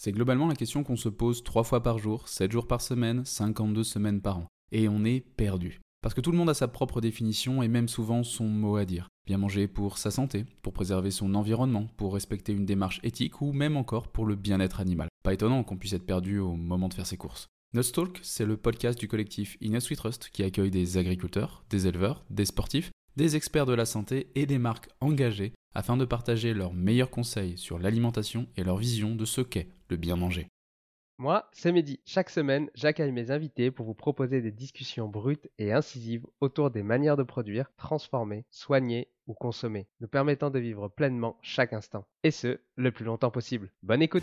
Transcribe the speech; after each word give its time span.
C'est 0.00 0.12
globalement 0.12 0.46
la 0.46 0.54
question 0.54 0.84
qu'on 0.84 0.94
se 0.94 1.08
pose 1.08 1.42
3 1.42 1.64
fois 1.64 1.82
par 1.82 1.98
jour, 1.98 2.28
7 2.28 2.52
jours 2.52 2.68
par 2.68 2.80
semaine, 2.80 3.24
52 3.24 3.82
semaines 3.82 4.20
par 4.20 4.38
an. 4.38 4.46
Et 4.70 4.88
on 4.88 5.04
est 5.04 5.18
perdu. 5.18 5.80
Parce 6.02 6.14
que 6.14 6.20
tout 6.20 6.30
le 6.30 6.38
monde 6.38 6.50
a 6.50 6.54
sa 6.54 6.68
propre 6.68 7.00
définition 7.00 7.64
et 7.64 7.68
même 7.68 7.88
souvent 7.88 8.22
son 8.22 8.44
mot 8.44 8.76
à 8.76 8.84
dire. 8.84 9.08
Bien 9.26 9.38
manger 9.38 9.66
pour 9.66 9.98
sa 9.98 10.12
santé, 10.12 10.44
pour 10.62 10.72
préserver 10.72 11.10
son 11.10 11.34
environnement, 11.34 11.88
pour 11.96 12.14
respecter 12.14 12.52
une 12.52 12.64
démarche 12.64 13.00
éthique 13.02 13.40
ou 13.40 13.50
même 13.50 13.76
encore 13.76 14.06
pour 14.06 14.24
le 14.24 14.36
bien-être 14.36 14.78
animal. 14.78 15.08
Pas 15.24 15.34
étonnant 15.34 15.64
qu'on 15.64 15.76
puisse 15.76 15.94
être 15.94 16.06
perdu 16.06 16.38
au 16.38 16.54
moment 16.54 16.88
de 16.88 16.94
faire 16.94 17.04
ses 17.06 17.16
courses. 17.16 17.48
Nutstalk, 17.74 18.20
c'est 18.22 18.46
le 18.46 18.56
podcast 18.56 19.00
du 19.00 19.08
collectif 19.08 19.56
Innes 19.60 19.80
We 19.90 19.96
Trust 19.96 20.30
qui 20.32 20.44
accueille 20.44 20.70
des 20.70 20.96
agriculteurs, 20.96 21.64
des 21.70 21.88
éleveurs, 21.88 22.24
des 22.30 22.44
sportifs, 22.44 22.92
des 23.16 23.34
experts 23.34 23.66
de 23.66 23.74
la 23.74 23.84
santé 23.84 24.30
et 24.36 24.46
des 24.46 24.58
marques 24.58 24.90
engagées 25.00 25.54
afin 25.74 25.96
de 25.96 26.04
partager 26.04 26.54
leurs 26.54 26.72
meilleurs 26.72 27.10
conseils 27.10 27.58
sur 27.58 27.80
l'alimentation 27.80 28.46
et 28.56 28.62
leur 28.62 28.76
vision 28.76 29.16
de 29.16 29.24
ce 29.24 29.40
qu'est 29.40 29.70
le 29.88 29.96
bien 29.96 30.16
manger. 30.16 30.50
Moi, 31.20 31.48
c'est 31.52 31.72
Mehdi. 31.72 31.98
Chaque 32.04 32.30
semaine, 32.30 32.70
j'accueille 32.76 33.10
mes 33.10 33.32
invités 33.32 33.72
pour 33.72 33.86
vous 33.86 33.94
proposer 33.94 34.40
des 34.40 34.52
discussions 34.52 35.08
brutes 35.08 35.50
et 35.58 35.72
incisives 35.72 36.24
autour 36.40 36.70
des 36.70 36.84
manières 36.84 37.16
de 37.16 37.24
produire, 37.24 37.72
transformer, 37.76 38.44
soigner 38.50 39.08
ou 39.26 39.34
consommer, 39.34 39.88
nous 40.00 40.06
permettant 40.06 40.50
de 40.50 40.60
vivre 40.60 40.86
pleinement 40.86 41.36
chaque 41.42 41.72
instant. 41.72 42.06
Et 42.22 42.30
ce, 42.30 42.60
le 42.76 42.92
plus 42.92 43.04
longtemps 43.04 43.32
possible. 43.32 43.72
Bonne 43.82 44.02
écoute 44.02 44.22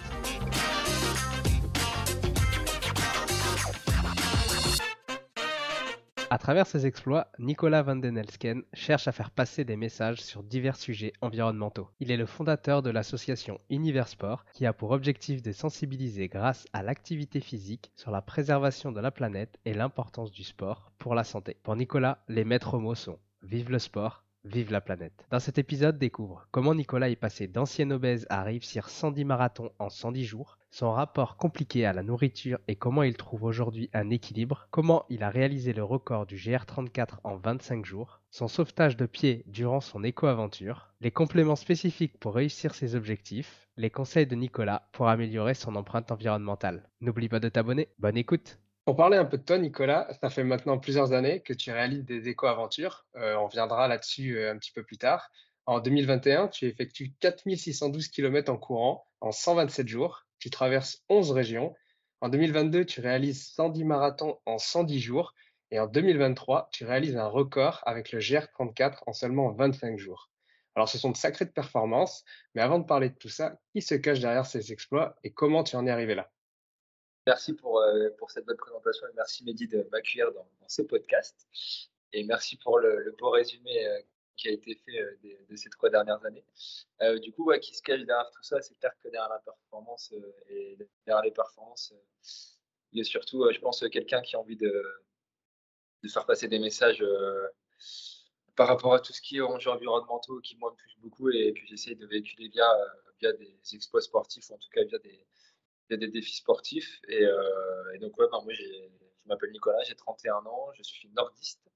À 6.35 6.37
travers 6.37 6.67
ses 6.67 6.85
exploits, 6.85 7.31
Nicolas 7.39 7.81
Van 7.81 7.95
den 7.95 8.17
Elsken 8.17 8.63
cherche 8.73 9.07
à 9.07 9.13
faire 9.13 9.31
passer 9.31 9.63
des 9.63 9.77
messages 9.77 10.19
sur 10.19 10.43
divers 10.43 10.75
sujets 10.75 11.13
environnementaux. 11.21 11.87
Il 12.01 12.11
est 12.11 12.17
le 12.17 12.25
fondateur 12.25 12.81
de 12.81 12.89
l'association 12.89 13.61
Univers 13.69 14.09
Sport 14.09 14.43
qui 14.51 14.65
a 14.65 14.73
pour 14.73 14.91
objectif 14.91 15.41
de 15.41 15.53
sensibiliser 15.53 16.27
grâce 16.27 16.67
à 16.73 16.83
l'activité 16.83 17.39
physique 17.39 17.93
sur 17.95 18.11
la 18.11 18.21
préservation 18.21 18.91
de 18.91 18.99
la 18.99 19.11
planète 19.11 19.57
et 19.63 19.73
l'importance 19.73 20.33
du 20.33 20.43
sport 20.43 20.91
pour 20.97 21.15
la 21.15 21.23
santé. 21.23 21.55
Pour 21.63 21.77
Nicolas, 21.77 22.21
les 22.27 22.43
maîtres 22.43 22.79
mots 22.79 22.95
sont 22.95 23.17
Vive 23.41 23.71
le 23.71 23.79
sport, 23.79 24.25
Vive 24.43 24.73
la 24.73 24.81
planète. 24.81 25.25
Dans 25.31 25.39
cet 25.39 25.57
épisode, 25.57 25.97
découvre 25.97 26.49
comment 26.51 26.75
Nicolas 26.75 27.09
est 27.09 27.15
passé 27.15 27.47
d'ancien 27.47 27.89
obèse 27.91 28.27
à 28.29 28.43
réussir 28.43 28.89
110 28.89 29.23
marathons 29.23 29.71
en 29.79 29.89
110 29.89 30.25
jours, 30.25 30.57
son 30.75 30.91
rapport 30.91 31.37
compliqué 31.37 31.85
à 31.85 31.93
la 31.93 32.03
nourriture 32.03 32.59
et 32.67 32.75
comment 32.75 33.03
il 33.03 33.15
trouve 33.15 33.43
aujourd'hui 33.43 33.89
un 33.93 34.09
équilibre, 34.09 34.67
comment 34.71 35.05
il 35.09 35.23
a 35.23 35.29
réalisé 35.29 35.71
le 35.71 35.85
record 35.85 36.25
du 36.25 36.35
GR34 36.35 37.19
en 37.23 37.37
25 37.37 37.85
jours, 37.85 38.19
son 38.29 38.49
sauvetage 38.49 38.97
de 38.97 39.05
pied 39.05 39.43
durant 39.47 39.79
son 39.79 40.03
éco-aventure, 40.03 40.93
les 40.99 41.11
compléments 41.11 41.55
spécifiques 41.55 42.19
pour 42.19 42.35
réussir 42.35 42.75
ses 42.75 42.93
objectifs, 42.95 43.69
les 43.77 43.89
conseils 43.89 44.27
de 44.27 44.35
Nicolas 44.35 44.89
pour 44.91 45.07
améliorer 45.07 45.53
son 45.53 45.77
empreinte 45.77 46.11
environnementale. 46.11 46.89
N'oublie 46.99 47.29
pas 47.29 47.39
de 47.39 47.47
t'abonner, 47.47 47.87
bonne 47.97 48.17
écoute 48.17 48.59
pour 48.83 48.97
parler 48.97 49.17
un 49.17 49.25
peu 49.25 49.39
de 49.39 49.43
toi, 49.43 49.57
Nicolas, 49.57 50.07
ça 50.21 50.29
fait 50.29 50.43
maintenant 50.43 50.77
plusieurs 50.77 51.11
années 51.11 51.39
que 51.39 51.53
tu 51.53 51.71
réalises 51.71 52.05
des 52.05 52.27
éco-aventures. 52.27 53.07
Euh, 53.15 53.35
on 53.35 53.47
reviendra 53.47 53.87
là-dessus 53.87 54.37
euh, 54.37 54.51
un 54.51 54.59
petit 54.59 54.71
peu 54.71 54.83
plus 54.83 54.99
tard. 54.99 55.31
En 55.65 55.79
2021, 55.79 56.49
tu 56.49 56.67
effectues 56.67 57.11
4612 57.19 58.09
km 58.09 58.51
en 58.51 58.57
courant 58.57 59.07
en 59.21 59.31
127 59.31 59.87
jours. 59.87 60.24
Tu 60.45 60.51
traverses 60.51 61.01
11 61.09 61.31
régions. 61.31 61.73
En 62.21 62.29
2022, 62.29 62.85
tu 62.85 63.01
réalises 63.01 63.47
110 63.55 63.83
marathons 63.83 64.39
en 64.45 64.59
110 64.59 64.99
jours. 64.99 65.33
Et 65.71 65.79
en 65.79 65.87
2023, 65.87 66.69
tu 66.71 66.85
réalises 66.85 67.17
un 67.17 67.25
record 67.25 67.81
avec 67.87 68.11
le 68.11 68.19
GR34 68.19 68.99
en 69.07 69.13
seulement 69.13 69.51
25 69.53 69.97
jours. 69.97 70.29
Alors, 70.75 70.87
ce 70.87 70.99
sont 70.99 71.09
de 71.09 71.17
sacrées 71.17 71.47
performances. 71.47 72.23
Mais 72.53 72.61
avant 72.61 72.77
de 72.77 72.85
parler 72.85 73.09
de 73.09 73.15
tout 73.15 73.27
ça, 73.27 73.57
qui 73.73 73.81
se 73.81 73.95
cache 73.95 74.19
derrière 74.19 74.45
ces 74.45 74.71
exploits 74.71 75.15
et 75.23 75.33
comment 75.33 75.63
tu 75.63 75.77
en 75.77 75.87
es 75.87 75.89
arrivé 75.89 76.13
là? 76.13 76.31
Merci 77.25 77.53
pour, 77.53 77.79
euh, 77.79 78.09
cette 78.27 78.45
bonne 78.45 78.57
présentation 78.57 79.07
et 79.07 79.15
merci 79.15 79.43
Mehdi 79.45 79.67
de 79.67 79.89
m'accueillir 79.91 80.31
dans, 80.31 80.47
ce 80.67 80.83
podcast. 80.83 81.47
Et 82.13 82.23
merci 82.23 82.55
pour 82.57 82.77
le, 82.77 83.01
le 83.01 83.15
beau 83.17 83.31
résumé 83.31 83.83
euh, 83.87 83.99
qui 84.35 84.49
a 84.49 84.51
été 84.51 84.75
fait 84.85 84.99
euh, 84.99 85.17
de, 85.49 85.55
ces 85.55 85.69
trois 85.69 85.89
dernières 85.89 86.23
années. 86.25 86.45
Euh, 87.01 87.19
du 87.19 87.31
coup, 87.31 87.51
qui 87.61 87.75
se 87.75 87.81
cache 87.81 88.01
derrière 88.01 88.29
tout 88.31 88.43
ça 88.43 88.61
C'est 88.61 88.75
clair 88.75 88.91
que 89.03 89.09
derrière 89.09 89.29
la 89.29 89.39
performance 89.39 90.13
euh, 90.13 90.33
et 90.49 90.77
derrière 91.05 91.23
les 91.23 91.31
performances, 91.31 91.93
il 92.91 92.99
y 92.99 93.01
a 93.01 93.03
surtout, 93.03 93.49
je 93.51 93.59
pense, 93.59 93.83
quelqu'un 93.91 94.21
qui 94.21 94.35
a 94.35 94.39
envie 94.39 94.57
de, 94.57 94.71
faire 96.07 96.25
passer 96.25 96.47
des 96.47 96.59
messages 96.59 97.03
par 98.55 98.67
rapport 98.67 98.93
à 98.93 98.99
tout 98.99 99.11
ce 99.11 99.21
qui 99.21 99.37
est 99.37 99.41
enjeux 99.41 99.71
environnementaux 99.71 100.39
qui, 100.41 100.55
moi, 100.57 100.75
beaucoup 100.99 101.29
et 101.29 101.53
que 101.53 101.65
j'essaie 101.65 101.95
de 101.95 102.05
véhiculer 102.05 102.49
via, 102.49 102.71
des 103.21 103.57
exploits 103.73 104.01
sportifs 104.01 104.51
ou 104.51 104.53
en 104.53 104.57
tout 104.59 104.69
cas 104.69 104.83
via 104.83 104.99
des 105.97 106.07
défis 106.07 106.35
sportifs. 106.35 107.01
Et, 107.07 107.25
donc, 107.99 108.17
ouais, 108.19 108.27
ben, 108.31 108.39
moi, 108.43 108.53
je 108.53 108.63
m'appelle 109.25 109.51
Nicolas, 109.51 109.81
j'ai 109.83 109.95
31 109.95 110.45
ans, 110.45 110.71
je 110.73 110.83
suis 110.83 111.09
nordiste, 111.09 111.67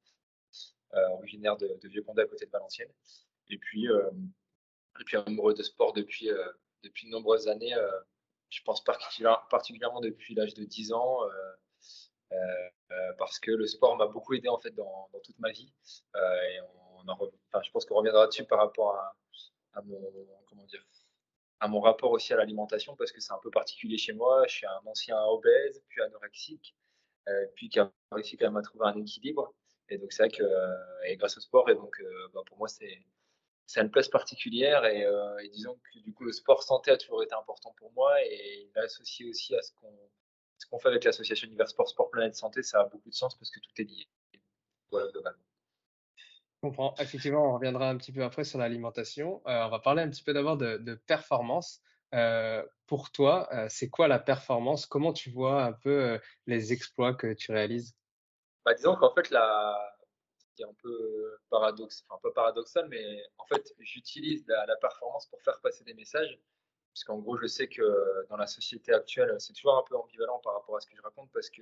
originaire 0.93 1.57
de, 1.57 1.77
de 1.81 1.87
Vieux-Condé 1.87 2.21
à 2.21 2.25
côté 2.25 2.45
de 2.45 2.51
Valenciennes. 2.51 2.91
Et 3.49 3.57
puis, 3.57 3.87
euh, 3.89 4.09
et 4.99 5.03
puis 5.03 5.17
amoureux 5.17 5.53
de 5.53 5.63
sport 5.63 5.93
depuis, 5.93 6.29
euh, 6.29 6.51
depuis 6.83 7.07
de 7.07 7.11
nombreuses 7.11 7.47
années. 7.47 7.73
Euh, 7.73 7.99
je 8.49 8.61
pense 8.63 8.83
particulièrement 8.83 10.01
depuis 10.01 10.33
l'âge 10.33 10.55
de 10.55 10.63
10 10.63 10.93
ans. 10.93 11.19
parce 13.17 13.37
que 13.39 13.51
le 13.51 13.67
sport 13.67 13.95
m'a 13.97 14.07
beaucoup 14.07 14.33
aidé 14.33 14.47
en 14.49 14.57
fait 14.57 14.71
dans, 14.71 15.09
dans 15.13 15.19
toute 15.19 15.37
ma 15.39 15.51
vie. 15.51 15.71
et 16.15 16.59
on, 17.05 17.07
en, 17.07 17.61
je 17.61 17.71
pense 17.71 17.85
qu'on 17.85 17.95
reviendra 17.95 18.25
dessus 18.27 18.45
par 18.45 18.59
rapport 18.59 18.95
à, 18.95 19.81
mon 19.83 20.01
comment 20.47 20.65
dire 20.65 20.83
à 21.59 21.67
mon 21.67 21.79
rapport 21.79 22.11
aussi 22.11 22.33
à 22.33 22.37
l'alimentation 22.37 22.95
parce 22.95 23.11
que 23.11 23.19
c'est 23.19 23.33
un 23.33 23.39
peu 23.41 23.51
particulier 23.51 23.97
chez 23.97 24.13
moi. 24.13 24.45
Je 24.47 24.55
suis 24.55 24.65
un 24.65 24.81
ancien 24.85 25.21
obèse, 25.25 25.83
puis 25.89 26.01
anorexique, 26.01 26.75
euh, 27.27 27.45
puis 27.55 27.69
qui 27.69 27.79
a 27.79 27.91
réussi 28.11 28.37
quand 28.37 28.45
même 28.47 28.57
à 28.57 28.61
trouver 28.61 28.87
un 28.87 28.95
équilibre. 28.95 29.53
Et 29.89 29.97
donc 29.97 30.11
c'est 30.11 30.23
vrai 30.23 30.29
que 30.29 30.43
euh, 30.43 31.03
et 31.05 31.17
grâce 31.17 31.37
au 31.37 31.41
sport, 31.41 31.69
et 31.69 31.75
donc 31.75 31.99
euh, 31.99 32.27
bah, 32.33 32.41
pour 32.45 32.57
moi 32.57 32.67
c'est 32.67 33.81
une 33.81 33.91
place 33.91 34.07
particulière 34.07 34.85
et, 34.85 35.05
euh, 35.05 35.37
et, 35.39 35.49
disons 35.49 35.75
que 35.75 35.99
du 35.99 36.13
coup 36.13 36.23
le 36.23 36.31
sport 36.31 36.63
santé 36.63 36.91
a 36.91 36.97
toujours 36.97 37.23
été 37.23 37.33
important 37.33 37.73
pour 37.77 37.91
moi 37.93 38.13
et 38.23 38.61
il 38.61 38.71
est 38.75 38.79
associé 38.79 39.27
aussi 39.29 39.55
à 39.55 39.61
ce 39.61 39.71
qu'on 40.69 40.79
fait 40.79 40.89
avec 40.89 41.03
l'association 41.03 41.47
Univers 41.47 41.69
Sport 41.69 41.89
Sport 41.89 42.09
Planète 42.11 42.35
Santé, 42.35 42.63
ça 42.63 42.81
a 42.81 42.85
beaucoup 42.85 43.09
de 43.09 43.15
sens 43.15 43.35
parce 43.35 43.51
que 43.51 43.59
tout 43.59 43.71
est 43.77 43.83
lié. 43.83 44.07
Voilà 44.91 45.11
globalement. 45.11 45.43
Je 46.17 46.67
comprends. 46.67 46.93
Effectivement, 46.99 47.51
on 47.51 47.53
reviendra 47.53 47.89
un 47.89 47.97
petit 47.97 48.11
peu 48.11 48.23
après 48.23 48.43
sur 48.43 48.59
l'alimentation. 48.59 49.41
On 49.45 49.69
va 49.69 49.79
parler 49.79 50.01
un 50.01 50.09
petit 50.09 50.23
peu 50.23 50.33
d'abord 50.33 50.57
de, 50.57 50.95
performance. 51.07 51.81
pour 52.85 53.11
toi, 53.11 53.47
c'est 53.69 53.89
quoi 53.89 54.09
la 54.09 54.19
performance? 54.19 54.85
Comment 54.85 55.13
tu 55.13 55.29
vois 55.29 55.63
un 55.63 55.71
peu 55.71 56.19
les 56.47 56.73
exploits 56.73 57.13
que 57.13 57.33
tu 57.33 57.53
réalises? 57.53 57.95
Bah, 58.65 58.73
Disons 58.73 58.95
qu'en 58.95 59.13
fait, 59.13 59.29
la, 59.29 59.97
c'est 60.55 60.63
un 60.63 60.73
peu 62.21 62.33
paradoxal, 62.33 62.87
mais 62.89 63.23
en 63.37 63.45
fait, 63.45 63.73
j'utilise 63.79 64.45
la, 64.47 64.75
performance 64.77 65.27
pour 65.27 65.41
faire 65.41 65.59
passer 65.61 65.83
des 65.83 65.93
messages. 65.93 66.39
Puisqu'en 66.93 67.19
gros, 67.19 67.37
je 67.37 67.47
sais 67.47 67.67
que 67.67 68.25
dans 68.29 68.37
la 68.37 68.47
société 68.47 68.91
actuelle, 68.93 69.35
c'est 69.39 69.53
toujours 69.53 69.77
un 69.77 69.83
peu 69.83 69.95
ambivalent 69.95 70.39
par 70.39 70.55
rapport 70.55 70.75
à 70.75 70.81
ce 70.81 70.87
que 70.87 70.95
je 70.95 71.01
raconte, 71.01 71.29
parce 71.31 71.49
que 71.49 71.61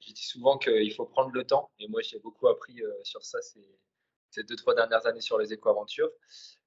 je 0.00 0.12
dis 0.12 0.24
souvent 0.24 0.58
qu'il 0.58 0.92
faut 0.94 1.04
prendre 1.06 1.30
le 1.32 1.44
temps. 1.44 1.70
Et 1.78 1.86
moi, 1.88 2.00
j'ai 2.02 2.18
beaucoup 2.18 2.48
appris 2.48 2.80
sur 3.02 3.24
ça 3.24 3.40
ces, 3.42 3.78
ces 4.30 4.44
deux, 4.44 4.56
trois 4.56 4.74
dernières 4.74 5.06
années 5.06 5.20
sur 5.20 5.38
les 5.38 5.52
éco-aventures. 5.52 6.10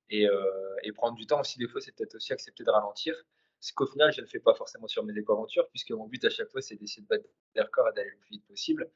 Et, 0.10 0.28
euh, 0.28 0.76
et, 0.84 0.92
prendre 0.92 1.16
du 1.16 1.26
temps 1.26 1.40
aussi, 1.40 1.58
des 1.58 1.68
fois, 1.68 1.80
c'est 1.80 1.94
peut-être 1.96 2.16
aussi 2.16 2.34
accepter 2.34 2.64
de 2.64 2.70
ralentir. 2.70 3.16
Ce 3.60 3.74
qu'au 3.74 3.86
final, 3.86 4.12
je 4.12 4.22
ne 4.22 4.26
fais 4.26 4.40
pas 4.40 4.54
forcément 4.54 4.88
sur 4.88 5.04
mes 5.04 5.18
éco-aventures, 5.18 5.70
puisque 5.70 5.92
mon 5.92 6.08
but 6.08 6.24
à 6.26 6.30
chaque 6.30 6.50
fois, 6.50 6.62
c'est 6.62 6.76
d'essayer 6.76 7.02
de 7.04 7.08
battre 7.08 7.26
des 7.56 7.62
records 7.62 7.88
et 7.90 7.94
d'aller 7.94 8.10
le 8.10 8.18
plus 8.18 8.32
vite 8.32 8.46
possible. 8.46 8.92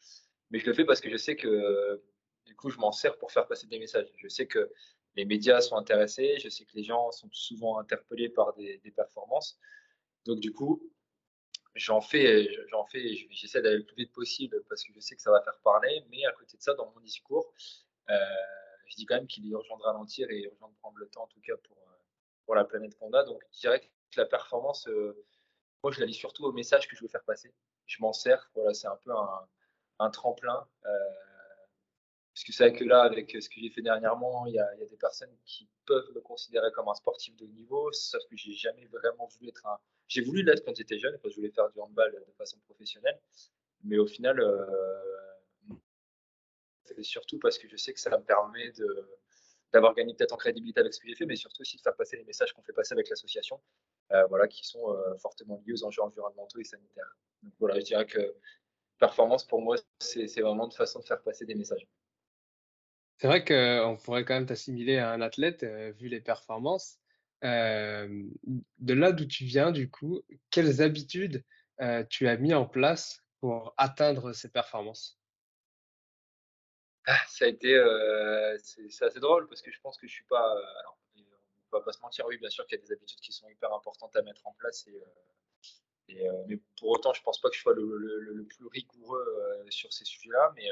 Mais 0.51 0.59
je 0.59 0.65
le 0.65 0.73
fais 0.73 0.85
parce 0.85 1.01
que 1.01 1.09
je 1.09 1.17
sais 1.17 1.35
que 1.35 2.01
du 2.45 2.55
coup, 2.55 2.69
je 2.69 2.77
m'en 2.77 2.91
sers 2.91 3.17
pour 3.17 3.31
faire 3.31 3.47
passer 3.47 3.67
des 3.67 3.79
messages. 3.79 4.07
Je 4.17 4.27
sais 4.27 4.47
que 4.47 4.71
les 5.15 5.25
médias 5.25 5.61
sont 5.61 5.75
intéressés, 5.75 6.37
je 6.39 6.49
sais 6.49 6.65
que 6.65 6.75
les 6.75 6.83
gens 6.83 7.11
sont 7.11 7.29
souvent 7.31 7.79
interpellés 7.79 8.29
par 8.29 8.53
des, 8.53 8.79
performances. 8.95 9.57
Donc, 10.25 10.39
du 10.39 10.51
coup, 10.51 10.81
j'en 11.75 12.01
fais, 12.01 12.49
j'en 12.69 12.85
fais, 12.85 13.15
j'essaie 13.29 13.61
d'aller 13.61 13.77
le 13.77 13.85
plus 13.85 13.95
vite 13.95 14.13
possible 14.13 14.63
parce 14.69 14.83
que 14.83 14.93
je 14.93 14.99
sais 14.99 15.15
que 15.15 15.21
ça 15.21 15.31
va 15.31 15.41
faire 15.41 15.59
parler. 15.63 16.05
Mais 16.09 16.25
à 16.25 16.31
côté 16.33 16.57
de 16.57 16.61
ça, 16.61 16.73
dans 16.73 16.91
mon 16.91 16.99
discours, 17.01 17.51
euh, 18.09 18.15
je 18.87 18.95
dis 18.95 19.05
quand 19.05 19.15
même 19.15 19.27
qu'il 19.27 19.45
est 19.45 19.49
urgent 19.49 19.77
de 19.77 19.83
ralentir 19.83 20.29
et 20.29 20.43
urgent 20.43 20.69
de 20.69 20.75
prendre 20.75 20.97
le 20.97 21.07
temps, 21.07 21.23
en 21.23 21.27
tout 21.27 21.41
cas 21.41 21.55
pour, 21.63 21.77
pour 22.45 22.55
la 22.55 22.65
planète 22.65 22.95
qu'on 22.97 23.13
a. 23.13 23.23
Donc, 23.23 23.41
je 23.53 23.59
dirais 23.61 23.79
que 23.79 23.87
la 24.17 24.25
performance, 24.25 24.87
euh, 24.87 25.25
moi, 25.81 25.91
je 25.91 25.99
la 25.99 26.05
lis 26.05 26.13
surtout 26.13 26.45
au 26.45 26.51
message 26.51 26.87
que 26.87 26.95
je 26.95 27.01
veux 27.01 27.07
faire 27.07 27.23
passer. 27.23 27.53
Je 27.85 28.01
m'en 28.01 28.13
sers. 28.13 28.51
Voilà, 28.55 28.73
c'est 28.73 28.87
un 28.87 28.97
peu 28.97 29.11
un, 29.11 29.47
un 29.99 30.09
tremplin. 30.09 30.67
Euh, 30.85 30.89
parce 32.33 32.43
que 32.43 32.51
c'est 32.51 32.69
vrai 32.69 32.77
que 32.77 32.83
là, 32.83 33.03
avec 33.03 33.31
ce 33.31 33.47
que 33.47 33.61
j'ai 33.61 33.69
fait 33.69 33.81
dernièrement, 33.81 34.45
il 34.45 34.55
y, 34.55 34.59
a, 34.59 34.75
des 34.75 34.97
personnes 34.97 35.33
qui 35.45 35.69
peuvent 35.85 36.11
me 36.13 36.19
considérer 36.19 36.69
comme 36.73 36.89
un 36.89 36.93
sportif 36.93 37.35
de 37.37 37.45
niveau, 37.45 37.91
sauf 37.93 38.21
que 38.29 38.35
j'ai 38.35 38.51
jamais 38.51 38.85
vraiment 38.87 39.27
voulu 39.27 39.49
être 39.49 39.65
un. 39.65 39.77
J'ai 40.09 40.21
voulu 40.21 40.43
l'être 40.43 40.65
quand 40.65 40.75
j'étais 40.75 40.99
jeune, 40.99 41.17
quand 41.23 41.29
je 41.29 41.35
voulais 41.35 41.51
faire 41.51 41.69
du 41.69 41.79
handball 41.79 42.11
de 42.11 42.33
façon 42.33 42.59
professionnelle, 42.65 43.19
mais 43.85 43.97
au 43.97 44.05
final, 44.05 44.41
euh, 44.41 45.73
c'est 46.83 47.01
surtout 47.03 47.39
parce 47.39 47.57
que 47.57 47.69
je 47.69 47.77
sais 47.77 47.93
que 47.93 48.01
ça 48.01 48.09
me 48.17 48.23
permet 48.23 48.69
de, 48.73 49.09
d'avoir 49.71 49.95
gagné 49.95 50.13
peut-être 50.13 50.33
en 50.33 50.37
crédibilité 50.37 50.81
avec 50.81 50.93
ce 50.93 50.99
que 50.99 51.07
j'ai 51.07 51.15
fait, 51.15 51.25
mais 51.25 51.37
surtout 51.37 51.61
aussi 51.61 51.77
de 51.77 51.81
faire 51.81 51.95
passer 51.95 52.17
les 52.17 52.25
messages 52.25 52.51
qu'on 52.51 52.63
fait 52.63 52.73
passer 52.73 52.93
avec 52.93 53.09
l'association, 53.09 53.61
euh, 54.11 54.25
voilà, 54.25 54.49
qui 54.49 54.67
sont 54.67 54.93
fortement 55.19 55.63
liés 55.65 55.73
aux 55.73 55.85
enjeux 55.85 56.01
environnementaux 56.01 56.59
et 56.59 56.65
sanitaires. 56.65 57.15
Donc 57.43 57.53
voilà, 57.59 57.79
je 57.79 57.85
dirais 57.85 58.05
que 58.05 58.35
performance 58.97 59.45
pour 59.45 59.61
moi, 59.61 59.75
c'est, 59.99 60.41
vraiment 60.41 60.65
une 60.65 60.71
façon 60.71 60.99
de 60.99 61.05
faire 61.05 61.21
passer 61.21 61.45
des 61.45 61.55
messages. 61.55 61.87
C'est 63.17 63.27
vrai 63.27 63.45
qu'on 63.45 63.97
pourrait 64.03 64.25
quand 64.25 64.33
même 64.33 64.45
t'assimiler 64.45 64.97
à 64.97 65.11
un 65.11 65.21
athlète, 65.21 65.63
euh, 65.63 65.91
vu 65.91 66.09
les 66.09 66.21
performances. 66.21 66.99
Euh, 67.43 68.23
de 68.79 68.93
là 68.93 69.11
d'où 69.11 69.25
tu 69.25 69.45
viens, 69.45 69.71
du 69.71 69.89
coup, 69.89 70.21
quelles 70.49 70.81
habitudes 70.81 71.43
euh, 71.81 72.03
tu 72.09 72.27
as 72.27 72.37
mis 72.37 72.53
en 72.53 72.65
place 72.65 73.21
pour 73.39 73.73
atteindre 73.77 74.33
ces 74.33 74.49
performances? 74.49 75.19
Ah, 77.05 77.17
Ça 77.27 77.45
a 77.45 77.47
été, 77.49 77.79
c'est 78.57 79.05
assez 79.05 79.19
drôle 79.19 79.47
parce 79.47 79.61
que 79.61 79.71
je 79.71 79.79
pense 79.79 79.97
que 79.97 80.07
je 80.07 80.13
suis 80.13 80.25
pas. 80.25 80.51
alors, 80.79 80.97
on 81.71 81.77
va 81.77 81.83
pas 81.83 81.93
se 81.93 82.01
mentir, 82.01 82.25
oui, 82.25 82.37
bien 82.37 82.49
sûr 82.49 82.65
qu'il 82.65 82.79
y 82.79 82.81
a 82.81 82.83
des 82.83 82.91
habitudes 82.91 83.19
qui 83.19 83.31
sont 83.31 83.47
hyper 83.49 83.71
importantes 83.73 84.15
à 84.15 84.21
mettre 84.23 84.47
en 84.47 84.53
place 84.53 84.87
et, 84.87 85.03
et 86.09 86.27
mais 86.47 86.59
pour 86.79 86.89
autant, 86.89 87.13
je 87.13 87.21
pense 87.23 87.39
pas 87.41 87.49
que 87.49 87.55
je 87.55 87.61
sois 87.61 87.73
le, 87.73 87.97
le, 87.97 88.19
le 88.33 88.45
plus 88.45 88.67
rigoureux 88.67 89.25
sur 89.69 89.91
ces 89.91 90.05
sujets-là, 90.05 90.53
mais 90.55 90.69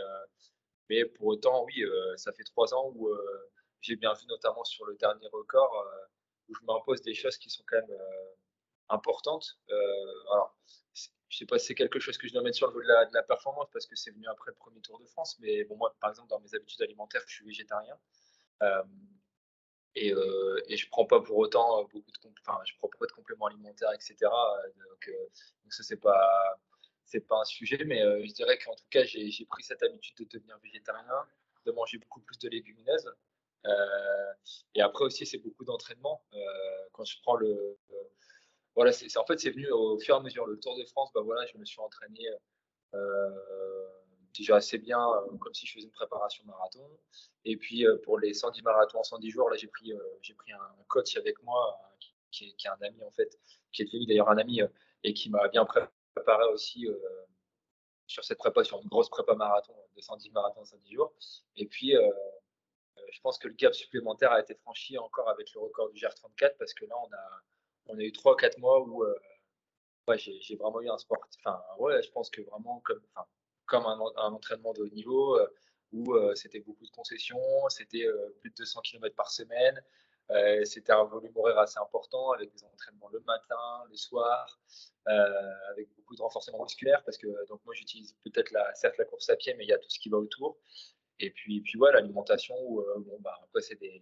mais 0.89 1.05
pour 1.05 1.27
autant, 1.27 1.63
oui, 1.65 1.83
euh, 1.83 2.17
ça 2.17 2.31
fait 2.33 2.43
trois 2.43 2.73
ans 2.73 2.91
où 2.95 3.07
euh, 3.07 3.51
j'ai 3.81 3.95
bien 3.95 4.13
vu, 4.13 4.25
notamment 4.27 4.63
sur 4.63 4.85
le 4.85 4.95
dernier 4.95 5.27
record, 5.31 5.73
euh, 5.75 6.05
où 6.49 6.55
je 6.55 6.65
m'impose 6.65 7.01
des 7.01 7.13
choses 7.13 7.37
qui 7.37 7.49
sont 7.49 7.63
quand 7.67 7.77
même 7.77 7.97
importantes. 8.89 9.57
alors, 10.31 10.55
je 11.29 11.37
sais 11.37 11.45
pas 11.45 11.57
si 11.57 11.67
c'est 11.67 11.75
quelque 11.75 11.99
chose 11.99 12.17
que 12.17 12.27
je 12.27 12.33
dois 12.33 12.43
mettre 12.43 12.57
sur 12.57 12.69
le 12.69 12.83
de 12.83 12.87
la, 12.87 13.05
de 13.05 13.13
la 13.13 13.23
performance 13.23 13.67
parce 13.73 13.87
que 13.87 13.95
c'est 13.95 14.11
venu 14.11 14.27
après 14.27 14.51
le 14.51 14.55
premier 14.55 14.81
Tour 14.81 14.99
de 14.99 15.05
France. 15.07 15.37
Mais 15.39 15.63
bon, 15.63 15.77
moi, 15.77 15.95
par 15.99 16.11
exemple, 16.11 16.29
dans 16.29 16.39
mes 16.39 16.53
habitudes 16.53 16.81
alimentaires, 16.81 17.23
je 17.27 17.35
suis 17.35 17.45
végétarien. 17.45 17.97
Euh, 18.61 18.83
et, 19.95 20.13
euh, 20.13 20.61
et 20.67 20.77
je 20.77 20.89
prends 20.89 21.05
pas 21.05 21.21
pour 21.21 21.37
autant 21.37 21.83
beaucoup 21.83 22.11
de, 22.11 22.29
enfin, 22.41 22.59
je 22.65 22.73
prends 22.77 22.89
pas 22.99 23.05
de 23.05 23.11
compléments 23.11 23.45
alimentaires, 23.47 23.91
etc. 23.93 24.15
Donc, 24.21 25.07
euh, 25.07 25.11
donc 25.63 25.73
ça, 25.73 25.83
c'est 25.83 25.97
pas, 25.97 26.59
c'est 27.05 27.21
pas 27.21 27.39
un 27.41 27.45
sujet, 27.45 27.83
mais 27.85 28.01
euh, 28.01 28.23
je 28.25 28.33
dirais 28.33 28.57
qu'en 28.57 28.75
tout 28.75 28.85
cas, 28.89 29.03
j'ai 29.03 29.45
pris 29.49 29.63
cette 29.63 29.83
habitude 29.83 30.17
de 30.17 30.25
devenir 30.25 30.57
végétarien, 30.63 31.27
de 31.65 31.71
manger 31.71 31.97
beaucoup 31.99 32.21
plus 32.21 32.37
de 32.39 32.49
légumineuses. 32.49 33.13
Euh, 33.65 34.33
et 34.75 34.81
après 34.81 35.05
aussi, 35.05 35.25
c'est 35.25 35.37
beaucoup 35.37 35.63
d'entraînement. 35.63 36.23
Euh, 36.33 36.39
quand 36.91 37.05
je 37.05 37.17
prends 37.21 37.35
le, 37.35 37.77
voilà, 38.75 38.91
c'est 38.91 39.15
en 39.17 39.25
fait 39.25 39.39
c'est 39.39 39.51
venu 39.51 39.69
au 39.69 39.99
fur 39.99 40.15
et 40.15 40.17
à 40.17 40.21
mesure. 40.21 40.47
Le 40.47 40.59
Tour 40.59 40.77
de 40.77 40.85
France, 40.85 41.11
bah 41.13 41.21
voilà, 41.21 41.45
je 41.45 41.57
me 41.57 41.65
suis 41.65 41.79
entraîné 41.79 42.27
déjà 44.37 44.55
assez 44.57 44.77
bien, 44.77 44.99
comme 45.39 45.53
si 45.53 45.65
je 45.65 45.73
faisais 45.73 45.85
une 45.85 45.91
préparation 45.91 46.43
marathon. 46.45 46.87
Et 47.45 47.57
puis 47.57 47.85
pour 48.03 48.19
les 48.19 48.33
110 48.33 48.61
marathons 48.63 48.99
en 48.99 49.03
110 49.03 49.29
jours, 49.29 49.49
là 49.49 49.57
j'ai 49.57 49.67
pris 49.67 49.93
j'ai 50.21 50.33
pris 50.33 50.51
un 50.51 50.75
coach 50.87 51.17
avec 51.17 51.41
moi 51.43 51.79
qui 52.31 52.45
est, 52.45 52.53
qui 52.53 52.67
est, 52.67 52.69
un 52.69 52.81
ami 52.81 53.03
en 53.03 53.11
fait, 53.11 53.37
qui 53.71 53.83
est 53.83 53.85
devenu 53.85 54.05
d'ailleurs 54.05 54.29
un 54.29 54.37
ami 54.37 54.61
et 55.03 55.13
qui 55.13 55.29
m'a 55.29 55.47
bien 55.49 55.65
préparé 55.65 56.45
aussi 56.51 56.87
euh, 56.87 56.97
sur 58.07 58.23
cette 58.23 58.37
prépa, 58.37 58.63
sur 58.63 58.81
une 58.81 58.87
grosse 58.87 59.09
prépa 59.09 59.35
marathon 59.35 59.75
de 59.95 60.01
110 60.01 60.31
marathons 60.31 60.65
110 60.65 60.93
jours. 60.93 61.13
Et 61.55 61.65
puis, 61.67 61.95
euh, 61.95 62.09
je 63.11 63.19
pense 63.21 63.37
que 63.37 63.47
le 63.47 63.53
gap 63.53 63.73
supplémentaire 63.73 64.31
a 64.31 64.39
été 64.39 64.55
franchi 64.55 64.97
encore 64.97 65.29
avec 65.29 65.53
le 65.53 65.61
record 65.61 65.89
du 65.91 65.99
GR34 65.99 66.57
parce 66.57 66.73
que 66.73 66.85
là, 66.85 66.95
on 66.97 67.13
a, 67.13 67.41
on 67.87 67.97
a 67.97 68.01
eu 68.01 68.11
3-4 68.11 68.59
mois 68.59 68.81
où 68.81 69.03
euh, 69.03 69.15
ouais, 70.07 70.17
j'ai 70.17 70.55
vraiment 70.55 70.81
eu 70.81 70.89
un 70.89 70.97
sport. 70.97 71.19
Enfin, 71.39 71.61
ouais, 71.79 72.01
je 72.01 72.11
pense 72.11 72.29
que 72.29 72.41
vraiment 72.41 72.79
comme, 72.81 73.01
comme 73.65 73.85
un, 73.85 73.99
entraînement 74.31 74.73
de 74.73 74.81
haut 74.81 74.89
niveau 74.89 75.39
où 75.91 76.15
c'était 76.35 76.59
beaucoup 76.59 76.85
de 76.85 76.91
concessions, 76.91 77.69
c'était 77.69 78.05
plus 78.41 78.49
de 78.49 78.55
200 78.55 78.81
km 78.81 79.15
par 79.15 79.31
semaine. 79.31 79.81
Euh, 80.31 80.63
c'était 80.63 80.93
un 80.93 81.03
volume 81.03 81.31
horaire 81.35 81.59
assez 81.59 81.79
important 81.79 82.31
avec 82.31 82.51
des 82.53 82.63
entraînements 82.63 83.09
le 83.09 83.19
matin, 83.21 83.83
le 83.89 83.95
soir, 83.95 84.59
euh, 85.07 85.51
avec 85.71 85.93
beaucoup 85.95 86.15
de 86.15 86.21
renforcement 86.21 86.63
musculaire 86.63 87.03
parce 87.03 87.17
que 87.17 87.27
donc 87.47 87.59
moi 87.65 87.73
j'utilise 87.73 88.15
peut-être 88.23 88.51
la, 88.51 88.73
certes 88.73 88.97
la 88.97 89.05
course 89.05 89.29
à 89.29 89.35
pied, 89.35 89.53
mais 89.55 89.65
il 89.65 89.69
y 89.69 89.73
a 89.73 89.77
tout 89.77 89.89
ce 89.89 89.99
qui 89.99 90.09
va 90.09 90.17
autour. 90.17 90.57
Et 91.19 91.29
puis, 91.31 91.61
puis 91.61 91.77
voilà, 91.77 91.99
l'alimentation, 91.99 92.55
euh, 92.55 92.99
bon, 92.99 93.17
bah, 93.19 93.37
après 93.43 93.61
c'est 93.61 93.79
des, 93.79 94.01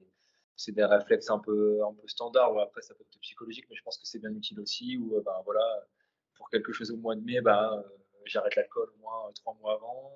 c'est 0.56 0.72
des 0.74 0.86
réflexes 0.86 1.30
un 1.30 1.40
peu, 1.40 1.84
un 1.84 1.94
peu 1.94 2.08
standards. 2.08 2.58
après, 2.60 2.82
ça 2.82 2.94
peut 2.94 3.04
être 3.04 3.20
psychologique, 3.20 3.66
mais 3.70 3.76
je 3.76 3.84
pense 3.84 3.98
que 3.98 4.06
c'est 4.06 4.20
bien 4.20 4.34
utile 4.34 4.60
aussi. 4.60 4.98
Ou 4.98 5.20
bah, 5.22 5.42
voilà, 5.46 5.88
pour 6.36 6.50
quelque 6.50 6.72
chose 6.72 6.92
au 6.92 6.98
mois 6.98 7.16
de 7.16 7.22
mai, 7.22 7.42
bah, 7.42 7.84
j'arrête 8.26 8.56
l'alcool 8.56 8.90
au 8.96 8.98
moins 8.98 9.32
trois 9.34 9.54
mois 9.56 9.74
avant. 9.74 10.14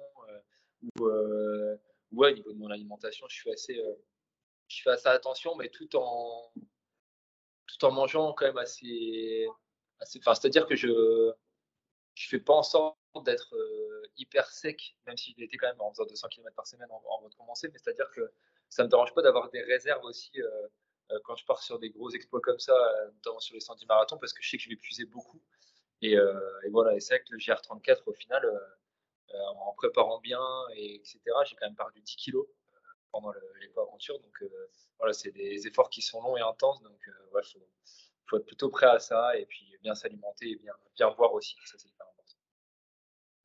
ou 1.00 1.10
ouais, 2.12 2.32
au 2.32 2.36
niveau 2.36 2.54
de 2.54 2.58
mon 2.58 2.70
alimentation, 2.70 3.28
je 3.30 3.36
suis 3.36 3.52
assez, 3.52 3.82
je 4.68 4.82
fais 4.82 4.92
assez 4.92 5.10
attention, 5.10 5.56
mais 5.56 5.70
tout 5.70 5.96
en, 5.96 6.52
tout 7.68 7.86
en 7.86 7.92
mangeant 7.92 8.34
quand 8.34 8.46
même 8.46 8.58
assez. 8.58 9.48
assez 10.00 10.20
c'est-à-dire 10.24 10.68
que 10.68 10.76
je 10.76 11.34
je 12.16 12.30
fais 12.30 12.40
pas 12.40 12.54
en 12.54 12.64
sorte 12.64 12.98
d'être 13.26 13.56
euh, 13.56 14.04
hyper 14.18 14.50
sec, 14.50 14.96
même 15.06 15.18
si 15.18 15.36
j'étais 15.38 15.58
quand 15.58 15.68
même 15.68 15.82
en 15.82 15.92
faisant 15.92 16.06
200 16.06 16.30
km 16.30 16.56
par 16.56 16.66
semaine 16.66 16.88
avant 16.90 17.30
de 17.30 17.36
commencer, 17.36 17.70
mais 17.72 17.78
c'est-à-dire 17.78 18.10
que 18.12 18.32
ça 18.70 18.84
me 18.84 18.90
dérange 18.90 19.14
pas 19.14 19.22
d'avoir 19.22 19.50
des 19.52 19.62
réserves 19.62 20.04
aussi 20.06 20.32
euh, 20.42 20.68
euh, 21.12 21.20
quand 21.26 21.36
je 21.36 21.46
pars 21.46 21.62
sur 21.62 21.78
des 21.78 21.90
gros 21.90 22.10
exploits 22.12 22.42
comme 22.42 22.60
ça, 22.60 22.74
notamment 23.14 23.40
sur 23.40 23.54
les 23.54 23.60
110 23.60 23.86
marathons, 23.86 24.18
parce 24.18 24.34
que 24.34 24.42
je 24.42 24.50
sais 24.50 24.58
que 24.58 24.64
je 24.64 24.70
vais 24.70 24.76
puiser 24.76 25.06
beaucoup. 25.06 25.42
Et, 26.02 26.14
et 26.14 26.70
voilà, 26.72 26.94
et 26.94 27.00
c'est 27.00 27.16
vrai 27.16 27.24
que 27.24 27.32
le 27.32 27.38
GR34, 27.38 28.04
au 28.06 28.14
final, 28.14 28.44
en 29.34 29.74
préparant 29.74 30.20
bien, 30.20 30.42
et 30.76 30.96
etc., 30.96 31.20
j'ai 31.46 31.56
quand 31.56 31.68
même 31.68 31.76
perdu 31.76 32.02
10 32.02 32.16
kilos 32.16 32.46
pendant 33.16 33.34
l'éco-aventure. 33.62 34.20
Donc 34.20 34.42
euh, 34.42 34.70
voilà, 34.98 35.14
c'est 35.14 35.32
des 35.32 35.68
efforts 35.68 35.90
qui 35.90 36.02
sont 36.02 36.22
longs 36.22 36.38
et 36.38 36.42
intenses. 36.42 36.82
Donc 36.82 37.00
il 37.06 37.12
euh, 37.38 37.42
faut, 38.28 38.38
être 38.38 38.46
plutôt 38.46 38.70
prêt 38.70 38.88
à 38.88 39.00
ça 39.00 39.38
et 39.38 39.46
puis 39.46 39.78
bien 39.82 39.96
s'alimenter 39.96 40.52
et 40.52 40.56
bien, 40.58 40.74
bien 40.96 41.12
boire 41.12 41.34
aussi. 41.34 41.56
Ça, 41.66 41.78
c'est 41.78 41.88
hyper 41.88 42.06
important. 42.06 42.38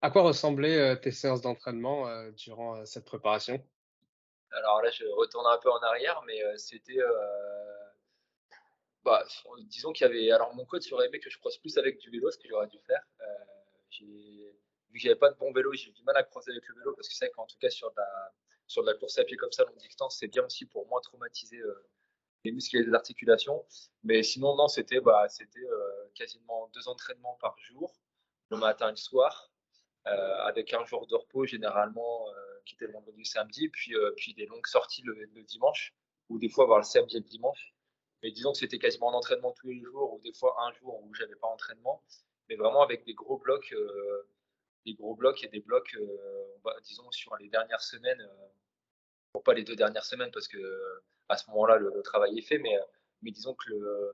À 0.02 0.10
quoi 0.10 0.22
ressemblaient 0.22 0.78
euh, 0.78 0.96
tes 0.96 1.12
séances 1.12 1.42
d'entraînement 1.42 2.30
durant 2.32 2.84
cette 2.84 3.04
préparation? 3.04 3.62
Alors 4.52 4.82
là, 4.82 4.90
je 4.90 5.04
retourne 5.04 5.46
un 5.46 5.58
peu 5.58 5.70
en 5.70 5.78
arrière, 5.78 6.22
mais 6.26 6.40
c'était. 6.56 6.98
Bah, 9.02 9.24
disons 9.60 9.92
qu'il 9.92 10.06
y 10.06 10.10
avait. 10.10 10.30
Alors, 10.30 10.54
mon 10.54 10.66
coach 10.66 10.92
aurait 10.92 11.06
aimé 11.06 11.20
que 11.20 11.30
je 11.30 11.38
croise 11.38 11.56
plus 11.56 11.76
avec 11.78 11.98
du 11.98 12.10
vélo, 12.10 12.30
ce 12.30 12.38
que 12.38 12.48
j'aurais 12.48 12.66
dû 12.66 12.78
faire. 12.86 13.02
j'ai 13.88 14.04
vu 14.90 14.98
que 14.98 14.98
j'avais 14.98 15.16
pas 15.16 15.30
de 15.30 15.36
bon 15.36 15.52
vélo, 15.52 15.72
j'ai 15.72 15.88
eu 15.88 15.92
du 15.92 16.02
mal 16.02 16.16
à 16.16 16.22
croiser 16.22 16.50
avec 16.50 16.66
le 16.68 16.74
vélo 16.74 16.94
parce 16.94 17.08
que 17.08 17.14
c'est 17.14 17.30
qu'en 17.30 17.46
tout 17.46 17.56
cas 17.58 17.70
sur 17.70 17.92
la, 17.96 18.32
sur 18.66 18.82
de 18.82 18.90
la 18.90 18.94
course 18.94 19.18
à 19.18 19.24
pied 19.24 19.36
comme 19.36 19.52
ça 19.52 19.64
longue 19.64 19.78
distance, 19.78 20.18
c'est 20.18 20.28
bien 20.28 20.44
aussi 20.44 20.66
pour 20.66 20.86
moins 20.88 21.00
traumatiser 21.00 21.58
euh, 21.58 21.88
des 22.44 22.52
muscles 22.52 22.78
et 22.78 22.84
des 22.84 22.92
articulations. 22.92 23.64
Mais 24.02 24.22
sinon, 24.22 24.56
non, 24.56 24.68
c'était 24.68 25.00
bah, 25.00 25.28
c'était 25.28 25.66
quasiment 26.14 26.68
deux 26.74 26.88
entraînements 26.88 27.38
par 27.40 27.56
jour, 27.58 27.94
le 28.50 28.56
matin 28.56 28.88
et 28.88 28.92
le 28.92 28.96
soir, 28.96 29.52
avec 30.04 30.72
un 30.74 30.84
jour 30.84 31.06
de 31.06 31.14
repos 31.14 31.46
généralement 31.46 32.26
qui 32.64 32.74
était 32.74 32.86
le 32.86 32.92
vendredi 32.92 33.24
samedi, 33.24 33.68
puis, 33.68 33.94
puis 34.16 34.34
des 34.34 34.46
longues 34.46 34.66
sorties 34.66 35.02
le, 35.02 35.14
le, 35.14 35.42
dimanche, 35.42 35.94
ou 36.28 36.38
des 36.38 36.48
fois 36.48 36.64
voir 36.66 36.78
le 36.78 36.84
samedi 36.84 37.16
et 37.16 37.20
le 37.20 37.26
dimanche. 37.26 37.74
Mais 38.22 38.30
disons 38.30 38.52
que 38.52 38.58
c'était 38.58 38.78
quasiment 38.78 39.08
en 39.08 39.14
entraînement 39.14 39.52
tous 39.52 39.68
les 39.68 39.80
jours, 39.80 40.12
ou 40.14 40.20
des 40.20 40.32
fois 40.32 40.56
un 40.62 40.72
jour 40.74 41.02
où 41.02 41.14
j'avais 41.14 41.36
pas 41.36 41.48
entraînement, 41.48 42.02
mais 42.48 42.56
vraiment 42.56 42.82
avec 42.82 43.04
des 43.04 43.14
gros 43.14 43.38
blocs, 43.38 43.72
euh, 43.72 44.28
des 44.84 44.94
gros 44.94 45.14
blocs 45.14 45.42
et 45.44 45.48
des 45.48 45.60
blocs, 45.60 45.94
euh, 45.94 46.80
disons 46.82 47.10
sur 47.12 47.36
les 47.36 47.48
dernières 47.48 47.80
semaines, 47.80 48.20
euh, 48.20 49.40
pas 49.40 49.54
les 49.54 49.64
deux 49.64 49.76
dernières 49.76 50.04
semaines 50.04 50.30
parce 50.32 50.48
que 50.48 50.58
à 51.28 51.36
ce 51.36 51.48
moment-là 51.50 51.76
le, 51.76 52.02
travail 52.02 52.36
est 52.38 52.42
fait, 52.42 52.58
mais, 52.58 52.76
mais 53.22 53.30
disons 53.30 53.54
que 53.54 53.70
le, 53.70 54.12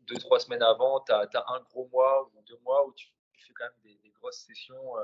deux 0.00 0.16
trois 0.16 0.40
semaines 0.40 0.62
avant, 0.62 1.00
tu 1.00 1.12
as, 1.12 1.44
un 1.48 1.60
gros 1.60 1.86
mois 1.88 2.28
ou 2.34 2.42
deux 2.42 2.58
mois 2.64 2.86
où 2.86 2.92
tu, 2.94 3.06
fais 3.36 3.52
quand 3.54 3.64
même 3.64 3.94
des, 4.02 4.10
grosses 4.10 4.38
sessions 4.38 4.94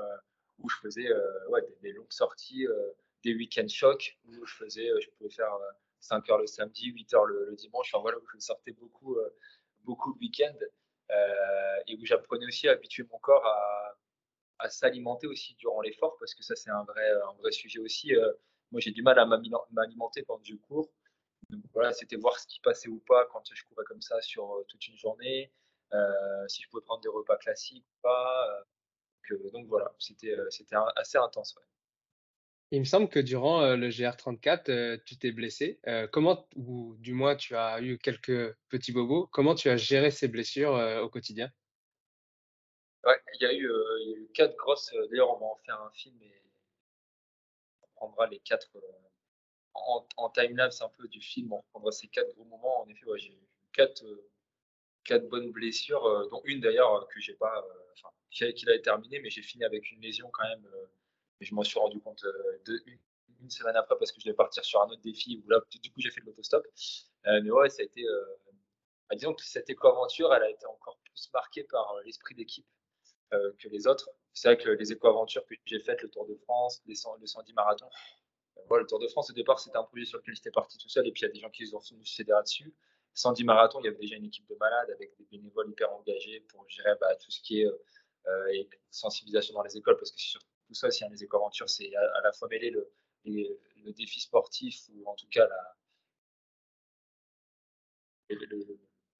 où 0.57 0.67
je 0.67 0.75
faisais 0.77 1.07
ouais, 1.49 1.61
des, 1.81 1.93
longues 1.93 2.11
sorties, 2.11 2.65
des 3.23 3.35
week-end 3.35 3.67
chocs 3.67 4.17
où 4.25 4.45
je 4.45 4.55
faisais, 4.55 4.89
je 4.99 5.09
pouvais 5.11 5.29
faire 5.29 5.53
5 5.99 6.29
heures 6.29 6.37
le 6.37 6.47
samedi, 6.47 6.87
8 6.87 7.13
heures 7.13 7.25
le, 7.25 7.55
dimanche. 7.55 7.93
Enfin 7.93 8.01
voilà, 8.01 8.17
où 8.17 8.25
je 8.33 8.39
sortais 8.39 8.71
beaucoup, 8.71 9.15
euh, 9.17 9.35
beaucoup 9.83 10.13
le 10.13 10.19
week-end 10.19 10.55
euh, 11.11 11.83
et 11.87 11.95
où 11.97 12.05
j'apprenais 12.05 12.45
aussi 12.45 12.67
à 12.67 12.73
habituer 12.73 13.03
mon 13.03 13.19
corps 13.19 13.45
à, 13.45 13.95
s'alimenter 14.69 15.25
aussi 15.25 15.55
durant 15.55 15.79
l'effort 15.79 16.17
parce 16.19 16.35
que 16.35 16.43
ça 16.43 16.53
c'est 16.53 16.69
un 16.69 16.83
vrai, 16.83 17.11
un 17.11 17.33
vrai 17.39 17.51
sujet 17.51 17.79
aussi. 17.79 18.13
Euh, 18.13 18.33
moi 18.71 18.81
j'ai 18.81 18.91
du 18.91 19.01
mal 19.01 19.17
à 19.17 19.25
m'alimenter 19.25 20.23
quand 20.23 20.39
je 20.43 20.55
cours. 20.55 20.89
Donc 21.49 21.63
voilà, 21.73 21.93
c'était 21.93 22.17
voir 22.17 22.37
ce 22.37 22.45
qui 22.45 22.59
passait 22.59 22.89
ou 22.89 22.99
pas 23.07 23.25
quand 23.31 23.41
je 23.51 23.63
courais 23.63 23.85
comme 23.85 24.01
ça 24.01 24.19
sur 24.21 24.63
toute 24.67 24.85
une 24.87 24.97
journée, 24.97 25.51
si 26.47 26.61
je 26.61 26.69
pouvais 26.69 26.83
prendre 26.83 27.01
des 27.01 27.09
repas 27.09 27.37
classiques 27.37 27.85
ou 27.87 28.01
pas. 28.01 28.65
donc 29.53 29.65
voilà, 29.67 29.95
c'était 29.97 30.35
assez 30.97 31.17
intense. 31.17 31.55
Il 32.71 32.81
me 32.81 32.85
semble 32.85 33.09
que 33.09 33.19
durant 33.19 33.63
euh, 33.63 33.75
le 33.75 33.89
GR34, 33.89 34.69
euh, 34.69 34.97
tu 35.03 35.17
t'es 35.17 35.31
blessé. 35.31 35.79
Euh, 35.87 36.07
comment, 36.07 36.47
ou 36.55 36.95
du 36.99 37.13
moins 37.13 37.35
tu 37.35 37.55
as 37.55 37.81
eu 37.81 37.97
quelques 37.97 38.55
petits 38.69 38.91
bobos, 38.91 39.25
comment 39.27 39.55
tu 39.55 39.69
as 39.69 39.77
géré 39.77 40.11
ces 40.11 40.27
blessures 40.27 40.73
au 41.01 41.09
quotidien? 41.09 41.51
Ouais, 43.03 43.19
il 43.33 43.41
y 43.41 43.45
a 43.45 43.53
eu, 43.53 43.71
a 43.71 44.33
quatre 44.35 44.55
grosses. 44.55 44.93
D'ailleurs, 45.09 45.31
on 45.31 45.39
va 45.39 45.45
en 45.47 45.55
faire 45.65 45.81
un 45.81 45.89
film 45.91 46.21
et 46.21 46.43
on 47.81 47.87
prendra 47.95 48.27
les 48.27 48.39
quatre 48.39 48.69
en, 49.73 50.05
en 50.17 50.29
time-lapse 50.29 50.81
un 50.81 50.89
peu 50.89 51.07
du 51.07 51.21
film. 51.21 51.53
On 51.53 51.63
prendra 51.71 51.91
ces 51.91 52.07
quatre 52.07 52.31
gros 52.35 52.45
moments. 52.45 52.81
En 52.81 52.87
effet, 52.87 53.05
j'ai 53.15 53.31
eu 53.31 53.47
quatre, 53.73 54.03
bonnes 55.29 55.51
blessures, 55.51 56.27
dont 56.29 56.41
une 56.45 56.59
d'ailleurs 56.59 57.07
que 57.07 57.19
j'ai 57.19 57.33
pas, 57.33 57.65
enfin, 57.93 58.09
qui 58.29 58.43
a, 58.43 58.47
été 58.49 58.79
terminée, 58.83 59.19
mais 59.21 59.31
j'ai 59.31 59.41
fini 59.41 59.63
avec 59.63 59.89
une 59.91 60.01
lésion 60.01 60.29
quand 60.31 60.47
même 60.47 60.67
je 61.41 61.55
m'en 61.55 61.63
suis 61.63 61.79
rendu 61.79 61.99
compte 61.99 62.23
euh, 62.23 62.79
une, 63.41 63.49
semaine 63.49 63.75
après 63.77 63.97
parce 63.97 64.11
que 64.11 64.19
je 64.19 64.25
devais 64.25 64.35
partir 64.35 64.65
sur 64.65 64.81
un 64.81 64.87
autre 64.87 65.01
défi 65.01 65.41
où 65.43 65.49
là, 65.49 65.61
du 65.81 65.91
coup, 65.91 66.01
j'ai 66.01 66.11
fait 66.11 66.21
de 66.21 66.25
l'autostop. 66.25 66.65
Euh, 67.27 67.39
mais 67.41 67.51
ouais, 67.51 67.69
ça 67.69 67.81
a 67.81 67.85
été. 67.85 68.05
Euh, 68.05 68.25
bah, 69.09 69.15
disons 69.15 69.33
que 69.33 69.43
cette 69.43 69.69
éco-aventure, 69.69 70.33
elle 70.33 70.43
a 70.43 70.49
été 70.49 70.65
encore 70.65 70.99
plus 71.03 71.29
marquée 71.33 71.63
par 71.63 71.95
l'esprit 72.05 72.35
d'équipe 72.35 72.67
que 73.31 73.69
les 73.69 73.85
autres. 73.85 74.09
C'est 74.33 74.47
vrai 74.47 74.57
que 74.57 74.69
les 74.69 74.91
éco-aventures 74.91 75.45
que 75.45 75.55
j'ai 75.65 75.79
faites, 75.79 76.01
le 76.01 76.09
Tour 76.09 76.27
de 76.27 76.35
France, 76.35 76.81
les 76.87 76.95
100, 76.95 77.17
le 77.17 77.27
110 77.27 77.53
marathons, 77.53 77.89
le 78.71 78.85
Tour 78.87 78.99
de 78.99 79.07
France, 79.07 79.29
au 79.29 79.33
départ, 79.33 79.59
c'était 79.59 79.77
un 79.77 79.83
projet 79.83 80.05
sur 80.05 80.17
lequel 80.17 80.35
j'étais 80.35 80.49
parti 80.49 80.79
tout 80.79 80.89
seul, 80.89 81.07
et 81.07 81.11
puis 81.11 81.21
il 81.21 81.25
y 81.25 81.29
a 81.29 81.31
des 81.31 81.39
gens 81.39 81.49
qui 81.51 81.63
ont 81.73 81.79
venu 81.79 82.05
s'aider 82.05 82.31
là-dessus. 82.31 82.73
110 83.13 83.43
marathons, 83.43 83.79
il 83.81 83.85
y 83.85 83.87
avait 83.87 83.99
déjà 83.99 84.15
une 84.15 84.25
équipe 84.25 84.47
de 84.47 84.55
malades 84.55 84.89
avec 84.89 85.15
des 85.17 85.25
bénévoles 85.25 85.69
hyper 85.69 85.91
engagés 85.93 86.39
pour 86.49 86.67
gérer 86.69 86.95
bah, 86.99 87.15
tout 87.17 87.29
ce 87.29 87.39
qui 87.41 87.61
est 87.61 87.69
sensibilisation 88.89 89.53
dans 89.53 89.63
les 89.63 89.77
écoles, 89.77 89.97
parce 89.97 90.11
que 90.11 90.19
sur 90.19 90.41
tout 90.69 90.75
ça, 90.75 90.91
si 90.91 91.03
un 91.03 91.09
les 91.09 91.23
éco-aventures, 91.23 91.67
c'est 91.67 91.93
à, 91.95 92.21
la 92.21 92.31
fois 92.31 92.47
mêler 92.47 92.69
le, 92.69 92.87
le, 93.25 93.91
défi 93.93 94.19
sportif 94.19 94.87
ou 94.93 95.09
en 95.09 95.15
tout 95.15 95.27
cas 95.31 95.49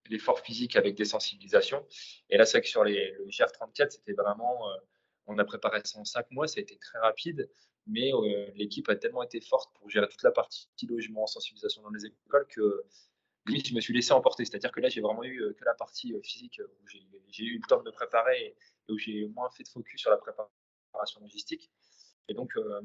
l'effort 0.06 0.40
physique 0.42 0.76
avec 0.76 0.96
des 0.96 1.06
sensibilisations. 1.06 1.84
Et 2.30 2.38
là, 2.38 2.46
c'est 2.46 2.62
que 2.62 2.68
sur 2.68 2.84
les, 2.84 3.12
le 3.14 3.26
GR34, 3.26 3.90
c'était 3.90 4.14
vraiment, 4.14 4.70
euh, 4.70 4.78
on 5.26 5.40
a 5.40 5.44
préparé 5.44 5.82
ça 5.84 6.00
en 6.00 6.06
cinq 6.06 6.30
mois, 6.30 6.48
ça 6.48 6.60
a 6.60 6.62
été 6.62 6.78
très 6.78 7.00
rapide, 7.00 7.50
mais 7.88 8.14
euh, 8.14 8.52
l'équipe 8.54 8.88
a 8.90 8.96
tellement 8.96 9.24
été 9.24 9.42
forte 9.42 9.74
pour 9.76 9.90
gérer 9.90 10.08
toute 10.08 10.22
la 10.22 10.32
partie 10.32 10.68
logement, 10.88 11.26
sensibilisation 11.26 11.82
dans 11.82 11.90
les 11.90 12.06
écoles 12.06 12.46
que 12.48 12.86
lui, 13.48 13.64
je 13.66 13.74
me 13.74 13.82
suis 13.82 13.94
laissé 13.94 14.12
emporter. 14.12 14.46
C'est-à-dire 14.46 14.72
que 14.72 14.82
là, 14.82 14.90
j'ai 14.90 15.02
vraiment 15.02 15.24
eu 15.24 15.42
euh, 15.42 15.54
que 15.54 15.66
la 15.66 15.74
partie 15.74 16.14
physique 16.22 16.62
où 16.62 16.88
j'ai 16.88 17.44
eu 17.44 17.56
le 17.58 17.68
temps 17.68 17.80
de 17.80 17.86
me 17.86 17.92
préparer 17.92 18.56
et 18.88 18.92
où 18.92 19.00
j'ai 19.00 19.28
moins 19.30 19.50
fait 19.50 19.64
de 19.64 19.70
focus 19.70 20.00
sur 20.00 20.12
la 20.12 20.18
préparation 20.18 20.59
logistique. 21.22 21.70
Et 22.28 22.34
donc, 22.34 22.56
euh, 22.58 22.82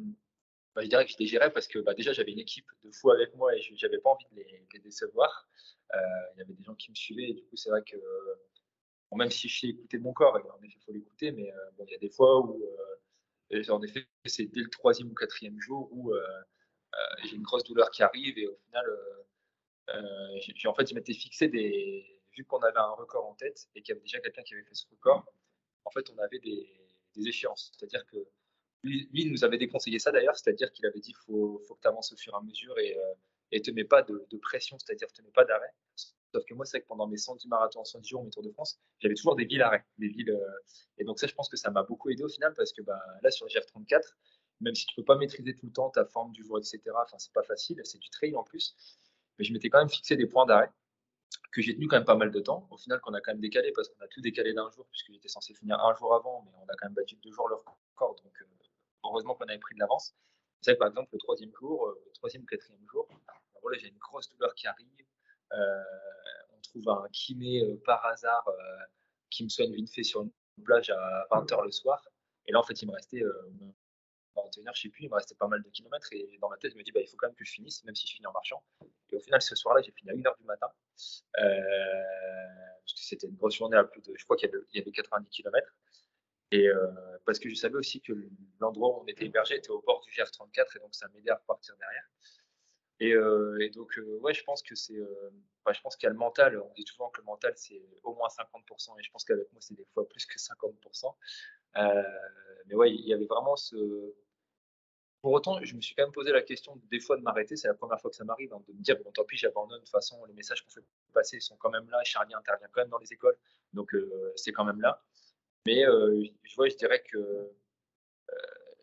bah, 0.74 0.82
je 0.82 0.88
dirais 0.88 1.04
que 1.04 1.12
je 1.12 1.18
les 1.18 1.26
gérais 1.26 1.52
parce 1.52 1.68
que 1.68 1.78
bah, 1.78 1.94
déjà, 1.94 2.12
j'avais 2.12 2.32
une 2.32 2.40
équipe 2.40 2.66
de 2.82 2.90
fous 2.90 3.10
avec 3.10 3.34
moi 3.34 3.54
et 3.54 3.60
je 3.60 3.86
n'avais 3.86 3.98
pas 3.98 4.10
envie 4.10 4.26
de 4.32 4.36
les, 4.36 4.78
décevoir. 4.80 5.48
Euh, 5.94 5.98
il 6.34 6.38
y 6.38 6.42
avait 6.42 6.54
des 6.54 6.64
gens 6.64 6.74
qui 6.74 6.90
me 6.90 6.96
suivaient 6.96 7.30
et 7.30 7.34
du 7.34 7.44
coup, 7.44 7.56
c'est 7.56 7.70
vrai 7.70 7.82
que 7.82 7.96
même 9.16 9.30
si 9.30 9.48
je 9.48 9.60
sais 9.60 9.68
écouter 9.68 9.98
mon 9.98 10.12
corps, 10.12 10.34
en 10.34 10.62
effet, 10.64 10.76
il 10.76 10.84
faut 10.84 10.92
l'écouter, 10.92 11.30
mais 11.30 11.52
euh, 11.52 11.70
bon, 11.78 11.84
il 11.86 11.92
y 11.92 11.94
a 11.94 11.98
des 11.98 12.10
fois 12.10 12.40
où, 12.40 12.60
en 13.68 13.82
effet, 13.82 14.08
c'est 14.24 14.46
dès 14.46 14.60
le 14.60 14.70
troisième 14.70 15.08
ou 15.08 15.14
quatrième 15.14 15.60
jour 15.60 15.88
où 15.92 16.12
j'ai 17.22 17.36
une 17.36 17.42
grosse 17.42 17.62
douleur 17.62 17.92
qui 17.92 18.02
arrive 18.02 18.36
et 18.38 18.48
au 18.48 18.56
final, 18.56 18.84
en 20.66 20.74
fait, 20.74 20.88
je 20.88 20.94
m'étais 20.94 21.14
fixé 21.14 21.46
des. 21.46 22.10
Vu 22.36 22.44
qu'on 22.44 22.58
avait 22.58 22.76
un 22.76 22.90
record 22.90 23.26
en 23.26 23.34
tête 23.34 23.68
et 23.76 23.82
qu'il 23.82 23.94
y 23.94 23.96
avait 23.96 24.02
déjà 24.02 24.18
quelqu'un 24.18 24.42
qui 24.42 24.54
avait 24.54 24.64
fait 24.64 24.74
ce 24.74 24.86
record, 24.90 25.24
en 25.84 25.90
fait, 25.92 26.10
on 26.10 26.18
avait 26.18 26.40
des, 26.40 26.83
des 27.16 27.28
échéances. 27.28 27.72
C'est-à-dire 27.76 28.04
que 28.06 28.16
lui, 28.84 29.30
nous 29.30 29.44
avait 29.44 29.58
déconseillé 29.58 29.98
ça 29.98 30.12
d'ailleurs, 30.12 30.36
c'est-à-dire 30.36 30.70
qu'il 30.72 30.84
avait 30.86 31.00
dit 31.00 31.14
faut, 31.24 31.62
faut, 31.66 31.74
que 31.74 31.80
tu 31.80 31.88
avances 31.88 32.12
au 32.12 32.16
fur 32.16 32.34
et 32.34 32.36
à 32.36 32.40
mesure 32.40 32.78
et 32.78 32.94
ne 33.52 33.58
euh, 33.58 33.62
te 33.62 33.70
mets 33.70 33.84
pas 33.84 34.02
de, 34.02 34.36
pression, 34.42 34.78
c'est-à-dire 34.78 35.10
te 35.12 35.22
mets 35.22 35.30
pas 35.30 35.44
d'arrêt. 35.44 35.72
Sauf 36.32 36.44
que 36.44 36.54
moi, 36.54 36.64
c'est 36.64 36.80
que 36.80 36.86
pendant 36.86 37.06
mes 37.06 37.16
110 37.16 37.46
marathons, 37.48 37.84
110 37.84 38.08
jours, 38.08 38.24
mes 38.24 38.30
Tours 38.30 38.42
de 38.42 38.50
France, 38.50 38.78
j'avais 38.98 39.14
toujours 39.14 39.36
des 39.36 39.44
villes 39.44 39.62
arrêts. 39.62 39.84
Des 39.98 40.08
villes, 40.08 40.30
euh, 40.30 40.98
et 40.98 41.04
donc 41.04 41.18
ça, 41.18 41.26
je 41.26 41.34
pense 41.34 41.48
que 41.48 41.56
ça 41.56 41.70
m'a 41.70 41.84
beaucoup 41.84 42.10
aidé 42.10 42.24
au 42.24 42.28
final 42.28 42.52
parce 42.54 42.72
que 42.72 42.82
bah, 42.82 43.00
là, 43.22 43.30
sur 43.30 43.46
le 43.46 43.50
GR34, 43.50 44.02
même 44.60 44.74
si 44.74 44.86
tu 44.86 44.94
peux 44.96 45.04
pas 45.04 45.16
maîtriser 45.16 45.54
tout 45.54 45.66
le 45.66 45.72
temps 45.72 45.90
ta 45.90 46.04
forme 46.04 46.32
du 46.32 46.44
jour, 46.44 46.58
etc., 46.58 46.80
enfin, 46.86 47.18
c'est 47.18 47.32
pas 47.32 47.42
facile, 47.42 47.80
c'est 47.84 47.98
du 47.98 48.10
trail 48.10 48.34
en 48.34 48.42
plus, 48.42 48.76
mais 49.38 49.44
je 49.44 49.52
m'étais 49.52 49.70
quand 49.70 49.78
même 49.78 49.88
fixé 49.88 50.16
des 50.16 50.26
points 50.26 50.46
d'arrêt 50.46 50.70
que 51.54 51.62
j'ai 51.62 51.74
tenu 51.74 51.86
quand 51.86 51.96
même 51.96 52.04
pas 52.04 52.16
mal 52.16 52.32
de 52.32 52.40
temps. 52.40 52.66
Au 52.70 52.76
final, 52.76 53.00
qu'on 53.00 53.14
a 53.14 53.20
quand 53.20 53.30
même 53.30 53.40
décalé 53.40 53.72
parce 53.72 53.88
qu'on 53.88 54.04
a 54.04 54.08
tout 54.08 54.20
décalé 54.20 54.52
d'un 54.52 54.68
jour, 54.70 54.86
puisque 54.90 55.12
j'étais 55.12 55.28
censé 55.28 55.54
finir 55.54 55.78
un 55.80 55.94
jour 55.94 56.12
avant, 56.14 56.42
mais 56.44 56.50
on 56.58 56.64
a 56.64 56.74
quand 56.76 56.86
même 56.86 56.94
battu 56.94 57.16
deux 57.22 57.30
jours 57.30 57.48
leur 57.48 57.60
record. 57.60 58.16
Donc, 58.24 58.32
euh, 58.42 58.46
heureusement 59.04 59.34
qu'on 59.36 59.44
avait 59.44 59.58
pris 59.58 59.74
de 59.76 59.80
l'avance. 59.80 60.14
Vous 60.58 60.64
savez, 60.64 60.76
par 60.76 60.88
exemple, 60.88 61.10
le 61.12 61.18
troisième 61.18 61.52
jour, 61.54 61.86
euh, 61.86 62.02
le 62.06 62.12
troisième 62.12 62.44
quatrième 62.44 62.84
jour, 62.90 63.08
voilà, 63.62 63.78
j'ai 63.78 63.88
une 63.88 63.98
grosse 63.98 64.28
douleur 64.30 64.52
qui 64.54 64.66
arrive. 64.66 64.88
Euh, 65.52 65.82
on 66.56 66.60
trouve 66.60 66.88
un 66.88 67.08
kiné 67.12 67.62
par 67.86 68.04
hasard 68.04 68.44
qui 69.30 69.44
me 69.44 69.48
soigne 69.48 69.72
vite 69.72 69.90
fait 69.94 70.02
sur 70.02 70.22
une 70.22 70.64
plage 70.64 70.90
à 70.90 71.26
20h 71.30 71.64
le 71.64 71.70
soir. 71.70 72.04
Et 72.46 72.52
là, 72.52 72.58
en 72.58 72.62
fait, 72.64 72.82
il 72.82 72.88
me 72.88 72.92
restait 72.92 73.22
21h, 74.42 74.70
je 74.74 74.82
sais 74.82 74.88
plus, 74.88 75.04
il 75.04 75.10
me 75.10 75.14
restait 75.14 75.34
pas 75.34 75.48
mal 75.48 75.62
de 75.62 75.68
kilomètres. 75.70 76.08
Et 76.12 76.38
dans 76.40 76.48
ma 76.48 76.56
tête, 76.56 76.72
je 76.72 76.78
me 76.78 76.82
dis, 76.82 76.92
bah, 76.92 77.00
il 77.00 77.08
faut 77.08 77.16
quand 77.16 77.28
même 77.28 77.36
que 77.36 77.44
je 77.44 77.52
finisse, 77.52 77.84
même 77.84 77.94
si 77.94 78.06
je 78.06 78.14
finis 78.14 78.26
en 78.26 78.32
marchant. 78.32 78.62
Et 79.10 79.16
au 79.16 79.20
final, 79.20 79.40
ce 79.40 79.54
soir-là, 79.54 79.82
j'ai 79.82 79.92
fini 79.92 80.10
à 80.10 80.14
1h 80.14 80.38
du 80.38 80.44
matin. 80.44 80.68
Euh, 81.38 82.02
parce 82.80 82.94
que 82.94 83.00
c'était 83.00 83.26
une 83.26 83.36
grosse 83.36 83.56
journée 83.56 83.76
à 83.76 83.84
plus 83.84 84.02
de, 84.02 84.12
je 84.16 84.24
crois 84.24 84.36
qu'il 84.36 84.50
y, 84.72 84.80
avait 84.80 84.90
90 84.90 85.30
km. 85.30 85.74
Et 86.50 86.68
euh, 86.68 86.90
parce 87.24 87.38
que 87.38 87.48
je 87.48 87.54
savais 87.54 87.76
aussi 87.76 88.00
que 88.00 88.12
l'endroit 88.60 88.90
où 88.90 89.02
on 89.02 89.06
était 89.06 89.24
hébergé 89.24 89.56
était 89.56 89.70
au 89.70 89.80
bord 89.82 90.00
du 90.02 90.10
GR34 90.10 90.76
et 90.76 90.78
donc 90.78 90.94
ça 90.94 91.08
m'aidait 91.08 91.30
à 91.30 91.36
repartir 91.36 91.76
derrière. 91.78 92.08
Et, 93.00 93.12
euh, 93.12 93.68
donc, 93.74 93.98
ouais, 94.20 94.34
je 94.34 94.44
pense 94.44 94.62
que 94.62 94.74
c'est, 94.76 94.98
bah, 95.64 95.72
je 95.72 95.80
pense 95.80 95.96
qu'il 95.96 96.06
y 96.06 96.10
a 96.10 96.12
le 96.12 96.18
mental. 96.18 96.60
On 96.60 96.72
dit 96.74 96.84
souvent 96.86 97.10
que 97.10 97.20
le 97.20 97.24
mental 97.24 97.54
c'est 97.56 97.82
au 98.02 98.14
moins 98.14 98.28
50%, 98.28 98.98
et 98.98 99.02
je 99.02 99.10
pense 99.10 99.24
qu'avec 99.24 99.50
moi 99.52 99.60
c'est 99.60 99.74
des 99.74 99.86
fois 99.94 100.08
plus 100.08 100.26
que 100.26 100.38
50%. 100.38 101.14
mais 102.66 102.74
ouais, 102.74 102.94
il 102.94 103.06
y 103.06 103.14
avait 103.14 103.26
vraiment 103.26 103.56
ce, 103.56 104.14
pour 105.24 105.32
autant, 105.32 105.58
je 105.62 105.74
me 105.74 105.80
suis 105.80 105.94
quand 105.94 106.02
même 106.02 106.12
posé 106.12 106.32
la 106.32 106.42
question 106.42 106.78
des 106.90 107.00
fois 107.00 107.16
de 107.16 107.22
m'arrêter. 107.22 107.56
C'est 107.56 107.66
la 107.66 107.72
première 107.72 107.98
fois 107.98 108.10
que 108.10 108.16
ça 108.16 108.24
m'arrive, 108.24 108.52
hein, 108.52 108.62
de 108.68 108.74
me 108.74 108.82
dire 108.82 108.98
bon, 109.02 109.10
tant 109.10 109.24
pis, 109.24 109.38
j'abandonne. 109.38 109.78
De 109.78 109.82
toute 109.82 109.88
façon, 109.90 110.22
les 110.26 110.34
messages 110.34 110.62
qu'on 110.62 110.70
fait 110.70 110.84
passer 111.14 111.40
sont 111.40 111.56
quand 111.56 111.70
même 111.70 111.88
là. 111.88 111.98
Charlie 112.04 112.34
intervient 112.34 112.68
quand 112.70 112.82
même 112.82 112.90
dans 112.90 112.98
les 112.98 113.10
écoles, 113.10 113.34
donc 113.72 113.94
euh, 113.94 114.34
c'est 114.36 114.52
quand 114.52 114.66
même 114.66 114.82
là. 114.82 115.02
Mais 115.64 115.86
euh, 115.86 116.22
je 116.42 116.54
vois, 116.56 116.68
je 116.68 116.76
dirais 116.76 117.02
que 117.10 117.16
euh, 117.16 117.52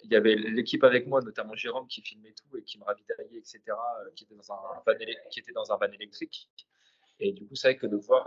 il 0.03 0.11
y 0.11 0.15
avait 0.15 0.33
l'équipe 0.33 0.83
avec 0.83 1.05
moi, 1.05 1.21
notamment 1.21 1.53
Jérôme 1.53 1.85
qui 1.87 2.01
filmait 2.01 2.33
tout 2.33 2.57
et 2.57 2.63
qui 2.63 2.79
me 2.79 2.85
ravitaillait, 2.85 3.37
etc., 3.37 3.61
qui 4.15 4.23
était 4.23 4.33
dans 4.33 4.51
un 4.51 4.55
van, 4.55 4.95
qui 5.29 5.41
était 5.41 5.51
dans 5.51 5.71
un 5.71 5.77
van 5.77 5.91
électrique. 5.91 6.49
Et 7.19 7.33
du 7.33 7.45
coup, 7.45 7.53
c'est 7.53 7.67
vrai 7.67 7.77
que 7.77 7.85
de 7.85 7.97
voir, 7.97 8.25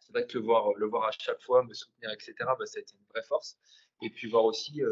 c'est 0.00 0.12
vrai 0.12 0.26
que 0.26 0.36
le 0.36 0.44
voir, 0.44 0.74
le 0.74 0.86
voir 0.86 1.04
à 1.06 1.10
chaque 1.10 1.40
fois 1.40 1.62
me 1.62 1.72
soutenir, 1.72 2.10
etc., 2.10 2.34
bah, 2.38 2.66
ça 2.66 2.80
a 2.80 2.82
été 2.82 2.92
une 3.00 3.06
vraie 3.14 3.22
force. 3.26 3.56
Et 4.02 4.10
puis 4.10 4.28
voir 4.28 4.44
aussi 4.44 4.82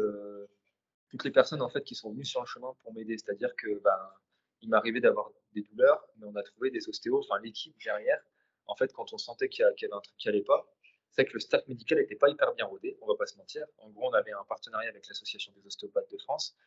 toutes 1.15 1.23
les 1.23 1.31
personnes 1.31 1.61
en 1.61 1.69
fait 1.69 1.81
qui 1.83 1.95
sont 1.95 2.11
venues 2.11 2.25
sur 2.25 2.41
le 2.41 2.45
chemin 2.45 2.73
pour 2.83 2.93
m'aider. 2.93 3.17
C'est-à-dire 3.17 3.55
que 3.55 3.79
ben, 3.79 4.11
il 4.61 4.69
m'arrivait 4.69 4.99
d'avoir 4.99 5.31
des 5.53 5.61
douleurs, 5.61 6.05
mais 6.17 6.27
on 6.27 6.35
a 6.35 6.43
trouvé 6.43 6.71
des 6.71 6.89
ostéos, 6.89 7.19
enfin 7.19 7.41
l'équipe 7.41 7.73
derrière. 7.83 8.21
En 8.67 8.75
fait, 8.75 8.91
quand 8.91 9.13
on 9.13 9.17
sentait 9.17 9.47
qu'il 9.47 9.63
y, 9.63 9.85
avait 9.85 9.93
un 9.93 10.01
truc 10.01 10.17
qui 10.17 10.27
allait 10.27 10.43
pas, 10.43 10.67
c'est 11.11 11.23
que 11.23 11.33
le 11.33 11.39
staff 11.39 11.65
médical 11.67 11.99
n'était 11.99 12.15
pas 12.15 12.29
hyper 12.29 12.53
bien 12.53 12.65
rodé, 12.65 12.97
on 13.01 13.07
va 13.07 13.15
pas 13.15 13.27
se 13.27 13.37
mentir. 13.37 13.65
En 13.77 13.89
gros, 13.91 14.09
on 14.09 14.13
avait 14.13 14.33
un 14.33 14.43
partenariat 14.43 14.89
avec 14.89 15.07
l'Association 15.07 15.53
des 15.55 15.65
ostéopathes 15.65 16.11
de 16.11 16.17
France, 16.17 16.57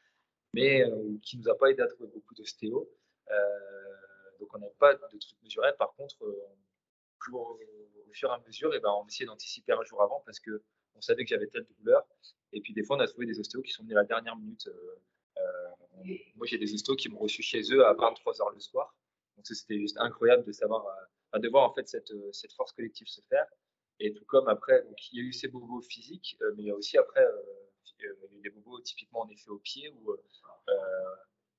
mais 0.55 0.83
euh, 0.83 1.19
qui 1.23 1.37
nous 1.37 1.49
a 1.51 1.59
pas 1.59 1.71
aidé 1.71 1.83
à 1.83 1.89
trouver 1.89 2.09
beaucoup 2.09 2.35
d'ostéos. 2.35 2.89
Euh, 3.31 3.35
donc 4.41 4.49
on 4.55 4.59
n'avait 4.59 4.73
pas 4.79 4.95
de 4.95 5.19
trucs 5.19 5.43
mesurés. 5.43 5.73
Par 5.79 5.93
contre, 5.95 6.25
euh, 6.25 6.33
au, 7.33 7.59
fur 8.13 8.31
et 8.31 8.33
à 8.33 8.39
mesure, 8.47 8.75
et 8.75 8.81
ben, 8.81 8.91
on 8.91 9.07
essayait 9.07 9.27
d'anticiper 9.27 9.73
un 9.73 9.83
jour 9.83 10.03
avant 10.03 10.23
parce 10.25 10.41
que 10.41 10.63
on 10.99 11.01
savait 11.01 11.25
que 11.25 11.31
j'avais 11.31 11.47
telle 11.47 11.67
douleur. 11.79 12.07
Et 12.53 12.61
puis 12.61 12.75
des 12.75 12.83
fois, 12.83 12.97
on 12.97 13.01
a 13.01 13.07
trouvé 13.07 13.27
des 13.27 13.39
ostéos 13.41 13.63
qui 13.63 13.73
sont 13.73 13.83
venus 13.83 13.97
à 13.97 14.01
la 14.01 14.07
dernière 14.07 14.37
minute. 14.37 14.69
moi, 16.37 16.47
j'ai 16.47 16.59
des 16.59 16.75
ostéos 16.75 16.97
qui 16.97 17.09
m'ont 17.09 17.19
reçu 17.19 17.43
chez 17.43 17.63
eux 17.73 17.87
à 17.87 17.95
23h 17.95 18.55
le 18.55 18.61
soir. 18.61 18.95
Donc 19.37 19.47
c'était 19.47 19.79
juste 19.79 19.97
incroyable 19.99 20.45
de 20.45 20.53
savoir, 20.53 20.85
de 21.35 21.49
voir 21.49 21.71
en 21.71 21.73
fait 21.73 21.89
cette, 21.89 22.13
cette 22.33 22.53
force 22.53 22.73
collective 22.73 23.07
se 23.07 23.21
faire. 23.29 23.47
Et 24.01 24.13
tout 24.13 24.25
comme 24.27 24.49
après, 24.49 24.83
donc, 24.83 25.13
il 25.13 25.19
y 25.19 25.21
a 25.21 25.25
eu 25.25 25.33
ces 25.33 25.49
bobos 25.49 25.83
physiques, 25.83 26.37
mais 26.57 26.63
il 26.63 26.67
y 26.67 26.71
a 26.71 26.75
aussi 26.75 26.99
après 26.99 27.25
des 28.43 28.51
bobos 28.51 28.81
typiquement 28.81 29.21
en 29.23 29.29
effet 29.29 29.51
au 29.51 29.59
pied 29.59 29.91
où 29.91 30.17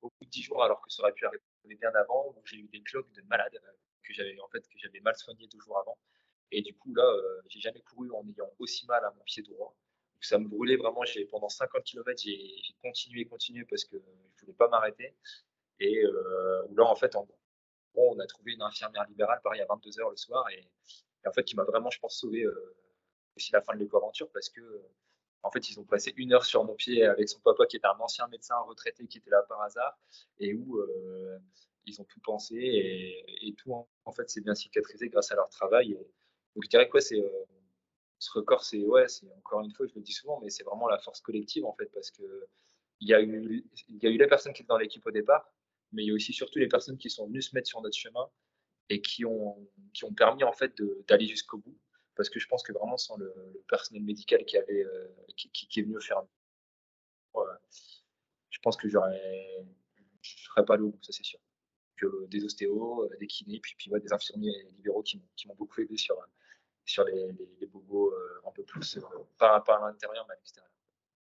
au 0.02 0.10
bout 0.10 0.26
de 0.26 0.30
10 0.30 0.44
jours, 0.44 0.64
alors 0.64 0.82
que 0.82 0.90
ça 0.92 1.04
aurait 1.04 1.14
pu 1.14 1.26
arriver 1.26 1.44
bien 1.64 1.92
avant, 1.96 2.34
où 2.36 2.42
j'ai 2.46 2.58
eu 2.58 2.68
des 2.68 2.82
cloques 2.82 3.12
de 3.14 3.22
malade 3.24 3.56
euh, 3.56 3.72
que 4.04 4.14
j'avais 4.14 4.40
en 4.40 4.48
fait 4.48 4.64
mal 5.02 5.16
soigné 5.16 5.48
deux 5.48 5.60
jours 5.60 5.78
avant. 5.80 5.98
Et 6.52 6.62
du 6.62 6.76
coup 6.76 6.94
là, 6.94 7.04
euh, 7.04 7.42
j'ai 7.48 7.60
jamais 7.60 7.82
couru 7.82 8.12
en 8.12 8.28
ayant 8.28 8.52
aussi 8.60 8.86
mal 8.88 9.04
à 9.04 9.12
mon 9.12 9.24
pied 9.24 9.44
droit. 9.44 9.76
Donc, 10.14 10.24
ça 10.24 10.38
me 10.38 10.48
brûlait 10.48 10.78
vraiment. 10.78 11.02
Pendant 11.32 11.50
50 11.50 11.84
km, 11.84 12.22
j'ai 12.22 12.62
continué, 12.82 13.26
continué 13.26 13.66
parce 13.66 13.86
que 13.86 13.98
je 14.36 14.42
voulais 14.42 14.58
pas 14.58 14.68
m'arrêter. 14.68 15.16
Et 15.80 16.04
euh, 16.04 16.68
là, 16.72 16.86
en 16.86 16.96
fait, 16.96 17.16
en 17.16 17.28
on 17.96 18.20
a 18.20 18.28
trouvé 18.28 18.54
une 18.54 18.62
infirmière 18.62 19.06
libérale, 19.10 19.42
pareil 19.44 19.62
à 19.62 19.66
22 19.66 19.90
h 19.90 20.10
le 20.12 20.16
soir, 20.16 20.50
et, 20.52 20.70
en 21.28 21.34
fait, 21.34 21.44
qui 21.44 21.56
m'a 21.56 21.64
vraiment, 21.64 21.90
je 21.90 22.00
pense, 22.00 22.18
sauvé 22.18 22.46
aussi 23.36 23.52
la 23.52 23.62
fin 23.62 23.74
de 23.74 23.80
l'éco-aventure 23.80 24.30
parce 24.32 24.50
que 24.50 24.62
en 25.42 25.52
fait, 25.52 25.70
ils 25.70 25.80
ont 25.80 25.86
passé 25.86 26.14
une 26.18 26.34
heure 26.34 26.46
sur 26.46 26.64
mon 26.66 26.76
pied 26.76 27.06
avec 27.06 27.30
son 27.30 27.40
papa 27.40 27.66
qui 27.66 27.78
était 27.78 27.88
un 27.88 28.00
ancien 28.00 28.28
médecin 28.28 28.58
retraité 28.68 29.08
qui 29.08 29.20
était 29.20 29.30
là 29.30 29.44
par 29.48 29.62
hasard 29.62 29.98
et 30.40 30.54
où 30.54 30.78
euh, 30.78 31.40
ils 31.86 32.02
ont 32.02 32.04
tout 32.04 32.20
pensé 32.20 32.56
et, 32.58 33.56
tout 33.58 33.74
en, 33.74 34.12
fait 34.12 34.30
c'est 34.30 34.42
bien 34.42 34.54
cicatrisé 34.54 35.10
grâce 35.10 35.32
à 35.32 35.36
leur 35.36 35.50
travail. 35.50 35.98
Donc 36.56 36.64
je 36.64 36.70
dirais 36.70 36.90
quoi, 36.90 37.02
c'est 37.02 37.20
euh, 37.20 37.46
ce 38.20 38.32
record, 38.32 38.64
c'est 38.64 38.84
ouais, 38.84 39.08
c'est 39.08 39.32
encore 39.34 39.62
une 39.62 39.72
fois, 39.74 39.88
je 39.88 39.96
le 39.96 40.02
dis 40.02 40.12
souvent, 40.12 40.40
mais 40.42 40.50
c'est 40.50 40.64
vraiment 40.64 40.88
la 40.88 41.00
force 41.00 41.22
collective 41.22 41.66
en 41.66 41.74
fait 41.74 41.88
parce 41.94 42.12
que 42.12 42.24
il 43.02 43.08
y 43.08 43.14
a 43.14 43.22
eu 43.22 43.66
il 43.88 44.04
y 44.04 44.08
a 44.08 44.10
eu 44.10 44.18
les 44.18 44.28
personnes 44.28 44.54
qui 44.54 44.62
étaient 44.62 44.68
dans 44.68 44.78
l'équipe 44.78 45.06
au 45.06 45.12
départ, 45.12 45.52
mais 45.92 46.04
il 46.04 46.08
y 46.08 46.12
a 46.12 46.14
aussi 46.14 46.34
surtout 46.34 46.60
les 46.60 46.68
personnes 46.68 46.98
qui 46.98 47.10
sont 47.10 47.28
venues 47.28 47.42
se 47.42 47.56
mettre 47.56 47.68
sur 47.68 47.82
notre 47.82 47.98
chemin 47.98 48.30
et 48.90 49.02
qui 49.02 49.26
ont 49.26 49.70
qui 49.94 50.04
ont 50.06 50.14
permis 50.14 50.44
en 50.44 50.54
fait 50.54 50.74
d'aller 51.08 51.28
jusqu'au 51.28 51.58
bout 51.60 51.78
parce 52.16 52.30
que 52.30 52.40
je 52.40 52.48
pense 52.48 52.64
que 52.64 52.74
vraiment 52.74 52.98
sans 52.98 53.16
le, 53.18 53.34
personnel 53.70 54.04
médical 54.04 54.44
qui 54.46 54.58
avait 54.58 54.84
euh, 54.84 55.08
qui, 55.38 55.80
est 55.80 55.84
venu 55.84 56.00
faire 56.02 56.22
je 58.50 58.60
pense 58.62 58.76
que 58.76 58.90
j'aurais 58.90 59.66
je 60.22 60.44
serais 60.44 60.66
pas 60.66 60.74
allé 60.74 60.84
au 60.84 60.98
ça 61.02 61.14
c'est 61.14 61.24
sûr. 61.24 61.40
Que 61.96 62.28
des 62.28 62.44
ostéos 62.44 63.06
euh, 63.06 63.18
des 63.20 63.28
kinés 63.28 63.60
puis 63.62 63.76
puis 63.78 63.92
des 63.92 64.14
infirmiers 64.14 64.64
libéraux 64.76 65.04
qui, 65.04 65.22
m'ont 65.48 65.56
beaucoup 65.56 65.82
aidé 65.82 65.98
sur 65.98 66.16
sur 66.90 67.04
les, 67.06 67.32
les, 67.60 67.68
bobos 67.68 68.12
euh, 68.12 68.42
un 68.48 68.52
peu 68.52 68.64
plus 68.64 69.00
pas, 69.38 69.60
pas 69.62 69.76
à 69.76 69.88
l'intérieur 69.88 70.26
mais 70.28 70.34
à 70.34 70.38
l'extérieur 70.38 70.70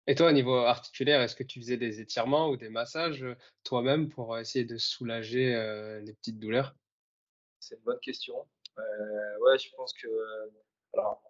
et 0.06 0.14
toi, 0.16 0.28
au 0.28 0.32
niveau 0.32 0.56
articulaire, 0.56 1.20
est-ce 1.20 1.36
que 1.36 1.44
tu 1.44 1.60
faisais 1.60 1.76
des 1.76 2.00
étirements 2.00 2.48
ou 2.48 2.56
des 2.56 2.70
massages 2.70 3.24
toi-même 3.62 4.08
pour 4.08 4.36
essayer 4.38 4.64
de 4.64 4.76
soulager 4.76 5.52
les 6.02 6.14
petites 6.14 6.40
douleurs? 6.40 6.74
C'est 7.60 7.76
une 7.76 7.82
bonne 7.82 8.00
question. 8.00 8.34
ouais, 8.76 9.58
je 9.58 9.70
pense 9.76 9.92
que 9.92 10.08
alors, 10.94 11.22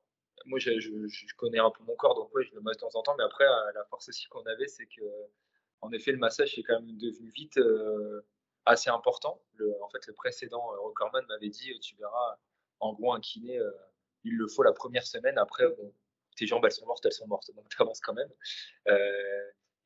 moi, 0.47 0.59
je, 0.59 0.79
je, 0.79 1.35
connais 1.37 1.59
un 1.59 1.71
peu 1.71 1.83
mon 1.85 1.95
corps, 1.97 2.15
donc 2.15 2.35
ouais, 2.35 2.45
je 2.45 2.55
le 2.55 2.61
mets 2.61 2.73
de 2.73 2.79
temps 2.79 2.95
en 2.95 3.03
temps. 3.03 3.15
Mais 3.17 3.25
après, 3.25 3.45
euh, 3.45 3.73
la 3.75 3.85
force 3.85 4.09
aussi 4.09 4.27
qu'on 4.29 4.45
avait, 4.47 4.69
c'est 4.69 4.87
que, 4.87 5.03
en 5.81 5.93
effet, 5.93 6.13
le 6.13 6.19
massage 6.19 6.59
est 6.59 6.63
quand 6.63 6.81
même 6.81 6.97
devenu 6.97 7.31
vite 7.31 7.59
euh, 7.59 8.27
assez 8.65 8.91
important. 8.91 9.41
Le, 9.55 9.75
en 9.83 9.89
fait, 9.91 10.07
le 10.07 10.15
précédent 10.15 10.73
euh, 10.75 10.81
recordman 10.81 11.25
m'avait 11.27 11.51
dit, 11.51 11.79
tu 11.81 11.97
verras, 11.97 12.39
en 12.81 12.95
gros, 12.95 13.13
un 13.13 13.21
kiné, 13.21 13.61
il 14.25 14.37
le 14.37 14.49
faut 14.49 14.63
la 14.63 14.73
première 14.73 15.07
semaine. 15.07 15.39
Après, 15.39 15.65
tes 16.37 16.47
jambes, 16.47 16.65
elles 16.65 16.73
sont 16.73 16.87
mortes, 16.87 17.05
elles 17.07 17.13
sont 17.13 17.27
mortes. 17.27 17.51
Donc, 17.55 17.69
tu 17.69 17.81
avances 17.81 18.01
quand 18.01 18.15
même. 18.15 18.31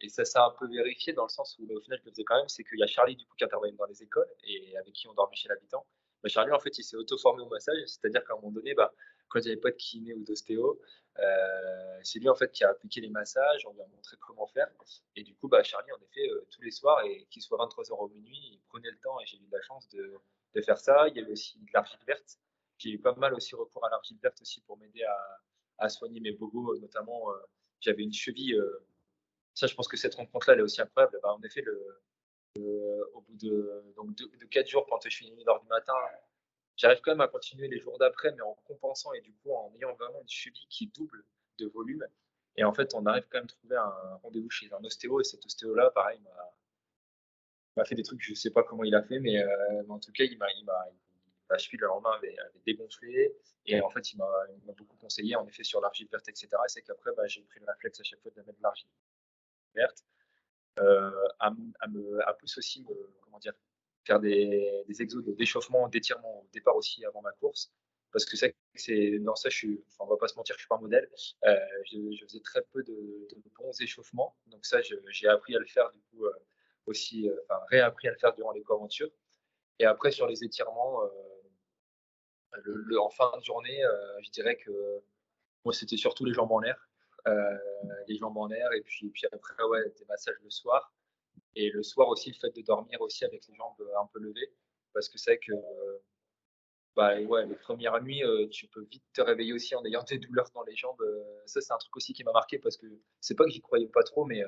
et 0.01 0.09
ça 0.09 0.25
s'est 0.25 0.38
un 0.38 0.51
peu 0.59 0.68
vérifié 0.68 1.12
dans 1.12 1.25
le 1.25 1.31
sens 1.31 1.59
où, 1.59 1.66
au 1.73 1.81
final, 1.81 1.99
je 2.01 2.05
le 2.05 2.11
faisais 2.11 2.25
quand 2.25 2.37
même, 2.37 2.49
c'est 2.49 2.64
qu'il 2.64 2.79
y 2.79 2.83
a 2.83 2.87
Charlie, 2.87 3.16
du 3.16 3.27
coup, 3.27 3.37
qui 3.37 3.44
intervenait 3.44 3.73
dans 3.73 3.87
les 3.87 4.03
écoles 4.03 4.29
et 4.44 4.77
avec 4.77 4.92
qui 4.92 5.09
on 5.09 5.14
dormait 5.14 5.37
chez 5.37 5.49
l'habitant. 5.49 5.87
Bah, 6.23 6.29
Charlie, 6.29 6.53
en 6.53 6.59
fait, 6.59 6.77
il 6.79 6.85
s'est 6.85 6.97
auto-formé 6.97 7.42
au 7.42 7.49
massage, 7.49 7.77
c'est-à-dire 7.87 8.25
qu'à 8.25 8.33
un 8.33 8.37
moment 8.37 8.51
donné, 8.51 8.75
bah, 8.75 8.94
quand 9.29 9.40
il 9.40 9.44
n'y 9.44 9.53
avait 9.53 9.61
pas 9.61 9.70
de 9.70 9.77
kiné 9.77 10.14
ou 10.14 10.25
d'ostéo, 10.25 10.81
euh, 11.18 12.01
c'est 12.03 12.18
lui 12.18 12.29
en 12.29 12.35
fait 12.35 12.51
qui 12.51 12.64
a 12.64 12.70
appliqué 12.70 13.01
les 13.01 13.09
massages, 13.09 13.66
on 13.66 13.73
lui 13.73 13.83
a 13.83 13.87
montré 13.87 14.16
comment 14.20 14.47
faire. 14.47 14.68
Et 15.16 15.23
du 15.23 15.35
coup, 15.35 15.49
bah, 15.49 15.62
Charlie, 15.62 15.92
en 15.92 16.01
effet, 16.03 16.29
euh, 16.31 16.47
tous 16.51 16.62
les 16.62 16.70
soirs, 16.70 17.05
et 17.05 17.27
qu'il 17.31 17.42
soit 17.42 17.59
23h 17.59 17.92
au 17.92 18.09
minuit, 18.09 18.38
il 18.53 18.61
prenait 18.68 18.90
le 18.90 18.99
temps 18.99 19.20
et 19.20 19.27
j'ai 19.27 19.37
eu 19.37 19.47
de 19.47 19.53
la 19.53 19.62
chance 19.62 19.88
de, 19.90 20.14
de, 20.55 20.61
faire 20.62 20.79
ça. 20.79 21.09
Il 21.09 21.16
y 21.16 21.20
avait 21.20 21.33
aussi 21.33 21.59
de 21.59 21.70
l'argile 21.73 22.01
verte. 22.07 22.38
J'ai 22.78 22.90
eu 22.90 22.98
pas 22.98 23.14
mal 23.14 23.34
aussi 23.34 23.54
recours 23.54 23.84
à 23.87 24.00
verte 24.22 24.40
aussi 24.40 24.60
pour 24.62 24.76
m'aider 24.78 25.04
à, 25.78 25.88
soigner 25.88 26.20
mes 26.20 26.32
bobos, 26.32 26.78
notamment 26.78 27.30
euh, 27.30 27.37
j'avais 27.80 28.02
une 28.02 28.12
cheville. 28.12 28.58
ça, 29.54 29.66
je 29.66 29.74
pense 29.74 29.88
que 29.88 29.96
cette 29.96 30.14
rencontre-là, 30.14 30.54
elle 30.54 30.60
est 30.60 30.62
aussi 30.62 30.80
incroyable. 30.80 31.18
Bah, 31.22 31.34
en 31.34 31.42
effet, 31.42 31.64
au 32.56 33.20
bout 33.20 33.37
de, 33.37 33.92
donc 33.96 34.14
de, 34.16 34.24
de 34.37 34.46
4 34.46 34.68
jours, 34.68 34.87
quand 34.88 35.00
je 35.04 35.10
suis 35.10 35.26
1h 35.26 35.60
du 35.62 35.68
matin, 35.68 35.94
J'arrive 36.76 37.00
quand 37.02 37.12
même 37.12 37.20
à 37.20 37.28
continuer 37.28 37.68
les 37.68 37.78
jours 37.78 37.98
d'après, 37.98 38.32
mais 38.32 38.42
en 38.42 38.54
compensant 38.64 39.12
et 39.12 39.20
du 39.20 39.32
coup 39.32 39.52
en 39.52 39.72
ayant 39.76 39.94
vraiment 39.94 40.20
une 40.20 40.28
cheville 40.28 40.66
qui 40.68 40.88
double 40.88 41.24
de 41.58 41.66
volume. 41.66 42.04
Et 42.56 42.64
en 42.64 42.72
fait, 42.72 42.94
on 42.94 43.06
arrive 43.06 43.24
quand 43.30 43.38
même 43.38 43.44
à 43.44 43.48
trouver 43.48 43.76
un 43.76 44.16
rendez-vous 44.22 44.50
chez 44.50 44.72
un 44.72 44.82
ostéo. 44.84 45.20
Et 45.20 45.24
cet 45.24 45.44
ostéo-là, 45.44 45.90
pareil, 45.90 46.20
m'a 47.76 47.84
fait 47.84 47.94
des 47.94 48.02
trucs, 48.02 48.20
je 48.22 48.30
ne 48.30 48.37
sais 48.37 48.50
pas 48.50 48.62
comment 48.62 48.84
il 48.84 48.94
a 48.94 49.02
fait, 49.02 49.18
mais, 49.18 49.38
euh, 49.38 49.82
en 49.88 49.98
tout 49.98 50.12
cas, 50.12 50.24
il 50.24 50.38
m'a, 50.38 50.46
la 51.50 51.59
cheville 51.59 51.78
le 51.80 51.87
lendemain 51.87 52.12
avait, 52.12 52.37
avait, 52.38 52.61
dégonflé. 52.66 53.35
Et 53.66 53.80
en 53.80 53.90
fait, 53.90 54.12
il 54.12 54.18
m'a, 54.18 54.26
beaucoup 54.76 54.96
conseillé, 54.96 55.37
en 55.37 55.46
effet, 55.46 55.64
sur 55.64 55.80
l'argile 55.80 56.09
verte, 56.11 56.28
etc. 56.28 56.48
Et 56.48 56.68
c'est 56.68 56.83
qu'après, 56.83 57.12
bah, 57.16 57.26
j'ai 57.26 57.42
pris 57.42 57.61
le 57.61 57.66
réflexe 57.66 58.00
à 58.00 58.04
chaque 58.04 58.20
fois 58.20 58.30
de 58.35 58.42
mettre 58.42 58.59
de 58.59 58.62
l'argile 58.62 58.88
verte. 59.74 60.04
Euh, 60.80 61.11
à, 61.38 61.50
me, 61.50 62.28
à 62.28 62.35
plus 62.35 62.59
aussi, 62.59 62.83
me, 62.83 62.94
comment 63.20 63.38
dire, 63.38 63.54
faire 64.04 64.20
des, 64.20 64.83
des 64.87 65.02
exos 65.02 65.24
d'échauffement, 65.24 65.88
d'étirement 65.88 66.40
au 66.40 66.48
départ 66.52 66.76
aussi 66.76 67.04
avant 67.04 67.22
ma 67.22 67.33
course. 67.33 67.72
Parce 68.14 68.24
que 68.26 68.37
c'est 68.76 69.18
dans 69.18 69.35
ça, 69.35 69.48
je 69.48 69.57
suis, 69.57 69.85
enfin, 69.88 70.04
on 70.04 70.07
va 70.07 70.16
pas 70.16 70.28
se 70.28 70.37
mentir, 70.37 70.54
je 70.54 70.61
suis 70.61 70.68
pas 70.68 70.76
un 70.76 70.80
modèle. 70.80 71.11
Euh, 71.46 71.57
je, 71.90 72.24
faisais 72.24 72.40
très 72.40 72.62
peu 72.72 72.85
de, 72.85 73.28
bons 73.59 73.72
échauffements. 73.80 74.37
Donc 74.46 74.64
ça, 74.64 74.78
j'ai 74.83 75.26
appris 75.26 75.57
à 75.57 75.59
le 75.59 75.66
faire 75.66 75.90
du 75.90 76.00
coup 76.02 76.24
euh, 76.24 76.33
aussi, 76.87 77.28
euh, 77.28 77.35
enfin 77.50 77.61
réappris 77.70 78.07
à 78.07 78.12
le 78.12 78.16
faire 78.18 78.33
durant 78.35 78.52
les 78.52 78.62
aventures. 78.70 79.11
Et 79.80 79.85
après 79.85 80.12
sur 80.12 80.28
les 80.28 80.44
étirements, 80.44 81.00
en 82.99 83.11
fin 83.11 83.33
de 83.38 83.45
journée, 83.45 83.83
je 84.23 84.31
dirais 84.31 84.57
que 84.57 84.71
c'était 85.73 85.97
surtout 85.97 86.25
les 86.25 86.35
jambes 86.35 86.53
en 86.53 86.61
l'air, 86.61 86.88
les 88.07 88.17
jambes 88.17 88.37
en 88.37 88.47
l'air 88.47 88.73
et 88.73 88.83
puis 88.83 89.12
après 89.33 89.62
ouais 89.64 89.93
des 89.99 90.05
massages 90.07 90.37
le 90.43 90.51
soir. 90.51 90.93
Et 91.57 91.71
le 91.71 91.83
soir 91.83 92.09
aussi, 92.09 92.31
le 92.31 92.37
fait 92.37 92.55
de 92.55 92.62
dormir 92.62 93.01
aussi 93.01 93.25
avec 93.25 93.47
les 93.47 93.55
jambes 93.55 93.81
euh, 93.81 94.01
un 94.01 94.07
peu 94.12 94.19
levées, 94.19 94.53
parce 94.93 95.09
que 95.09 95.19
c'est 95.19 95.38
que 95.38 95.53
bah, 96.97 97.19
les 97.19 97.57
premières 97.57 98.01
nuits, 98.03 98.25
euh, 98.25 98.49
tu 98.49 98.69
peux 98.69 98.85
vite 98.85 99.05
te 99.12 99.21
réveiller 99.21 99.53
aussi 99.53 99.75
en 99.75 99.85
ayant 99.85 100.03
des 100.09 100.19
douleurs 100.19 100.51
dans 100.55 100.62
les 100.62 100.77
jambes. 100.77 101.01
Euh, 101.01 101.23
ça, 101.47 101.61
c'est 101.61 101.73
un 101.73 101.79
truc 101.79 101.97
aussi 101.97 102.12
qui 102.12 102.25
m'a 102.25 102.33
marqué 102.33 102.59
parce 102.59 102.77
que 102.77 102.87
c'est 103.21 103.35
pas 103.35 103.45
que 103.45 103.51
j'y 103.51 103.61
croyais 103.61 103.88
pas 103.88 104.03
trop, 104.03 104.25
mais 104.25 104.43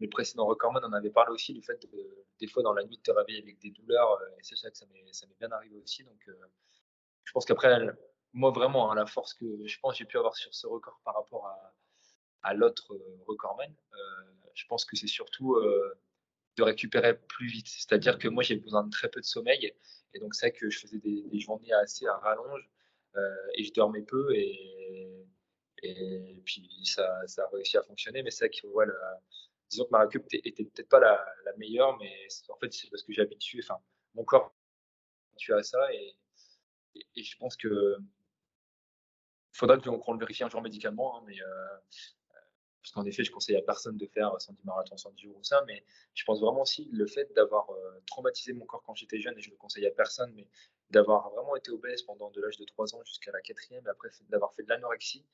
le 0.00 0.08
précédent 0.08 0.46
recordman 0.46 0.84
en 0.84 0.92
avait 0.92 1.10
parlé 1.10 1.32
aussi, 1.32 1.52
du 1.52 1.62
fait 1.62 1.80
de, 1.82 2.24
des 2.40 2.46
fois 2.46 2.62
dans 2.62 2.72
la 2.72 2.84
nuit 2.84 2.96
de 2.96 3.02
te 3.02 3.10
réveiller 3.10 3.42
avec 3.42 3.58
des 3.58 3.70
douleurs. 3.70 4.18
et 4.38 4.42
c'est 4.42 4.56
ça 4.56 4.70
que 4.70 4.76
ça 4.76 4.86
m'est 4.86 5.38
bien 5.38 5.52
arrivé 5.52 5.76
aussi. 5.76 6.04
Donc, 6.04 6.26
je 7.24 7.32
pense 7.32 7.44
qu'après, 7.44 7.78
moi 8.32 8.50
vraiment, 8.50 8.90
hein, 8.90 8.94
la 8.94 9.06
force 9.06 9.34
que 9.34 9.46
je 9.66 9.78
pense 9.80 9.96
j'ai 9.96 10.04
pu 10.04 10.18
avoir 10.18 10.36
sur 10.36 10.54
ce 10.54 10.66
record 10.66 11.00
par 11.04 11.14
rapport 11.14 11.46
à, 11.46 11.74
à 12.42 12.54
l'autre 12.54 12.96
recordman, 13.26 13.74
je 14.54 14.66
pense 14.66 14.84
que 14.84 14.96
c'est 14.96 15.06
surtout 15.06 15.56
de 16.56 16.62
récupérer 16.62 17.18
plus 17.18 17.46
vite. 17.46 17.68
C'est-à-dire 17.68 18.18
que 18.18 18.28
moi, 18.28 18.42
j'ai 18.42 18.56
besoin 18.56 18.84
de 18.84 18.90
très 18.90 19.08
peu 19.08 19.20
de 19.20 19.26
sommeil. 19.26 19.72
Et 20.14 20.18
donc, 20.18 20.34
c'est 20.34 20.52
que 20.52 20.70
je 20.70 20.80
faisais 20.80 20.98
des, 20.98 21.40
journées 21.40 21.72
assez 21.72 22.06
à 22.06 22.16
rallonge 22.18 22.68
euh, 23.16 23.34
et 23.54 23.64
je 23.64 23.72
dormais 23.72 24.02
peu. 24.02 24.34
Et, 24.34 25.26
puis, 26.44 26.68
ça, 26.84 27.26
ça, 27.26 27.44
a 27.44 27.48
réussi 27.54 27.76
à 27.76 27.82
fonctionner. 27.82 28.22
Mais 28.22 28.30
c'est 28.30 28.46
vrai 28.46 28.60
que, 28.60 28.66
voilà, 28.68 28.92
disons 29.70 29.84
que 29.84 29.90
ma 29.90 30.00
récup 30.00 30.24
était 30.32 30.64
peut-être 30.64 30.88
pas 30.88 31.00
la, 31.00 31.24
meilleure, 31.56 31.98
mais 31.98 32.28
en 32.48 32.56
fait, 32.56 32.72
c'est 32.72 32.88
parce 32.90 33.02
que 33.02 33.12
j'ai 33.12 33.22
habitué, 33.22 33.60
enfin, 33.62 33.78
mon 34.14 34.24
corps 34.24 34.54
habitué 35.32 35.54
à 35.54 35.62
ça. 35.62 35.92
Et, 35.94 36.16
et, 36.94 37.22
je 37.22 37.36
pense 37.36 37.56
que 37.56 37.96
faudra 39.52 39.78
qu'on 39.78 40.12
le 40.12 40.18
vérifie 40.18 40.44
un 40.44 40.48
jour 40.48 40.62
médicalement. 40.62 41.18
Hein, 41.18 41.24
mais 41.26 41.40
euh, 41.40 41.76
parce 42.82 42.92
qu'en 42.92 43.04
effet, 43.04 43.24
je 43.24 43.30
conseille 43.30 43.56
à 43.56 43.62
personne 43.62 43.96
de 43.96 44.06
faire 44.06 44.40
110 44.40 44.64
marathons 44.64 44.96
110 44.96 45.22
jours 45.22 45.36
ou 45.36 45.44
ça, 45.44 45.62
mais 45.66 45.84
je 46.14 46.24
pense 46.24 46.40
vraiment 46.40 46.62
aussi 46.62 46.88
le 46.92 47.06
fait 47.06 47.30
d'avoir 47.34 47.68
traumatisé 48.06 48.54
mon 48.54 48.64
corps 48.64 48.82
quand 48.86 48.94
j'étais 48.94 49.20
jeune, 49.20 49.36
et 49.36 49.42
je 49.42 49.50
le 49.50 49.56
conseille 49.56 49.86
à 49.86 49.90
personne, 49.90 50.32
mais 50.34 50.48
d'avoir 50.88 51.30
vraiment 51.30 51.56
été 51.56 51.70
obèse 51.70 52.02
pendant 52.02 52.30
de 52.30 52.40
l'âge 52.40 52.56
de 52.56 52.64
3 52.64 52.94
ans 52.94 53.02
jusqu'à 53.04 53.32
la 53.32 53.42
quatrième, 53.42 53.86
et 53.86 53.90
après 53.90 54.08
d'avoir 54.30 54.54
fait 54.54 54.62
de 54.62 54.70
l'anorexie, 54.70 55.26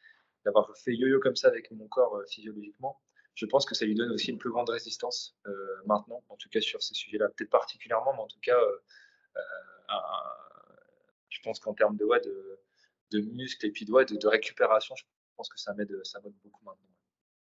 d'avoir 0.44 0.76
fait 0.76 0.92
yo-yo 0.92 1.20
comme 1.20 1.36
ça 1.36 1.46
avec 1.46 1.70
mon 1.70 1.86
corps 1.86 2.20
physiologiquement, 2.28 3.00
je 3.36 3.46
pense 3.46 3.64
que 3.64 3.76
ça 3.76 3.84
lui 3.84 3.94
donne 3.94 4.10
aussi 4.10 4.32
une 4.32 4.38
plus 4.38 4.50
grande 4.50 4.68
résistance 4.68 5.38
maintenant, 5.84 6.24
en 6.28 6.36
tout 6.36 6.48
cas 6.48 6.60
sur 6.60 6.82
ces 6.82 6.94
sujets-là, 6.94 7.28
peut-être 7.28 7.50
particulièrement, 7.50 8.12
mais 8.12 8.22
en 8.22 8.26
tout 8.26 8.40
cas, 8.40 8.58
je 11.36 11.42
pense 11.42 11.60
qu'en 11.60 11.74
termes 11.74 11.96
de, 11.96 12.04
ouais, 12.04 12.20
de, 12.20 12.60
de 13.12 13.20
muscles 13.20 13.66
et 13.66 13.70
puis 13.70 13.84
de, 13.84 13.92
de, 13.92 14.26
récupération, 14.26 14.94
je 14.96 15.04
pense 15.36 15.48
que 15.48 15.58
ça 15.58 15.74
m'aide 15.74 15.92
beaucoup 16.42 16.64
maintenant. 16.64 16.94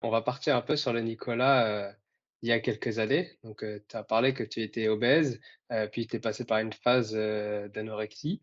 On 0.03 0.11
va 0.11 0.23
partir 0.23 0.57
un 0.57 0.63
peu 0.63 0.77
sur 0.77 0.93
le 0.93 1.01
Nicolas 1.01 1.95
il 2.43 2.49
y 2.49 2.53
a 2.53 2.61
quelques 2.61 2.99
années. 2.99 3.39
Donc, 3.43 3.65
tu 3.89 3.97
as 3.97 4.03
parlé 4.03 4.35
que 4.35 4.45
tu 4.45 4.63
étais 4.63 4.89
obèse, 4.89 5.41
puis 5.93 6.07
tu 6.07 6.17
es 6.17 6.21
passé 6.21 6.45
par 6.45 6.59
une 6.59 6.73
phase 6.73 7.15
d'anorexie. 7.15 8.43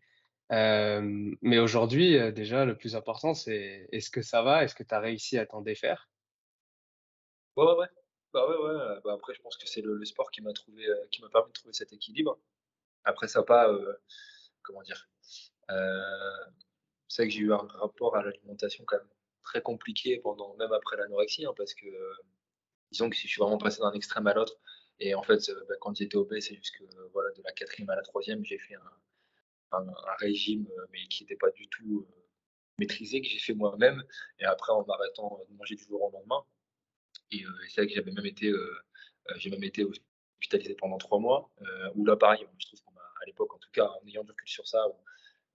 mais 0.50 1.58
aujourd'hui, 1.58 2.32
déjà, 2.32 2.64
le 2.64 2.76
plus 2.76 2.96
important, 2.96 3.34
c'est 3.34 3.88
est-ce 3.92 4.10
que 4.10 4.22
ça 4.22 4.42
va? 4.42 4.64
Est-ce 4.64 4.74
que 4.74 4.82
tu 4.82 4.94
as 4.94 5.00
réussi 5.00 5.38
à 5.38 5.46
t'en 5.46 5.60
défaire? 5.60 6.08
Ouais, 7.56 7.64
ouais, 7.64 7.76
ouais. 7.76 7.86
Bah 8.32 8.48
ouais, 8.48 8.56
ouais. 8.56 9.00
Bah 9.04 9.12
après, 9.12 9.34
je 9.34 9.42
pense 9.42 9.56
que 9.56 9.68
c'est 9.68 9.82
le, 9.82 10.04
sport 10.04 10.30
qui 10.30 10.40
m'a 10.40 10.52
trouvé, 10.52 10.84
qui 11.10 11.20
m'a 11.20 11.28
permis 11.28 11.48
de 11.48 11.52
trouver 11.52 11.74
cet 11.74 11.92
équilibre. 11.92 12.40
Après, 13.04 13.28
ça 13.28 13.40
n'a 13.40 13.44
pas, 13.44 13.68
comment 14.62 14.82
dire, 14.82 15.08
c'est 17.08 17.22
vrai 17.22 17.28
que 17.28 17.34
j'ai 17.34 17.40
eu 17.40 17.52
un 17.52 17.66
rapport 17.68 18.16
à 18.16 18.22
l'alimentation 18.22 18.84
quand 18.86 18.96
même 18.96 19.08
très 19.42 19.62
compliqué 19.62 20.18
pendant, 20.18 20.56
même 20.56 20.72
après 20.72 20.96
l'anorexie, 20.96 21.44
hein, 21.44 21.52
parce 21.56 21.74
que 21.74 21.86
disons 22.90 23.10
que 23.10 23.16
si 23.16 23.26
je 23.26 23.32
suis 23.32 23.40
vraiment 23.40 23.58
passé 23.58 23.80
d'un 23.80 23.92
extrême 23.92 24.26
à 24.26 24.34
l'autre, 24.34 24.58
et 24.98 25.14
en 25.14 25.22
fait, 25.22 25.50
bah, 25.68 25.74
quand 25.80 25.96
j'étais 25.96 26.16
obèse, 26.16 26.46
c'est 26.46 26.54
juste 26.54 26.76
que 26.78 26.84
voilà, 27.12 27.30
de 27.32 27.42
la 27.42 27.52
quatrième 27.52 27.90
à 27.90 27.96
la 27.96 28.02
troisième, 28.02 28.44
j'ai 28.44 28.58
fait 28.58 28.74
un, 29.72 29.84
régime, 30.18 30.68
mais 30.92 31.06
qui 31.08 31.24
n'était 31.24 31.36
pas 31.36 31.50
du 31.50 31.66
tout 31.68 32.06
maîtrisé, 32.78 33.22
que 33.22 33.28
j'ai 33.28 33.38
fait 33.38 33.54
moi-même, 33.54 34.02
et 34.38 34.44
après 34.44 34.72
en 34.72 34.84
m'arrêtant 34.84 35.40
de 35.48 35.56
manger 35.56 35.76
du 35.76 35.84
jour 35.84 36.02
au 36.02 36.10
lendemain. 36.10 36.44
Et 37.30 37.44
c'est 37.68 37.80
vrai 37.80 37.86
que 37.88 37.94
j'avais 37.94 38.12
même 38.12 38.26
été, 38.26 38.52
j'ai 39.36 39.50
même 39.50 39.64
été 39.64 39.84
hospitalisé 39.84 40.74
pendant 40.74 40.98
trois 40.98 41.18
mois, 41.18 41.50
où 41.94 42.04
là, 42.04 42.16
pareil, 42.16 42.46
je 42.58 42.66
trouve 42.66 42.80
qu'à 43.22 43.26
l'époque, 43.26 43.54
en 43.54 43.58
tout 43.58 43.70
cas, 43.70 43.86
en 43.86 44.06
ayant 44.06 44.24
du 44.24 44.30
recul 44.30 44.48
sur 44.48 44.66
ça, 44.66 44.84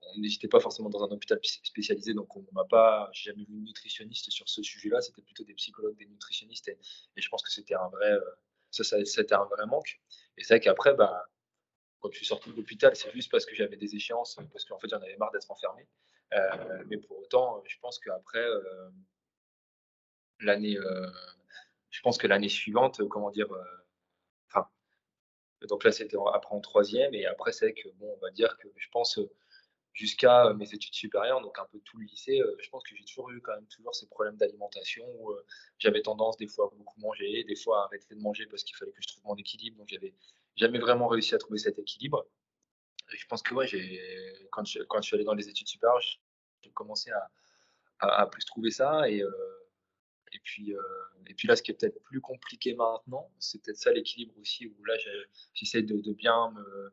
on 0.02 0.20
n'hésitait 0.20 0.48
pas 0.48 0.60
forcément 0.60 0.90
dans 0.90 1.04
un 1.04 1.12
hôpital 1.12 1.40
spécialisé, 1.44 2.14
donc 2.14 2.36
on 2.36 2.46
m'a 2.54 2.66
pas, 2.66 3.10
jamais 3.14 3.44
vu 3.44 3.54
une 3.54 3.64
nutritionniste 3.64 4.32
sur 4.32 4.48
ce 4.48 4.62
sujet-là. 4.62 5.02
C'était 5.02 5.22
plutôt 5.22 5.44
des 5.44 5.54
psychologues, 5.56 5.98
des 5.98 6.06
nutritionnistes, 6.06 6.70
et, 6.70 6.78
je 7.16 7.30
pense 7.30 7.44
que 7.44 7.52
c'était 7.52 7.76
un 7.76 7.88
vrai, 7.90 8.18
ça, 8.72 8.84
c'était 9.04 9.36
un 9.36 9.46
vrai 9.46 9.66
manque. 9.66 10.00
Et 10.38 10.44
c'est 10.44 10.56
vrai 10.56 10.60
qu'après, 10.60 10.94
bah, 10.94 11.30
quand 12.00 12.12
je 12.12 12.18
suis 12.18 12.26
sorti 12.26 12.52
de 12.52 12.56
l'hôpital, 12.56 12.96
c'est 12.96 13.12
juste 13.12 13.32
parce 13.32 13.46
que 13.46 13.56
j'avais 13.56 13.78
des 13.78 13.96
échéances, 13.96 14.38
parce 14.52 14.66
qu'en 14.66 14.80
fait, 14.80 14.88
j'en 14.90 14.98
avais 14.98 15.18
marre 15.18 15.32
d'être 15.32 15.50
enfermé. 15.52 15.88
mais 16.88 16.98
pour 16.98 17.20
autant, 17.20 17.64
je 17.66 17.78
pense 17.80 18.00
qu'après 18.00 18.46
l'année, 20.40 20.78
je 21.90 22.02
pense 22.02 22.18
que 22.18 22.28
l'année 22.28 22.50
suivante, 22.50 23.06
comment 23.10 23.32
dire, 23.32 23.48
donc 25.66 25.84
là, 25.84 25.92
c'était 25.92 26.18
après 26.34 26.56
en 26.56 26.62
troisième, 26.62 27.14
et 27.14 27.26
après, 27.26 27.52
c'est 27.52 27.74
que 27.74 27.90
bon, 27.96 28.14
on 28.16 28.20
va 28.20 28.32
dire 28.32 28.58
que 28.58 28.68
je 28.76 28.88
pense 28.90 29.20
jusqu'à 29.94 30.54
mes 30.54 30.72
études 30.74 30.94
supérieures, 30.94 31.42
donc 31.42 31.58
un 31.58 31.66
peu 31.66 31.80
tout 31.80 31.98
le 31.98 32.06
lycée, 32.06 32.40
je 32.60 32.70
pense 32.70 32.84
que 32.84 32.96
j'ai 32.96 33.04
toujours 33.04 33.32
eu 33.32 33.42
quand 33.42 33.56
même 33.56 33.66
toujours 33.66 33.96
ces 33.96 34.08
problèmes 34.08 34.38
d'alimentation 34.38 35.04
où 35.20 35.34
j'avais 35.80 36.04
tendance 36.04 36.38
des 36.38 36.48
fois 36.48 36.70
à 36.72 36.76
beaucoup 36.76 37.00
manger, 37.00 37.44
des 37.46 37.56
fois 37.56 37.82
à 37.82 37.86
arrêter 37.86 38.14
de 38.14 38.22
manger 38.22 38.46
parce 38.46 38.64
qu'il 38.64 38.76
fallait 38.76 38.92
que 38.92 39.02
je 39.02 39.08
trouve 39.08 39.24
mon 39.26 39.36
équilibre. 39.36 39.78
Donc 39.78 39.88
j'avais 39.90 40.14
jamais 40.56 40.78
vraiment 40.78 41.08
réussi 41.08 41.34
à 41.34 41.40
trouver 41.40 41.58
cet 41.58 41.80
équilibre. 41.80 42.28
Je 43.08 43.26
pense 43.26 43.42
que 43.42 43.56
ouais, 43.56 43.68
quand 44.52 44.66
je, 44.66 44.84
quand 44.84 45.02
je 45.02 45.08
suis 45.08 45.16
allé 45.16 45.24
dans 45.24 45.34
les 45.34 45.50
études 45.50 45.68
supérieures, 45.68 46.00
j'ai 46.62 46.72
commencé 46.74 47.10
à, 47.10 47.32
à, 48.00 48.28
plus 48.28 48.46
trouver 48.46 48.70
ça 48.70 49.10
et 49.10 49.24
et 50.34 50.40
puis, 50.40 50.74
et 51.28 51.34
puis 51.34 51.48
là, 51.48 51.56
ce 51.56 51.62
qui 51.62 51.72
est 51.72 51.74
peut-être 51.74 52.02
plus 52.04 52.22
compliqué 52.22 52.74
maintenant, 52.76 53.32
c'est 53.40 53.62
peut-être 53.62 53.78
ça 53.78 53.92
l'équilibre 53.92 54.34
aussi, 54.40 54.68
où 54.68 54.86
là, 54.86 54.96
j'essaie 55.54 55.82
de, 55.82 56.14
bien 56.14 56.52
me, 56.52 56.92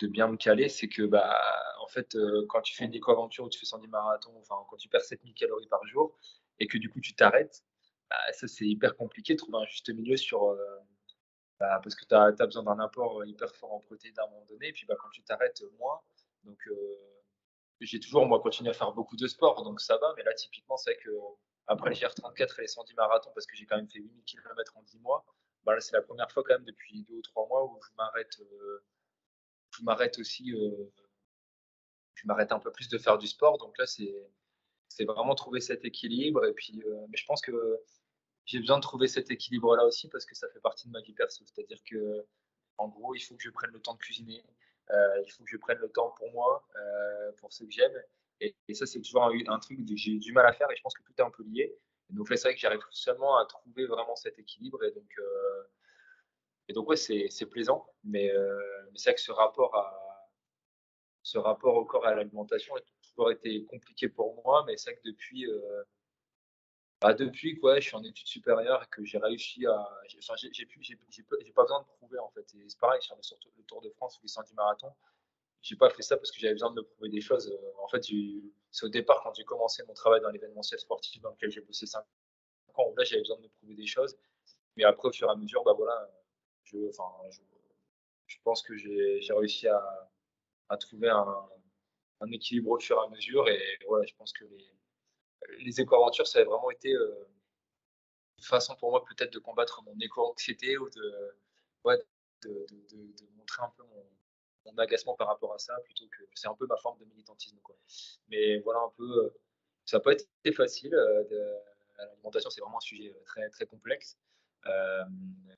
de 0.00 0.08
bien 0.08 0.28
me 0.28 0.36
caler, 0.36 0.68
c'est 0.68 0.88
que 0.88 1.02
bah, 1.02 1.40
en 1.80 1.88
fait, 1.88 2.14
euh, 2.14 2.46
quand 2.48 2.60
tu 2.62 2.74
fais 2.74 2.84
une 2.84 2.94
éco-aventure 2.94 3.44
ou 3.44 3.48
tu 3.48 3.58
fais 3.58 3.66
110 3.66 3.88
marathons, 3.88 4.36
enfin, 4.38 4.56
quand 4.68 4.76
tu 4.76 4.88
perds 4.88 5.02
7000 5.02 5.34
calories 5.34 5.66
par 5.68 5.84
jour 5.86 6.18
et 6.60 6.66
que 6.66 6.78
du 6.78 6.90
coup 6.90 7.00
tu 7.00 7.14
t'arrêtes, 7.14 7.62
bah, 8.10 8.16
ça 8.32 8.48
c'est 8.48 8.66
hyper 8.66 8.96
compliqué 8.96 9.34
de 9.34 9.38
trouver 9.38 9.58
un 9.58 9.66
juste 9.66 9.88
milieu 9.90 10.16
sur. 10.16 10.44
Euh, 10.44 10.56
bah, 11.60 11.80
parce 11.82 11.94
que 11.94 12.04
tu 12.04 12.14
as, 12.14 12.32
besoin 12.46 12.64
d'un 12.64 12.78
apport 12.80 13.24
hyper 13.24 13.54
fort 13.54 13.72
en 13.72 13.80
protéines 13.80 14.18
à 14.18 14.24
un 14.24 14.30
moment 14.30 14.44
donné, 14.46 14.68
et 14.68 14.72
puis 14.72 14.86
bah, 14.86 14.96
quand 15.00 15.10
tu 15.10 15.22
t'arrêtes, 15.22 15.62
moins. 15.78 16.00
Donc, 16.44 16.58
euh, 16.66 16.74
j'ai 17.80 18.00
toujours, 18.00 18.26
moi, 18.26 18.40
continué 18.40 18.70
à 18.70 18.72
faire 18.74 18.92
beaucoup 18.92 19.16
de 19.16 19.26
sport, 19.26 19.62
donc 19.64 19.80
ça 19.80 19.96
va, 19.98 20.12
mais 20.16 20.24
là, 20.24 20.34
typiquement, 20.34 20.76
c'est 20.76 20.96
que 20.96 21.10
après 21.66 21.90
les 21.90 21.96
GR34 21.96 22.58
et 22.58 22.62
les 22.62 22.68
110 22.68 22.94
marathons, 22.94 23.30
parce 23.34 23.46
que 23.46 23.56
j'ai 23.56 23.66
quand 23.66 23.76
même 23.76 23.88
fait 23.88 24.00
8000 24.00 24.24
km 24.24 24.76
en 24.76 24.82
10 24.82 24.98
mois, 25.00 25.24
bah, 25.64 25.80
c'est 25.80 25.92
la 25.92 26.02
première 26.02 26.30
fois 26.30 26.42
quand 26.44 26.54
même 26.54 26.64
depuis 26.64 27.04
deux 27.04 27.14
ou 27.14 27.22
trois 27.22 27.46
mois 27.46 27.64
où 27.64 27.80
je 27.82 27.94
m'arrête 27.96 28.40
je 29.72 29.82
m'arrête 29.82 30.18
aussi, 30.18 30.52
euh, 30.52 30.92
je 32.14 32.26
m'arrête 32.26 32.52
un 32.52 32.58
peu 32.58 32.70
plus 32.70 32.88
de 32.88 32.98
faire 32.98 33.18
du 33.18 33.26
sport. 33.26 33.58
Donc 33.58 33.76
là, 33.78 33.86
c'est, 33.86 34.14
c'est 34.88 35.04
vraiment 35.04 35.34
trouver 35.34 35.60
cet 35.60 35.84
équilibre. 35.84 36.44
Et 36.46 36.52
puis, 36.52 36.82
euh, 36.86 37.06
mais 37.08 37.16
je 37.16 37.26
pense 37.26 37.40
que 37.40 37.80
j'ai 38.44 38.58
besoin 38.58 38.76
de 38.76 38.82
trouver 38.82 39.08
cet 39.08 39.30
équilibre-là 39.30 39.84
aussi 39.84 40.08
parce 40.08 40.26
que 40.26 40.34
ça 40.34 40.48
fait 40.50 40.60
partie 40.60 40.88
de 40.88 40.92
ma 40.92 41.00
vie 41.00 41.14
perso. 41.14 41.44
C'est-à-dire 41.46 41.82
que, 41.84 42.26
en 42.78 42.88
gros, 42.88 43.14
il 43.14 43.20
faut 43.20 43.36
que 43.36 43.42
je 43.42 43.50
prenne 43.50 43.70
le 43.70 43.80
temps 43.80 43.94
de 43.94 43.98
cuisiner. 43.98 44.44
Euh, 44.90 45.22
il 45.24 45.30
faut 45.30 45.44
que 45.44 45.50
je 45.50 45.56
prenne 45.56 45.78
le 45.78 45.90
temps 45.90 46.10
pour 46.10 46.30
moi, 46.32 46.66
pour 47.38 47.52
ceux 47.52 47.66
que 47.66 47.72
j'aime. 47.72 47.94
Et, 48.40 48.54
ça, 48.74 48.86
c'est 48.86 49.00
toujours 49.00 49.24
un, 49.24 49.58
truc 49.60 49.78
que 49.78 49.96
j'ai 49.96 50.18
du 50.18 50.32
mal 50.32 50.46
à 50.46 50.52
faire 50.52 50.70
et 50.70 50.76
je 50.76 50.82
pense 50.82 50.94
que 50.94 51.02
tout 51.02 51.12
est 51.16 51.22
un 51.22 51.30
peu 51.30 51.44
lié. 51.44 51.72
donc 52.10 52.26
c'est 52.28 52.42
vrai 52.42 52.54
que 52.54 52.60
j'arrive 52.60 52.80
seulement 52.90 53.36
à 53.36 53.46
trouver 53.46 53.86
vraiment 53.86 54.16
cet 54.16 54.38
équilibre. 54.38 54.82
Et 54.84 54.90
donc, 54.90 55.10
et 56.68 56.72
donc, 56.72 56.88
ouais, 56.88 56.96
c'est 56.96 57.46
plaisant, 57.46 57.86
mais, 58.04 58.30
euh, 58.30 58.58
mais 58.92 58.98
c'est 58.98 59.10
vrai 59.10 59.14
que 59.16 59.20
ce 59.20 59.32
rapport, 59.32 59.74
à, 59.74 60.30
ce 61.22 61.38
rapport 61.38 61.74
au 61.76 61.84
corps 61.84 62.06
et 62.06 62.10
à 62.10 62.14
l'alimentation 62.14 62.74
a 62.76 62.80
toujours 63.02 63.30
été 63.30 63.64
compliqué 63.66 64.08
pour 64.08 64.42
moi, 64.42 64.64
mais 64.66 64.76
c'est 64.76 64.92
vrai 64.92 65.00
que 65.00 65.08
depuis, 65.08 65.46
euh, 65.46 65.84
bah 67.00 67.14
depuis 67.14 67.58
quoi, 67.58 67.80
je 67.80 67.88
suis 67.88 67.96
en 67.96 68.04
études 68.04 68.28
supérieures 68.28 68.84
et 68.84 68.86
que 68.90 69.04
j'ai 69.04 69.18
réussi 69.18 69.66
à. 69.66 69.88
Enfin, 70.18 70.34
j'ai 70.36 71.52
pas 71.52 71.62
besoin 71.62 71.80
de 71.80 71.86
prouver 71.86 72.18
en 72.20 72.30
fait. 72.30 72.54
Et 72.54 72.68
c'est 72.68 72.78
pareil, 72.78 73.02
sur 73.02 73.16
le, 73.16 73.62
Tour 73.64 73.82
de 73.82 73.90
France 73.90 74.18
ou 74.18 74.22
les 74.22 74.28
110 74.28 74.54
marathons, 74.54 74.94
j'ai 75.62 75.76
pas 75.76 75.90
fait 75.90 76.02
ça 76.02 76.16
parce 76.16 76.30
que 76.30 76.40
j'avais 76.40 76.54
besoin 76.54 76.70
de 76.70 76.76
me 76.76 76.82
prouver 76.82 77.08
des 77.08 77.20
choses. 77.20 77.56
En 77.78 77.88
fait, 77.88 78.04
c'est 78.70 78.86
au 78.86 78.88
départ 78.88 79.22
quand 79.22 79.32
j'ai 79.34 79.44
commencé 79.44 79.82
mon 79.86 79.94
travail 79.94 80.20
dans 80.20 80.30
l'événementiel 80.30 80.80
sportif 80.80 81.22
dans 81.22 81.30
lequel 81.30 81.50
j'ai 81.50 81.60
bossé 81.60 81.86
5 81.86 82.04
ans, 82.74 82.92
là 82.96 83.04
j'avais 83.04 83.22
besoin 83.22 83.36
de 83.38 83.42
me 83.42 83.48
prouver 83.48 83.74
des 83.74 83.86
choses. 83.86 84.16
Mais 84.76 84.84
après, 84.84 85.08
au 85.08 85.12
fur 85.12 85.28
et 85.28 85.32
à 85.32 85.36
mesure, 85.36 85.62
bah 85.64 85.74
voilà 85.74 86.10
je, 86.64 86.88
enfin, 86.88 87.04
je, 88.26 88.36
pense 88.44 88.62
que 88.62 88.76
j'ai 88.76 89.20
réussi 89.30 89.68
à, 89.68 90.10
à 90.68 90.76
trouver 90.76 91.08
un, 91.10 91.48
un, 92.20 92.30
équilibre 92.32 92.70
au 92.70 92.80
fur 92.80 92.96
et 93.00 93.06
à 93.06 93.08
mesure. 93.10 93.48
Et 93.48 93.78
voilà, 93.86 94.04
je 94.06 94.14
pense 94.14 94.32
que 94.32 94.44
les, 94.44 94.66
les 95.60 95.80
éco-aventures, 95.80 96.26
ça 96.26 96.40
a 96.40 96.44
vraiment 96.44 96.70
été 96.70 96.92
euh, 96.92 97.28
une 98.38 98.44
façon 98.44 98.74
pour 98.76 98.90
moi 98.90 99.04
peut-être 99.04 99.32
de 99.32 99.38
combattre 99.38 99.82
mon 99.82 99.98
éco-anxiété 100.00 100.78
ou 100.78 100.88
de, 100.90 101.36
ouais, 101.84 101.98
de, 102.42 102.66
de, 102.70 102.96
de, 102.96 103.26
montrer 103.36 103.62
un 103.62 103.72
peu 103.76 103.82
mon, 103.84 104.06
mon, 104.64 104.78
agacement 104.78 105.14
par 105.14 105.28
rapport 105.28 105.54
à 105.54 105.58
ça, 105.58 105.76
plutôt 105.84 106.06
que 106.06 106.24
c'est 106.34 106.48
un 106.48 106.54
peu 106.54 106.66
ma 106.66 106.76
forme 106.76 106.98
de 106.98 107.04
militantisme. 107.04 107.58
Quoi. 107.62 107.76
Mais 108.28 108.58
voilà 108.60 108.80
un 108.80 108.92
peu, 108.96 109.24
euh, 109.24 109.34
ça 109.84 109.98
n'a 109.98 110.02
pas 110.02 110.12
été 110.12 110.52
facile. 110.52 110.94
Euh, 110.94 111.58
l'alimentation, 111.98 112.50
c'est 112.50 112.60
vraiment 112.60 112.78
un 112.78 112.80
sujet 112.80 113.14
très, 113.26 113.48
très 113.50 113.66
complexe. 113.66 114.18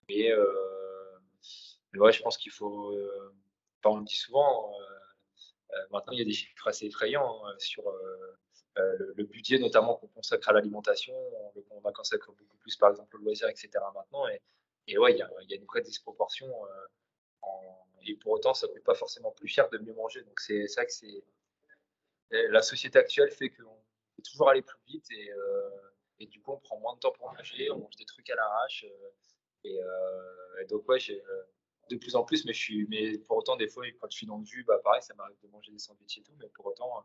mais 0.08 0.32
mais 1.94 2.00
ouais, 2.00 2.12
je 2.12 2.22
pense 2.22 2.36
qu'il 2.36 2.52
faut. 2.52 2.90
Euh, 2.90 3.34
on 3.84 3.98
le 3.98 4.04
dit 4.04 4.16
souvent, 4.16 4.72
euh, 4.80 4.84
euh, 5.74 5.86
maintenant 5.90 6.12
il 6.12 6.18
y 6.18 6.22
a 6.22 6.24
des 6.24 6.32
chiffres 6.32 6.66
assez 6.66 6.86
effrayants 6.86 7.46
hein, 7.46 7.54
sur 7.58 7.84
le, 8.76 9.24
budget, 9.24 9.58
notamment 9.58 9.96
qu'on 9.96 10.08
consacre 10.08 10.48
à 10.48 10.52
l'alimentation. 10.52 11.14
On, 11.70 11.80
va 11.80 11.92
consacrer 11.92 12.32
beaucoup 12.32 12.56
plus, 12.58 12.76
par 12.76 12.90
exemple, 12.90 13.14
au 13.16 13.18
loisir, 13.20 13.48
etc. 13.48 13.68
maintenant. 13.94 14.26
Et, 14.28 14.40
et 14.88 14.98
ouais, 14.98 15.12
il 15.12 15.18
y 15.18 15.22
a, 15.22 15.56
une 15.56 15.66
vraie 15.66 15.82
disproportion. 15.82 16.48
Et 18.07 18.16
pour 18.16 18.33
autant, 18.33 18.54
ça 18.54 18.66
ne 18.66 18.72
coûte 18.72 18.85
pas 18.85 18.94
forcément 18.94 19.30
plus 19.33 19.48
cher 19.48 19.68
de 19.70 19.78
mieux 19.78 19.94
manger. 19.94 20.22
Donc 20.22 20.40
c'est 20.40 20.66
ça 20.68 20.85
que 20.85 20.92
c'est. 20.92 21.24
La 22.30 22.62
société 22.62 22.98
actuelle 22.98 23.30
fait 23.30 23.50
qu'on 23.50 23.76
peut 24.16 24.22
toujours 24.22 24.48
aller 24.50 24.62
plus 24.62 24.80
vite 24.87 25.07
et, 25.11 25.30
et, 26.18 26.26
du 26.26 26.40
coup, 26.40 26.52
on 26.52 26.59
prend 26.59 26.78
moins 26.80 26.94
de 26.94 27.00
temps 27.00 27.12
pour 27.12 27.33
manger, 27.33 27.70
on 27.70 27.78
mange 27.78 27.96
des 27.96 28.04
trucs 28.04 28.28
à 28.30 28.35
l'arrache. 28.35 28.85
Et, 29.64 29.78
et, 30.61 30.64
donc, 30.68 30.88
ouais, 30.88 30.98
de 31.90 31.96
plus 31.96 32.16
en 32.16 32.24
plus, 32.24 32.44
mais, 32.44 32.52
je 32.52 32.59
suis, 32.59 32.87
mais 32.88 33.18
pour 33.18 33.37
autant, 33.37 33.57
des 33.57 33.68
fois, 33.68 33.85
quand 34.00 34.11
je 34.11 34.16
suis 34.16 34.26
dans 34.26 34.38
le 34.38 34.44
jus, 34.44 34.64
bah, 34.64 34.80
pareil, 34.83 35.02
ça 35.02 35.14
m'arrive 35.14 35.38
de 35.42 35.48
manger 35.48 35.70
des 35.70 35.78
sandwichs 35.78 36.18
et 36.18 36.22
tout, 36.22 36.35
mais 36.40 36.48
pour 36.48 36.66
autant, 36.66 37.04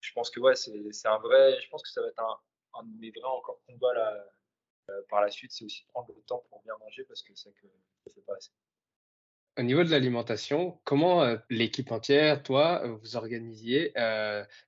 je 0.00 0.12
pense 0.12 0.30
que 0.30 0.40
ouais, 0.40 0.56
c'est 0.56 1.08
un 1.08 1.18
vrai, 1.18 1.58
je 1.60 1.68
pense 1.70 1.82
que 1.82 1.88
ça 1.88 2.02
va 2.02 2.08
être 2.08 2.20
un, 2.20 2.38
un 2.74 2.82
de 2.84 2.98
mes 2.98 3.10
vrais 3.10 3.24
encore 3.24 3.60
combats 3.66 3.94
là, 3.94 4.26
par 5.08 5.20
la 5.20 5.30
suite, 5.30 5.52
c'est 5.52 5.64
aussi 5.64 5.84
prendre 5.86 6.12
le 6.12 6.22
temps 6.22 6.44
pour 6.48 6.62
bien 6.62 6.76
manger 6.78 7.04
parce 7.04 7.22
que 7.22 7.34
c'est 7.34 7.52
que 7.52 7.66
je 7.66 8.10
ne 8.10 8.14
fais 8.14 8.20
pas 8.22 8.34
assez. 8.34 8.50
Au 9.58 9.62
niveau 9.62 9.84
de 9.84 9.90
l'alimentation, 9.90 10.80
comment 10.84 11.36
l'équipe 11.50 11.90
entière, 11.92 12.42
toi, 12.42 12.86
vous 12.86 13.16
organisiez 13.16 13.92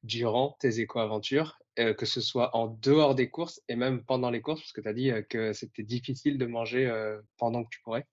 durant 0.03 0.57
tes 0.61 0.81
éco-aventures, 0.81 1.59
que 1.77 2.05
ce 2.05 2.21
soit 2.21 2.55
en 2.55 2.66
dehors 2.66 3.14
des 3.14 3.31
courses 3.31 3.62
et 3.68 3.77
même 3.77 4.05
pendant 4.05 4.31
les 4.31 4.42
courses, 4.42 4.61
parce 4.61 4.73
que 4.73 4.81
tu 4.81 4.88
as 4.88 4.92
dit 4.92 5.12
que 5.31 5.53
c'était 5.53 5.83
difficile 5.85 6.37
de 6.37 6.47
manger 6.47 6.90
pendant 7.38 7.64
que 7.64 7.71
tu 7.71 7.81
courais 7.81 8.07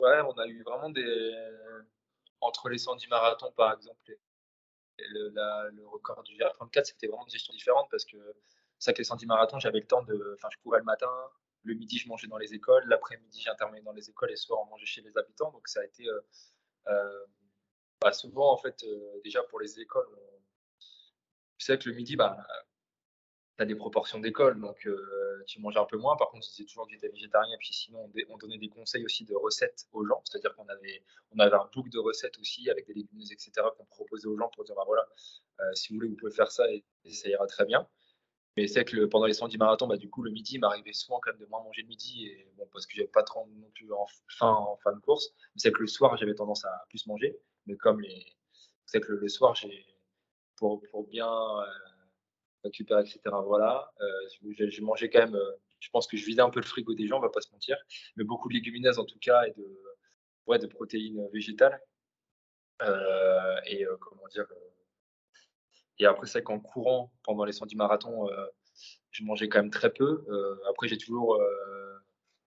Ouais, 0.00 0.20
on 0.20 0.38
a 0.38 0.46
eu 0.46 0.62
vraiment 0.62 0.90
des. 0.90 1.34
Entre 2.40 2.68
les 2.68 2.78
110 2.78 3.08
marathons, 3.08 3.50
par 3.52 3.74
exemple, 3.74 3.98
et 4.98 5.04
le, 5.10 5.86
record 5.86 6.22
du 6.22 6.36
GR34, 6.36 6.84
c'était 6.84 7.08
vraiment 7.08 7.24
une 7.24 7.30
gestion 7.30 7.52
différente 7.52 7.88
parce 7.90 8.04
que 8.04 8.16
c'est 8.78 8.92
que 8.92 8.98
les 8.98 9.04
110 9.04 9.26
marathons, 9.26 9.58
j'avais 9.58 9.80
le 9.80 9.86
temps 9.86 10.02
de. 10.02 10.34
Enfin, 10.36 10.48
je 10.52 10.58
courais 10.62 10.78
le 10.78 10.84
matin, 10.84 11.10
le 11.64 11.74
midi, 11.74 11.98
je 11.98 12.08
mangeais 12.08 12.26
dans 12.26 12.38
les 12.38 12.54
écoles, 12.54 12.84
l'après-midi, 12.86 13.40
j'intervenais 13.40 13.82
dans 13.82 13.92
les 13.92 14.08
écoles 14.08 14.30
et 14.30 14.32
le 14.32 14.36
soir, 14.36 14.60
on 14.62 14.66
mangeait 14.66 14.86
chez 14.86 15.02
les 15.02 15.16
habitants. 15.16 15.50
Donc, 15.52 15.68
ça 15.68 15.80
a 15.80 15.84
été. 15.84 16.08
Euh, 16.08 16.20
euh, 16.88 17.26
bah, 18.00 18.12
souvent, 18.12 18.52
en 18.52 18.56
fait, 18.56 18.82
euh, 18.84 19.20
déjà 19.24 19.42
pour 19.44 19.60
les 19.60 19.80
écoles, 19.80 20.06
on... 20.16 20.40
sais 21.58 21.78
que 21.78 21.88
le 21.88 21.94
midi, 21.96 22.16
bah, 22.16 22.46
tu 23.56 23.62
as 23.62 23.66
des 23.66 23.74
proportions 23.74 24.20
d'école, 24.20 24.60
donc 24.60 24.88
tu 25.46 25.60
mangeais 25.60 25.80
un 25.80 25.84
peu 25.84 25.98
moins. 25.98 26.16
Par 26.16 26.30
contre, 26.30 26.46
c'est 26.46 26.64
toujours 26.64 26.86
que 26.86 26.92
j'étais 26.92 27.08
végétarien. 27.08 27.52
Et 27.52 27.58
puis 27.58 27.74
sinon, 27.74 28.10
on, 28.28 28.36
donnait 28.38 28.58
des 28.58 28.68
conseils 28.68 29.04
aussi 29.04 29.24
de 29.24 29.34
recettes 29.34 29.88
aux 29.92 30.06
gens. 30.06 30.22
C'est-à-dire 30.24 30.54
qu'on 30.54 30.68
avait, 30.68 31.02
on 31.32 31.38
avait 31.40 31.56
un 31.56 31.68
book 31.74 31.88
de 31.90 31.98
recettes 31.98 32.38
aussi 32.38 32.70
avec 32.70 32.86
des 32.86 32.94
légumineuses, 32.94 33.32
etc., 33.32 33.50
qu'on 33.76 33.84
proposait 33.86 34.28
aux 34.28 34.38
gens 34.38 34.48
pour 34.54 34.64
dire, 34.64 34.76
bah, 34.76 34.84
voilà, 34.86 35.06
si 35.74 35.88
vous 35.88 35.96
voulez, 35.96 36.08
vous 36.08 36.16
pouvez 36.16 36.30
faire 36.30 36.52
ça 36.52 36.70
et 36.70 36.84
ça 37.10 37.28
ira 37.28 37.46
très 37.48 37.64
bien. 37.64 37.88
Mais 38.58 38.66
c'est 38.66 38.84
que 38.84 39.04
pendant 39.04 39.26
les 39.26 39.34
110 39.34 39.56
marathons, 39.56 39.86
bah, 39.86 39.96
du 39.96 40.10
coup, 40.10 40.20
le 40.20 40.32
midi 40.32 40.58
m'arrivait 40.58 40.92
souvent 40.92 41.20
quand 41.20 41.30
même 41.30 41.38
de 41.38 41.46
moins 41.46 41.62
manger 41.62 41.82
le 41.82 41.86
midi, 41.86 42.26
et, 42.26 42.52
bon, 42.56 42.68
parce 42.72 42.88
que 42.88 42.96
j'avais 42.96 43.06
pas 43.06 43.22
trop 43.22 43.46
non 43.46 43.70
plus 43.72 43.92
en 43.92 44.04
faim 44.26 44.52
en 44.52 44.76
fin 44.78 44.92
de 44.92 44.98
course. 44.98 45.32
Mais 45.54 45.60
c'est 45.60 45.70
que 45.70 45.78
le 45.80 45.86
soir, 45.86 46.16
j'avais 46.16 46.34
tendance 46.34 46.64
à 46.64 46.84
plus 46.88 47.06
manger. 47.06 47.38
Mais 47.66 47.76
comme 47.76 48.00
les. 48.00 48.26
C'est 48.86 49.00
que 49.00 49.12
le, 49.12 49.28
soir, 49.28 49.54
j'ai 49.54 49.86
pour, 50.56 50.82
pour 50.90 51.06
bien 51.06 51.30
euh, 51.30 51.66
récupérer, 52.64 53.02
etc. 53.02 53.20
Voilà. 53.46 53.92
Euh, 54.00 54.56
j'ai 54.58 54.82
mangé 54.82 55.08
quand 55.08 55.20
même. 55.20 55.36
Euh, 55.36 55.52
je 55.78 55.90
pense 55.90 56.08
que 56.08 56.16
je 56.16 56.26
vidais 56.26 56.42
un 56.42 56.50
peu 56.50 56.58
le 56.58 56.66
frigo 56.66 56.94
des 56.94 57.06
gens, 57.06 57.18
on 57.18 57.20
va 57.20 57.28
pas 57.28 57.40
se 57.40 57.52
mentir. 57.52 57.76
Mais 58.16 58.24
beaucoup 58.24 58.48
de 58.48 58.54
légumineuses 58.54 58.98
en 58.98 59.04
tout 59.04 59.20
cas, 59.20 59.44
et 59.44 59.52
de, 59.52 59.80
ouais, 60.48 60.58
de 60.58 60.66
protéines 60.66 61.28
végétales. 61.32 61.80
et 63.66 63.86
comment 64.00 64.26
dire 64.32 64.46
et 65.98 66.06
après, 66.06 66.26
c'est 66.26 66.42
qu'en 66.42 66.60
courant, 66.60 67.12
pendant 67.24 67.44
les 67.44 67.52
110 67.52 67.76
marathons, 67.76 68.28
euh, 68.30 68.46
je 69.10 69.24
mangeais 69.24 69.48
quand 69.48 69.58
même 69.58 69.70
très 69.70 69.92
peu. 69.92 70.24
Euh, 70.28 70.56
après, 70.68 70.88
j'ai 70.88 70.98
toujours, 70.98 71.34
euh, 71.34 71.98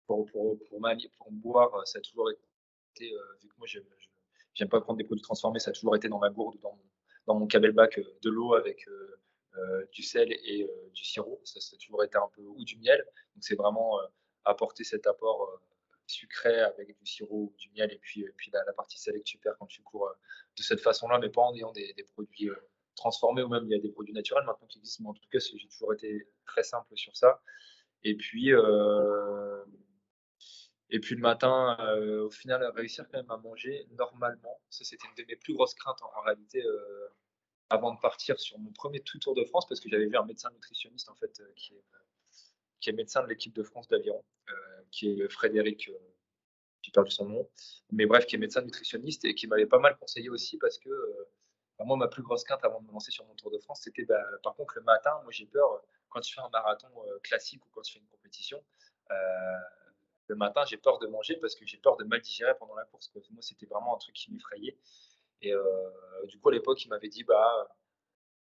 pour, 0.07 0.25
pour, 0.25 0.57
pour, 0.69 0.79
pour, 1.17 1.31
boire, 1.31 1.87
ça 1.87 1.99
a 1.99 2.01
toujours 2.01 2.31
été, 2.31 3.11
vu 3.41 3.49
que 3.49 3.55
moi, 3.57 3.67
j'aime 4.53 4.69
pas 4.69 4.81
prendre 4.81 4.97
des 4.97 5.03
produits 5.03 5.21
transformés, 5.21 5.59
ça 5.59 5.69
a 5.69 5.73
toujours 5.73 5.95
été 5.95 6.09
dans 6.09 6.19
ma 6.19 6.29
gourde, 6.29 6.59
dans 6.61 6.73
mon, 6.73 6.83
dans 7.27 7.35
mon 7.39 7.45
de 7.45 8.29
l'eau 8.29 8.55
avec 8.55 8.87
du 9.91 10.01
sel 10.01 10.31
et 10.31 10.67
du 10.93 11.03
sirop. 11.03 11.39
Ça, 11.43 11.59
a 11.59 11.77
toujours 11.77 12.03
été 12.03 12.17
un 12.17 12.29
peu, 12.35 12.41
ou 12.41 12.63
du 12.63 12.77
miel. 12.77 13.03
Donc, 13.35 13.43
c'est 13.43 13.55
vraiment 13.55 13.99
apporter 14.43 14.83
cet 14.83 15.05
apport 15.05 15.61
sucré 16.07 16.59
avec 16.61 16.95
du 16.99 17.05
sirop 17.05 17.51
du 17.57 17.69
miel 17.71 17.91
et 17.91 17.97
puis, 17.97 18.25
puis 18.37 18.51
la, 18.51 18.73
partie 18.73 18.99
salée 18.99 19.19
que 19.19 19.25
tu 19.25 19.39
perds 19.39 19.55
quand 19.59 19.65
tu 19.65 19.81
cours 19.81 20.11
de 20.55 20.61
cette 20.63 20.79
façon-là, 20.79 21.19
mais 21.19 21.29
pas 21.29 21.41
en 21.41 21.53
ayant 21.55 21.71
des 21.71 22.05
produits 22.13 22.49
transformé 22.95 23.43
ou 23.43 23.49
même 23.49 23.65
il 23.65 23.71
y 23.71 23.75
a 23.75 23.79
des 23.79 23.89
produits 23.89 24.13
naturels 24.13 24.45
maintenant 24.45 24.67
qui 24.67 24.79
existent, 24.79 25.03
mais 25.03 25.09
en 25.09 25.13
tout 25.13 25.21
cas, 25.31 25.39
j'ai 25.39 25.67
toujours 25.67 25.93
été 25.93 26.27
très 26.45 26.63
simple 26.63 26.95
sur 26.95 27.15
ça. 27.15 27.41
Et 28.03 28.15
puis, 28.15 28.53
euh, 28.53 29.63
et 30.89 30.99
puis 30.99 31.15
le 31.15 31.21
matin, 31.21 31.77
euh, 31.79 32.25
au 32.25 32.29
final, 32.29 32.63
réussir 32.75 33.05
quand 33.11 33.17
même 33.17 33.31
à 33.31 33.37
manger 33.37 33.87
normalement, 33.91 34.61
ça 34.69 34.83
c'était 34.83 35.07
une 35.07 35.23
de 35.23 35.27
mes 35.27 35.35
plus 35.35 35.53
grosses 35.53 35.73
craintes 35.73 36.01
en, 36.01 36.21
réalité 36.21 36.63
euh, 36.63 37.07
avant 37.69 37.93
de 37.93 37.99
partir 37.99 38.39
sur 38.39 38.59
mon 38.59 38.71
premier 38.71 39.01
tout 39.01 39.17
Tour 39.19 39.35
de 39.35 39.43
France, 39.45 39.67
parce 39.67 39.79
que 39.79 39.89
j'avais 39.89 40.05
vu 40.05 40.15
un 40.15 40.25
médecin 40.25 40.51
nutritionniste 40.51 41.09
en 41.09 41.15
fait 41.15 41.41
qui 41.55 41.73
est, 41.73 41.83
qui 42.79 42.89
est 42.91 42.93
médecin 42.93 43.23
de 43.23 43.27
l'équipe 43.27 43.55
de 43.55 43.63
France 43.63 43.87
d'aviron, 43.87 44.23
qui 44.91 45.09
est 45.09 45.29
Frédéric 45.29 45.89
j'ai 46.83 46.91
perdu 46.91 47.09
son 47.09 47.25
nom, 47.25 47.49
mais 47.91 48.05
bref, 48.05 48.27
qui 48.27 48.35
est 48.35 48.39
médecin 48.39 48.61
nutritionniste 48.61 49.25
et 49.25 49.33
qui 49.33 49.47
m'avait 49.47 49.65
pas 49.65 49.79
mal 49.79 49.97
conseillé 49.97 50.29
aussi 50.29 50.59
parce 50.59 50.77
que 50.77 50.89
moi, 51.83 51.97
ma 51.97 52.07
plus 52.07 52.23
grosse 52.23 52.43
crainte 52.43 52.63
avant 52.63 52.79
de 52.79 52.87
me 52.87 52.93
lancer 52.93 53.11
sur 53.11 53.25
mon 53.25 53.35
Tour 53.35 53.51
de 53.51 53.59
France, 53.59 53.81
c'était 53.83 54.05
bah, 54.05 54.23
par 54.43 54.55
contre 54.55 54.75
le 54.77 54.83
matin, 54.83 55.11
moi 55.23 55.31
j'ai 55.31 55.45
peur, 55.45 55.83
quand 56.09 56.21
tu 56.21 56.33
fais 56.33 56.41
un 56.41 56.49
marathon 56.49 56.87
euh, 57.05 57.19
classique 57.19 57.65
ou 57.65 57.69
quand 57.73 57.81
tu 57.81 57.93
fais 57.93 57.99
une 57.99 58.07
compétition, 58.07 58.63
euh, 59.11 59.15
le 60.27 60.35
matin 60.35 60.63
j'ai 60.65 60.77
peur 60.77 60.99
de 60.99 61.07
manger 61.07 61.35
parce 61.37 61.55
que 61.55 61.65
j'ai 61.65 61.77
peur 61.77 61.97
de 61.97 62.05
mal 62.05 62.21
digérer 62.21 62.55
pendant 62.57 62.75
la 62.75 62.85
course. 62.85 63.11
Moi, 63.13 63.41
c'était 63.41 63.65
vraiment 63.65 63.95
un 63.95 63.99
truc 63.99 64.15
qui 64.15 64.31
m'effrayait. 64.31 64.77
Et 65.41 65.53
euh, 65.53 65.89
du 66.27 66.39
coup, 66.39 66.49
à 66.49 66.53
l'époque, 66.53 66.83
il 66.85 66.89
m'avait 66.89 67.09
dit, 67.09 67.23
bah, 67.23 67.67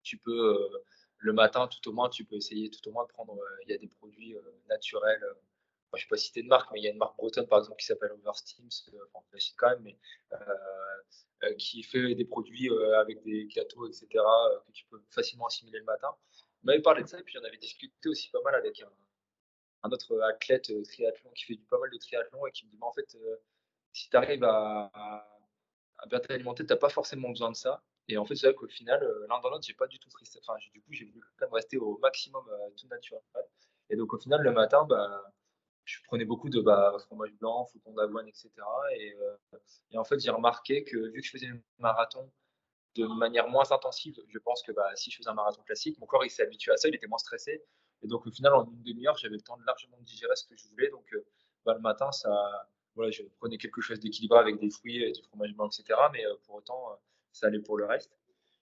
tu 0.04 0.18
peux, 0.18 0.70
le 1.18 1.34
matin, 1.34 1.68
tout 1.68 1.90
au 1.90 1.94
moins, 1.94 2.10
tu 2.10 2.26
peux 2.26 2.36
essayer 2.36 2.70
tout 2.70 2.86
au 2.90 2.92
moins 2.92 3.06
de 3.06 3.10
prendre, 3.10 3.40
il 3.66 3.72
y 3.72 3.74
a 3.74 3.78
des 3.78 3.88
produits 3.88 4.36
naturels 4.68 5.24
je 5.98 6.04
ne 6.04 6.08
vais 6.08 6.10
pas 6.10 6.18
citer 6.18 6.44
de 6.44 6.48
marque, 6.48 6.72
mais 6.72 6.80
il 6.80 6.84
y 6.84 6.88
a 6.88 6.92
une 6.92 6.98
marque 6.98 7.16
bretonne 7.18 7.48
par 7.48 7.60
exemple 7.60 7.80
qui 7.80 7.86
s'appelle 7.86 8.12
Oversteams, 8.12 8.70
enfin, 9.14 9.26
la 9.32 9.40
cite 9.40 9.56
quand 9.58 9.70
même, 9.70 9.82
mais 9.82 9.98
euh, 11.44 11.54
qui 11.56 11.84
fait 11.84 12.16
des 12.16 12.26
produits 12.26 12.70
euh, 12.70 13.00
avec 13.00 13.22
des 13.24 13.46
gâteaux, 13.48 13.88
etc., 13.88 14.08
euh, 14.16 14.60
que 14.66 14.72
tu 14.72 14.86
peux 14.86 15.02
facilement 15.10 15.48
assimiler 15.48 15.80
le 15.80 15.86
matin. 15.86 16.10
On 16.64 16.68
m'avait 16.68 16.82
parlé 16.82 17.04
de 17.04 17.08
ça 17.08 17.20
et 17.20 17.24
puis 17.24 17.34
j'en 17.34 17.44
avais 17.44 17.58
discuté 17.58 18.08
aussi 18.08 18.30
pas 18.30 18.42
mal 18.44 18.56
avec 18.56 18.82
un, 18.82 19.92
autre 19.92 20.20
athlète 20.22 20.72
triathlon 20.86 21.30
qui 21.32 21.44
fait 21.44 21.56
du 21.56 21.66
pas 21.66 21.78
mal 21.80 21.90
de 21.92 21.98
triathlon 21.98 22.46
et 22.48 22.52
qui 22.52 22.66
me 22.66 22.72
dit, 22.72 22.78
en 22.80 22.94
fait, 22.94 23.18
si 23.92 24.10
tu 24.10 24.16
arrives 24.16 24.44
à, 24.46 24.90
bien 26.08 26.20
t'alimenter, 26.20 26.66
tu 26.66 26.72
n'as 26.72 26.78
pas 26.78 26.90
forcément 26.90 27.30
besoin 27.30 27.52
de 27.52 27.58
ça. 27.58 27.84
Et 28.08 28.18
en 28.18 28.26
fait, 28.26 28.36
c'est 28.36 28.48
vrai 28.48 28.56
qu'au 28.56 28.68
final, 28.68 29.02
l'un 29.30 29.40
dans 29.42 29.50
l'autre, 29.50 29.66
j'ai 29.66 29.74
pas 29.74 29.88
du 29.88 30.00
tout 30.00 30.10
pris 30.10 30.26
Enfin, 30.40 30.58
du 30.72 30.82
coup, 30.82 30.94
j'ai 30.94 31.06
voulu 31.06 31.22
quand 31.38 31.46
même 31.46 31.54
rester 31.54 31.78
au 31.78 31.98
maximum 31.98 32.46
tout 32.78 32.88
naturel. 32.88 33.22
Et 33.90 33.98
donc, 33.98 34.14
au 34.14 34.18
final, 34.18 34.42
le 34.42 34.52
matin, 34.52 34.86
bah, 34.86 35.34
je 35.86 36.00
prenais 36.06 36.26
beaucoup 36.26 36.50
de 36.50 36.62
bah, 36.62 36.96
fromage 37.06 37.34
blanc, 37.34 37.66
fouton 37.66 37.94
d'avoine, 37.94 38.28
etc. 38.28 38.50
Et, 38.96 39.14
euh, 39.14 39.58
et, 39.92 39.98
en 39.98 40.04
fait, 40.04 40.20
j'ai 40.20 40.32
remarqué 40.32 40.84
que 40.84 40.98
vu 40.98 41.22
que 41.22 41.26
je 41.26 41.32
faisais 41.32 41.48
un 41.48 41.60
marathon 41.80 42.32
de 42.96 43.06
manière 43.06 43.50
moins 43.50 43.70
intensive, 43.72 44.16
je 44.28 44.40
pense 44.40 44.62
que 44.64 44.72
bah, 44.72 44.90
si 44.96 45.12
je 45.12 45.18
faisais 45.18 45.30
un 45.30 45.34
marathon 45.34 45.64
classique, 45.64 46.00
mon 46.00 46.06
corps 46.06 46.24
il 46.26 46.30
s'est 46.30 46.44
habitué 46.44 46.72
à 46.72 46.78
ça, 46.78 46.88
il 46.88 46.96
était 46.96 47.08
moins 47.08 47.18
stressé. 47.18 47.64
Et 48.02 48.08
donc 48.08 48.26
au 48.28 48.32
final, 48.32 48.54
en 48.54 48.66
une 48.66 48.84
demi-heure, 48.84 49.18
j'avais 49.18 49.36
le 49.36 49.42
temps 49.42 49.58
de 49.58 49.64
largement 49.66 49.98
digérer 50.02 50.36
ce 50.36 50.46
que 50.46 50.56
je 50.56 50.68
voulais. 50.70 50.90
Donc 50.90 51.06
euh, 51.14 51.26
bah, 51.66 51.74
le 51.74 51.82
matin, 51.82 52.12
ça, 52.12 52.70
voilà, 52.96 53.12
je 53.12 53.24
prenais 53.40 53.58
quelque 53.58 53.82
chose 53.82 54.00
d'équilibré 54.00 54.40
avec 54.40 54.60
des 54.60 54.70
fruits 54.70 55.02
et 55.04 55.12
du 55.12 55.24
fromage 55.24 55.54
blanc, 55.56 55.68
etc. 55.68 56.00
Mais 56.12 56.26
euh, 56.26 56.36
pour 56.46 56.56
autant, 56.56 57.00
ça 57.32 57.48
allait 57.48 57.60
pour 57.60 57.78
le 57.78 57.86
reste. 57.86 58.12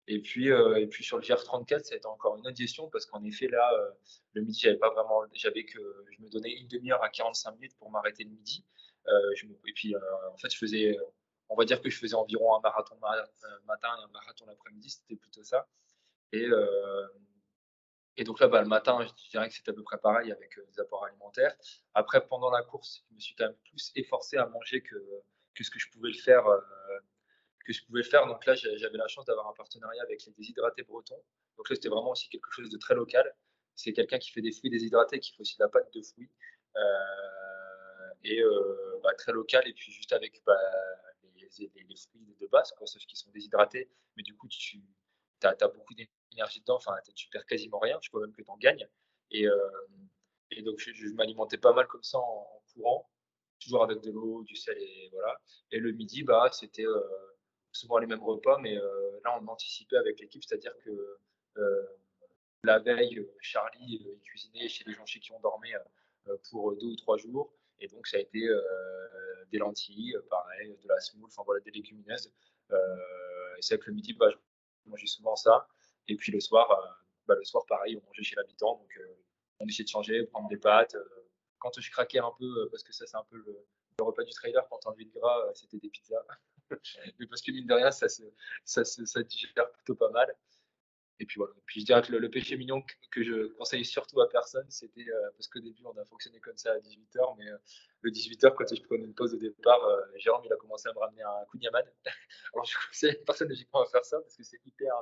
Et 0.09 0.21
puis, 0.21 0.51
euh, 0.53 0.77
et 0.77 0.87
puis 0.87 1.03
sur 1.03 1.16
le 1.16 1.23
GR34, 1.23 1.83
ça 1.83 1.95
a 1.95 1.97
été 1.97 2.07
encore 2.07 2.37
une 2.37 2.47
autre 2.47 2.57
gestion 2.57 2.88
parce 2.90 3.07
qu'en 3.07 3.25
effet, 3.25 3.49
là, 3.49 3.69
euh, 3.75 3.90
le 4.35 4.42
midi, 4.42 4.61
j'avais 4.61 4.77
pas 4.77 4.90
vraiment, 4.90 5.23
j'avais 5.33 5.64
que, 5.64 5.81
je 6.11 6.23
me 6.23 6.29
donnais 6.29 6.53
une 6.53 6.69
demi-heure 6.69 7.03
à 7.03 7.09
45 7.09 7.53
minutes 7.57 7.77
pour 7.79 7.90
m'arrêter 7.90 8.23
le 8.23 8.31
midi. 8.31 8.64
Euh, 9.09 9.35
et 9.66 9.73
puis, 9.73 9.95
en 9.97 10.37
fait, 10.38 10.51
je 10.51 10.59
faisais, 10.59 10.97
on 11.49 11.57
va 11.57 11.64
dire 11.64 11.81
que 11.81 11.90
je 11.90 11.99
faisais 11.99 12.14
environ 12.14 12.57
un 12.57 12.61
marathon 12.61 12.97
matin 13.66 13.88
et 13.99 14.05
un 14.05 14.09
marathon 14.12 14.47
l'après-midi, 14.47 14.90
c'était 14.90 15.16
plutôt 15.16 15.42
ça. 15.42 15.66
Et, 16.33 16.49
et 18.16 18.25
donc 18.25 18.40
là, 18.40 18.49
bah, 18.49 18.62
le 18.62 18.69
matin, 18.69 19.05
je 19.05 19.31
dirais 19.31 19.49
que 19.49 19.55
c'était 19.55 19.71
à 19.71 19.75
peu 19.75 19.83
près 19.83 19.99
pareil 19.99 20.31
avec 20.31 20.59
des 20.69 20.81
apports 20.81 21.05
alimentaires. 21.05 21.55
Après, 21.95 22.27
pendant 22.27 22.51
la 22.51 22.62
course, 22.62 23.05
je 23.11 23.14
me 23.14 23.21
suis 23.21 23.35
quand 23.35 23.47
même 23.47 23.57
plus 23.71 23.90
efforcé 23.97 24.37
à 24.37 24.47
manger 24.47 24.83
que, 24.83 24.97
que 25.55 25.64
ce 25.64 25.71
que 25.71 25.79
je 25.79 25.90
pouvais 25.90 26.11
le 26.11 26.19
faire 26.19 26.47
que 27.66 27.72
je 27.72 27.85
pouvais 27.85 28.02
faire. 28.02 28.26
Donc 28.26 28.46
là, 28.46 28.55
j'avais 28.55 28.98
la 28.98 29.09
chance 29.09 29.24
d'avoir 29.26 29.48
un 29.48 29.52
partenariat 29.52 30.02
avec 30.02 30.24
les 30.24 30.33
déshydratés 30.33 30.85
bretons. 30.85 31.22
Donc 31.57 31.68
là, 31.68 31.76
c'était 31.76 31.88
vraiment 31.88 32.11
aussi 32.11 32.29
quelque 32.29 32.50
chose 32.50 32.70
de 32.70 32.79
très 32.79 32.94
local. 32.94 33.35
C'est 33.74 33.92
quelqu'un 33.92 34.18
qui 34.18 34.31
fait 34.31 34.40
des 34.40 34.52
fruits 34.52 34.70
déshydratés, 34.70 35.18
qui 35.18 35.33
fait 35.33 35.40
aussi 35.40 35.57
de 35.59 35.64
la 35.64 35.68
pâte 35.68 35.92
de 35.92 36.02
fruits. 36.02 36.31
Euh, 36.76 38.14
et 38.24 38.40
euh, 38.40 39.00
bah, 39.02 39.14
très 39.14 39.33
local. 39.33 39.66
Et 39.66 39.74
puis 39.74 39.92
juste 39.92 40.12
avec 40.12 40.42
bah, 40.46 40.57
les, 41.35 41.48
fruits 41.50 42.37
de 42.40 42.46
base, 42.46 42.72
quoi, 42.72 42.87
ceux 42.87 43.00
qui 43.00 43.16
sont 43.16 43.31
déshydratés. 43.31 43.90
Mais 44.16 44.22
du 44.22 44.35
coup, 44.37 44.48
tu 44.48 44.81
as, 45.42 45.55
beaucoup 45.68 45.94
d'énergie 45.94 46.61
dedans. 46.61 46.76
Enfin, 46.76 46.94
tu 47.14 47.29
perds 47.29 47.46
quasiment 47.46 47.79
rien. 47.79 47.98
Je 48.00 48.09
crois 48.09 48.20
même 48.20 48.33
que 48.33 48.42
tu 48.42 48.50
en 48.50 48.57
gagnes. 48.57 48.88
Et, 49.33 49.46
euh, 49.46 49.70
et 50.52 50.62
donc, 50.62 50.79
je, 50.79 51.09
m'alimentais 51.14 51.59
pas 51.59 51.72
mal 51.72 51.87
comme 51.88 52.05
ça 52.05 52.18
en, 52.18 52.62
courant 52.72 53.11
toujours 53.59 53.83
avec 53.83 54.02
de 54.02 54.11
l'eau, 54.11 54.44
du 54.44 54.55
sel 54.55 54.76
et 54.79 55.09
voilà. 55.12 55.40
Et 55.70 55.79
le 55.79 55.90
midi, 55.92 56.22
bah, 56.22 56.50
c'était 56.52 56.85
souvent 57.76 57.98
les 57.98 58.06
mêmes 58.06 58.22
repas, 58.22 58.58
mais 58.58 58.76
euh, 58.76 59.20
là, 59.24 59.38
on 59.40 59.46
anticipait 59.48 59.96
avec 59.96 60.18
l'équipe, 60.20 60.42
c'est-à-dire 60.44 60.76
que 60.84 61.18
euh, 61.58 61.86
la 62.64 62.78
veille, 62.78 63.26
Charlie 63.40 64.04
euh, 64.06 64.18
cuisinait 64.24 64.68
chez 64.68 64.84
les 64.84 64.94
gens 64.94 65.06
chez 65.06 65.20
qui 65.20 65.32
on 65.32 65.40
dormait 65.40 65.74
pour 66.50 66.76
deux 66.76 66.86
ou 66.86 66.96
trois 66.96 67.16
jours. 67.16 67.52
Et 67.78 67.86
donc, 67.88 68.06
ça 68.06 68.16
a 68.16 68.20
été 68.20 68.48
des 69.52 69.58
lentilles, 69.58 70.16
pareil, 70.28 70.76
de 70.82 70.88
la 70.88 70.98
semoule, 70.98 71.28
enfin 71.28 71.42
voilà, 71.44 71.60
des 71.60 71.70
légumineuses. 71.70 72.32
et 72.72 73.60
c'est 73.60 73.78
que 73.78 73.86
le 73.86 73.92
midi, 73.92 74.12
bah, 74.14 74.28
je 74.30 74.90
mangeais 74.90 75.06
souvent 75.06 75.36
ça. 75.36 75.68
Et 76.08 76.16
puis 76.16 76.32
le 76.32 76.40
soir, 76.40 76.68
bah, 77.26 77.34
le 77.36 77.44
soir, 77.44 77.64
pareil, 77.66 77.96
on 77.96 78.06
mangeait 78.06 78.24
chez 78.24 78.34
l'habitant. 78.34 78.76
Donc, 78.76 79.00
on 79.60 79.66
essayait 79.68 79.84
de 79.84 79.90
changer, 79.90 80.24
prendre 80.26 80.48
des 80.48 80.56
pâtes. 80.56 80.96
quand 81.58 81.78
je 81.78 81.90
craquais 81.90 82.18
un 82.18 82.32
peu, 82.38 82.68
parce 82.70 82.82
que 82.82 82.92
ça 82.92 83.06
c'est 83.06 83.16
un 83.16 83.24
peu 83.30 83.36
le, 83.36 83.66
repas 84.00 84.24
du 84.24 84.32
trailer, 84.32 84.66
quand 84.68 84.80
on 84.86 84.90
envie 84.90 85.06
de 85.06 85.12
gras, 85.12 85.52
c'était 85.54 85.78
des 85.78 85.90
pizzas. 85.90 86.24
Mais 87.18 87.26
parce 87.26 87.42
que 87.42 87.52
mine 87.52 87.66
de 87.66 87.74
rien, 87.74 87.90
ça 87.90 88.09
se, 88.09 88.22
ça, 88.64 89.22
digère 89.22 89.70
plutôt 89.72 89.94
pas 89.94 90.11
mal. 90.11 90.35
Et 91.18 91.24
puis 91.24 91.38
voilà. 91.38 91.55
Puis 91.64 91.81
je 91.81 91.87
dirais 91.87 92.02
que 92.02 92.12
le, 92.12 92.31
péché 92.31 92.57
mignon 92.57 92.83
que, 93.11 93.22
je 93.22 93.46
conseille 93.55 93.85
surtout 93.85 94.20
à 94.20 94.29
personne, 94.29 94.66
c'était 94.68 95.09
euh, 95.09 95.31
parce 95.33 95.48
qu'au 95.48 95.61
début 95.61 95.83
on 95.85 95.96
a 95.96 96.05
fonctionné 96.05 96.40
comme 96.40 96.57
ça 96.57 96.72
à 96.72 96.79
18h, 96.79 97.37
mais 97.38 97.48
euh, 97.48 97.57
le 98.02 98.11
18h 98.11 98.55
quand 98.55 98.74
je 98.74 98.83
prenais 98.83 99.05
une 99.05 99.14
pause 99.14 99.35
au 99.35 99.38
départ, 99.38 99.83
euh, 99.85 100.02
Jérôme 100.16 100.42
il 100.44 100.52
a 100.52 100.57
commencé 100.57 100.88
à 100.88 100.92
me 100.92 100.98
ramener 100.98 101.22
un 101.22 101.44
coup 101.46 101.57
de 101.57 101.64
yaman. 101.64 101.85
Alors 102.55 102.66
je 102.66 102.76
conseille 102.87 103.16
personne 103.24 103.48
logiquement 103.48 103.81
à 103.83 103.87
faire 103.87 104.05
ça 104.05 104.20
parce 104.20 104.37
que 104.37 104.42
c'est 104.42 104.61
hyper 104.66 104.92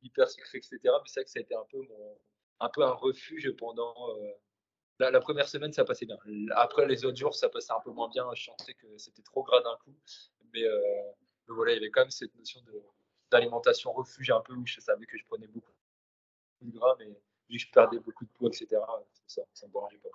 hyper 0.00 0.28
sucré 0.30 0.58
etc. 0.58 0.78
Mais 0.84 0.90
c'est 1.06 1.20
vrai 1.20 1.24
que 1.24 1.30
ça 1.30 1.38
a 1.38 1.42
été 1.42 1.54
un 1.54 1.66
peu 1.70 1.82
mon 1.82 2.18
un 2.60 2.68
peu 2.70 2.82
un 2.82 2.92
refuge 2.92 3.50
pendant 3.58 3.94
la, 5.00 5.10
la, 5.10 5.20
première 5.20 5.48
semaine 5.48 5.72
ça 5.72 5.84
passait 5.84 6.06
bien. 6.06 6.16
Après 6.52 6.86
les 6.86 7.04
autres 7.04 7.18
jours 7.18 7.34
ça 7.34 7.50
passait 7.50 7.72
un 7.72 7.80
peu 7.80 7.90
moins 7.90 8.08
bien. 8.08 8.26
Je 8.34 8.44
sentais 8.44 8.74
que 8.74 8.96
c'était 8.96 9.22
trop 9.22 9.42
gras 9.42 9.60
d'un 9.60 9.76
coup, 9.84 9.94
mais, 10.52 10.62
mais 11.48 11.54
voilà 11.54 11.72
il 11.72 11.76
y 11.76 11.78
avait 11.78 11.90
quand 11.90 12.02
même 12.02 12.10
cette 12.10 12.34
notion 12.36 12.60
d'alimentation 13.30 13.92
refuge 13.92 14.30
un 14.30 14.40
peu 14.40 14.54
où 14.54 14.66
je 14.66 14.80
savais 14.80 15.06
que 15.06 15.16
je 15.16 15.24
prenais 15.26 15.46
beaucoup 15.46 15.72
de 16.60 16.70
gras, 16.78 16.94
mais 16.98 17.06
vu 17.06 17.58
que 17.58 17.58
je 17.58 17.70
perdais 17.72 17.98
beaucoup 17.98 18.24
de 18.24 18.30
poids, 18.30 18.48
etc., 18.48 18.80
ça, 19.26 19.42
me 19.66 19.72
dérangeait 19.72 19.98
pas. 19.98 20.08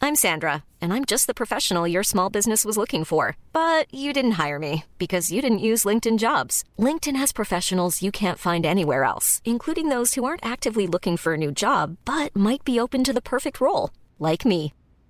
I'm 0.00 0.14
Sandra, 0.14 0.62
and 0.80 0.92
I'm 0.92 1.04
just 1.04 1.26
the 1.26 1.34
professional 1.34 1.86
your 1.86 2.04
small 2.04 2.30
business 2.30 2.64
was 2.64 2.78
looking 2.78 3.04
for. 3.04 3.36
But 3.52 3.92
you 3.92 4.12
didn't 4.12 4.38
hire 4.38 4.58
me 4.58 4.84
because 4.96 5.32
you 5.32 5.42
didn't 5.42 5.58
use 5.58 5.84
LinkedIn 5.84 6.18
jobs. 6.18 6.62
LinkedIn 6.78 7.16
has 7.16 7.32
professionals 7.32 8.00
you 8.00 8.12
can't 8.12 8.38
find 8.38 8.64
anywhere 8.64 9.04
else, 9.04 9.42
including 9.44 9.88
those 9.88 10.14
who 10.14 10.24
aren't 10.24 10.46
actively 10.46 10.86
looking 10.86 11.16
for 11.16 11.34
a 11.34 11.36
new 11.36 11.50
job, 11.50 11.96
but 12.04 12.34
might 12.34 12.64
be 12.64 12.80
open 12.80 13.02
to 13.04 13.12
the 13.12 13.20
perfect 13.20 13.60
role, 13.60 13.90
like 14.18 14.46
me. 14.46 14.72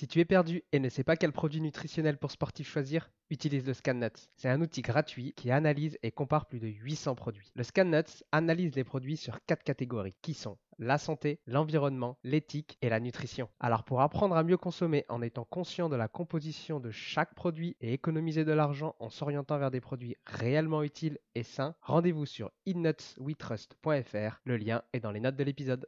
Si 0.00 0.08
tu 0.08 0.18
es 0.18 0.24
perdu 0.24 0.62
et 0.72 0.78
ne 0.78 0.88
sais 0.88 1.04
pas 1.04 1.14
quel 1.14 1.30
produit 1.30 1.60
nutritionnel 1.60 2.16
pour 2.16 2.30
sportif 2.30 2.66
choisir, 2.66 3.10
utilise 3.28 3.66
le 3.66 3.74
ScanNuts. 3.74 4.30
C'est 4.34 4.48
un 4.48 4.62
outil 4.62 4.80
gratuit 4.80 5.34
qui 5.36 5.50
analyse 5.50 5.98
et 6.02 6.10
compare 6.10 6.46
plus 6.46 6.58
de 6.58 6.68
800 6.68 7.14
produits. 7.16 7.52
Le 7.54 7.62
ScanNuts 7.62 8.24
analyse 8.32 8.74
les 8.74 8.82
produits 8.82 9.18
sur 9.18 9.44
quatre 9.44 9.62
catégories 9.62 10.14
qui 10.22 10.32
sont 10.32 10.56
la 10.78 10.96
santé, 10.96 11.38
l'environnement, 11.46 12.16
l'éthique 12.24 12.78
et 12.80 12.88
la 12.88 12.98
nutrition. 12.98 13.50
Alors 13.60 13.84
pour 13.84 14.00
apprendre 14.00 14.36
à 14.36 14.42
mieux 14.42 14.56
consommer 14.56 15.04
en 15.10 15.20
étant 15.20 15.44
conscient 15.44 15.90
de 15.90 15.96
la 15.96 16.08
composition 16.08 16.80
de 16.80 16.90
chaque 16.90 17.34
produit 17.34 17.76
et 17.82 17.92
économiser 17.92 18.46
de 18.46 18.52
l'argent 18.52 18.96
en 19.00 19.10
s'orientant 19.10 19.58
vers 19.58 19.70
des 19.70 19.82
produits 19.82 20.16
réellement 20.24 20.82
utiles 20.82 21.18
et 21.34 21.42
sains, 21.42 21.74
rendez-vous 21.82 22.24
sur 22.24 22.50
innutswetrust.fr. 22.64 24.40
Le 24.44 24.56
lien 24.56 24.80
est 24.94 25.00
dans 25.00 25.12
les 25.12 25.20
notes 25.20 25.36
de 25.36 25.44
l'épisode. 25.44 25.86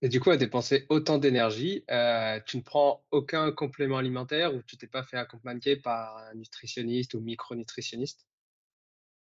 Et 0.00 0.08
du 0.08 0.20
coup, 0.20 0.30
à 0.30 0.36
dépenser 0.36 0.86
autant 0.90 1.18
d'énergie, 1.18 1.84
euh, 1.90 2.38
tu 2.46 2.56
ne 2.56 2.62
prends 2.62 3.04
aucun 3.10 3.50
complément 3.50 3.98
alimentaire 3.98 4.54
ou 4.54 4.62
tu 4.62 4.76
t'es 4.76 4.86
pas 4.86 5.02
fait 5.02 5.16
accompagner 5.16 5.76
par 5.76 6.18
un 6.18 6.34
nutritionniste 6.34 7.14
ou 7.14 7.20
micronutritionniste? 7.20 8.24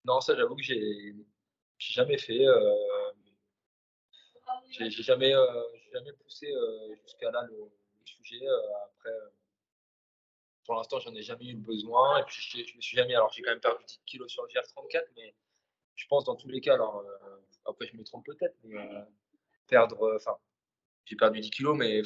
Non, 0.05 0.21
ça, 0.21 0.35
j'avoue 0.35 0.55
que 0.55 0.63
j'ai 0.63 1.15
jamais 1.77 2.17
fait. 2.17 2.47
Euh, 2.47 2.75
j'ai 4.69 4.89
jamais, 4.89 5.33
euh, 5.33 5.63
jamais 5.91 6.13
poussé 6.13 6.51
euh, 6.51 6.95
jusqu'à 7.03 7.31
là 7.31 7.43
le, 7.49 7.55
sujet. 8.05 8.45
après, 8.85 9.09
pour 10.63 10.75
l'instant, 10.75 10.99
j'en 10.99 11.13
ai 11.15 11.23
jamais 11.23 11.47
eu 11.47 11.55
besoin. 11.55 12.19
Et 12.19 12.23
puis, 12.23 12.65
je 12.65 12.75
me 12.75 12.81
suis 12.81 12.97
jamais. 12.97 13.15
Alors, 13.15 13.31
j'ai 13.33 13.41
quand 13.41 13.51
même 13.51 13.59
perdu 13.59 13.83
10 13.85 13.99
kilos 14.05 14.31
sur 14.31 14.43
le 14.43 14.49
GR34, 14.49 15.05
mais 15.15 15.33
je 15.95 16.05
pense 16.07 16.25
dans 16.25 16.35
tous 16.35 16.47
les 16.47 16.61
cas. 16.61 16.75
Alors, 16.75 17.03
après, 17.65 17.87
je 17.87 17.97
me 17.97 18.03
trompe 18.03 18.25
peut-être, 18.25 18.55
mais 18.63 18.87
perdre. 19.67 20.19
J'ai 21.05 21.15
perdu 21.15 21.39
10 21.39 21.49
kilos, 21.51 21.77
mais 21.77 22.01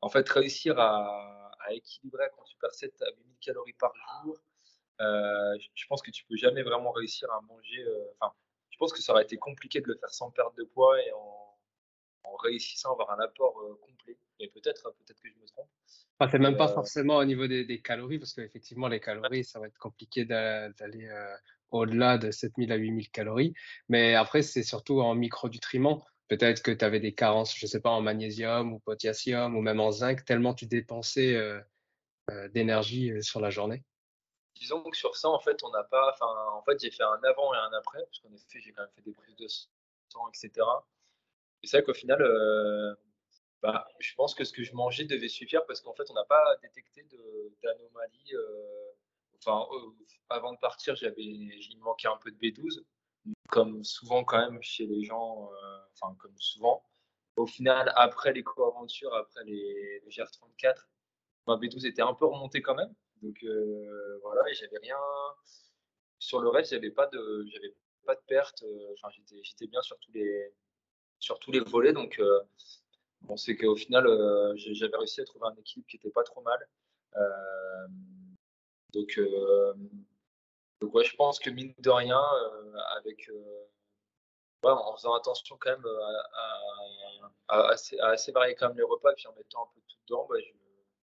en 0.00 0.08
fait, 0.08 0.28
réussir 0.28 0.78
à, 0.78 1.36
équilibrer 1.72 2.24
quand 2.36 2.42
tu 2.42 2.56
perds 2.56 2.74
7 2.74 3.00
à 3.02 3.06
8000 3.16 3.36
calories 3.40 3.72
par 3.74 3.92
jour, 3.94 4.36
euh, 5.00 5.58
je 5.74 5.86
pense 5.86 6.02
que 6.02 6.10
tu 6.10 6.24
peux 6.24 6.36
jamais 6.36 6.62
vraiment 6.62 6.90
réussir 6.90 7.30
à 7.30 7.40
manger. 7.42 7.82
Euh, 7.82 8.04
enfin, 8.18 8.32
je 8.70 8.76
pense 8.76 8.92
que 8.92 9.00
ça 9.00 9.12
aurait 9.12 9.22
été 9.22 9.36
compliqué 9.36 9.80
de 9.80 9.86
le 9.86 9.94
faire 9.94 10.10
sans 10.10 10.30
perdre 10.30 10.54
de 10.56 10.64
poids 10.64 11.00
et 11.00 11.12
en, 11.12 11.36
réussissant 12.42 12.90
à 12.90 12.92
avoir 12.92 13.10
un 13.10 13.22
apport 13.22 13.58
euh, 13.60 13.78
complet. 13.82 14.16
Mais 14.40 14.48
peut-être, 14.48 14.82
peut-être 14.82 15.20
que 15.20 15.28
je 15.28 15.34
me 15.34 15.46
trompe. 15.46 15.68
Enfin, 16.18 16.30
c'est 16.30 16.38
même 16.38 16.56
pas 16.56 16.68
forcément 16.68 17.18
au 17.18 17.24
niveau 17.24 17.46
des, 17.46 17.82
calories, 17.82 18.18
parce 18.18 18.32
qu'effectivement, 18.32 18.88
les 18.88 19.00
calories, 19.00 19.44
ça 19.44 19.60
va 19.60 19.66
être 19.66 19.78
compliqué 19.78 20.24
d'aller 20.24 21.10
au-delà 21.70 22.18
de 22.18 22.30
7000 22.30 22.72
à 22.72 22.76
8000 22.76 23.10
calories. 23.10 23.54
Mais 23.88 24.14
après, 24.14 24.42
c'est 24.42 24.62
surtout 24.62 25.00
en 25.00 25.14
micronutriments. 25.14 26.04
Peut-être 26.30 26.62
que 26.62 26.70
tu 26.70 26.84
avais 26.84 27.00
des 27.00 27.12
carences, 27.12 27.56
je 27.56 27.66
ne 27.66 27.68
sais 27.68 27.80
pas, 27.80 27.90
en 27.90 28.00
magnésium 28.00 28.72
ou 28.72 28.78
potassium 28.78 29.56
ou 29.56 29.62
même 29.62 29.80
en 29.80 29.90
zinc, 29.90 30.24
tellement 30.24 30.54
tu 30.54 30.64
dépensais 30.64 31.34
euh, 31.34 31.60
euh, 32.30 32.48
d'énergie 32.50 33.10
euh, 33.10 33.20
sur 33.20 33.40
la 33.40 33.50
journée. 33.50 33.82
Disons 34.54 34.80
que 34.88 34.96
sur 34.96 35.16
ça, 35.16 35.28
en 35.28 35.40
fait, 35.40 35.60
on 35.64 35.70
n'a 35.70 35.82
pas. 35.82 36.14
En 36.52 36.62
fait, 36.62 36.78
j'ai 36.80 36.92
fait 36.92 37.02
un 37.02 37.20
avant 37.24 37.52
et 37.52 37.56
un 37.56 37.72
après, 37.72 38.04
parce 38.04 38.20
qu'en 38.20 38.32
effet, 38.32 38.60
j'ai 38.60 38.70
quand 38.70 38.82
même 38.82 38.92
fait 38.94 39.02
des 39.02 39.12
prises 39.12 39.34
de 39.34 39.48
sang, 39.48 40.28
etc. 40.28 40.64
Et 41.64 41.66
c'est 41.66 41.78
vrai 41.78 41.84
qu'au 41.84 41.94
final, 41.94 42.20
bah, 43.60 43.88
je 43.98 44.14
pense 44.14 44.36
que 44.36 44.44
ce 44.44 44.52
que 44.52 44.62
je 44.62 44.72
mangeais 44.72 45.06
devait 45.06 45.28
suffire 45.28 45.66
parce 45.66 45.80
qu'en 45.80 45.94
fait, 45.94 46.08
on 46.10 46.14
n'a 46.14 46.26
pas 46.26 46.44
détecté 46.62 47.04
d'anomalie. 47.60 48.34
enfin, 49.38 49.66
avant 50.28 50.52
de 50.52 50.58
partir, 50.58 50.94
j'avais, 50.94 51.24
il 51.24 51.76
manquait 51.80 52.06
un 52.06 52.18
peu 52.18 52.30
de 52.30 52.36
B12 52.36 52.84
comme 53.50 53.82
souvent 53.84 54.24
quand 54.24 54.38
même 54.38 54.62
chez 54.62 54.86
les 54.86 55.04
gens, 55.04 55.50
enfin 56.00 56.14
comme 56.16 56.36
souvent, 56.38 56.84
au 57.36 57.46
final, 57.46 57.92
après 57.96 58.32
les 58.32 58.42
co-aventures, 58.42 59.14
après 59.14 59.44
les, 59.44 60.00
les 60.04 60.10
GR34, 60.10 60.86
ma 61.46 61.56
B12 61.56 61.86
était 61.86 62.02
un 62.02 62.14
peu 62.14 62.26
remontée 62.26 62.62
quand 62.62 62.74
même. 62.74 62.92
Donc 63.22 63.42
euh, 63.44 64.18
voilà, 64.22 64.48
et 64.50 64.54
j'avais 64.54 64.78
rien. 64.78 64.98
Sur 66.18 66.40
le 66.40 66.48
reste, 66.48 66.70
j'avais 66.70 66.90
pas 66.90 67.06
de, 67.06 67.46
j'avais 67.52 67.74
pas 68.04 68.14
de 68.14 68.20
perte. 68.26 68.62
Euh, 68.62 68.92
enfin, 68.94 69.08
j'étais, 69.10 69.42
j'étais 69.42 69.66
bien 69.66 69.82
sur 69.82 69.98
tous 69.98 70.12
les, 70.12 70.54
sur 71.18 71.38
tous 71.38 71.52
les 71.52 71.60
volets. 71.60 71.92
Donc 71.92 72.20
bon, 73.22 73.36
c'est 73.36 73.56
qu'au 73.56 73.76
final, 73.76 74.04
j'avais 74.56 74.96
réussi 74.96 75.20
à 75.20 75.24
trouver 75.24 75.46
un 75.48 75.54
équilibre 75.56 75.88
qui 75.88 75.96
était 75.96 76.10
pas 76.10 76.24
trop 76.24 76.42
mal. 76.42 76.68
donc 78.92 79.18
donc 80.80 80.92
je 81.04 81.14
pense 81.16 81.38
que 81.38 81.50
mine 81.50 81.74
de 81.78 81.90
rien, 81.90 82.20
euh, 82.20 82.72
avec 82.96 83.30
euh, 84.64 84.68
en 84.70 84.96
faisant 84.96 85.14
attention 85.14 85.56
quand 85.58 85.70
même 85.70 85.86
euh, 85.86 87.22
à, 87.48 87.68
assez, 87.68 87.98
assez, 88.00 88.32
varier 88.32 88.54
quand 88.54 88.68
même 88.68 88.76
les 88.76 88.82
repas, 88.82 89.12
puis 89.14 89.26
en 89.26 89.34
mettant 89.34 89.64
un 89.64 89.68
peu 89.74 89.80
tout 89.88 89.96
dedans, 90.08 90.26
bah, 90.28 90.36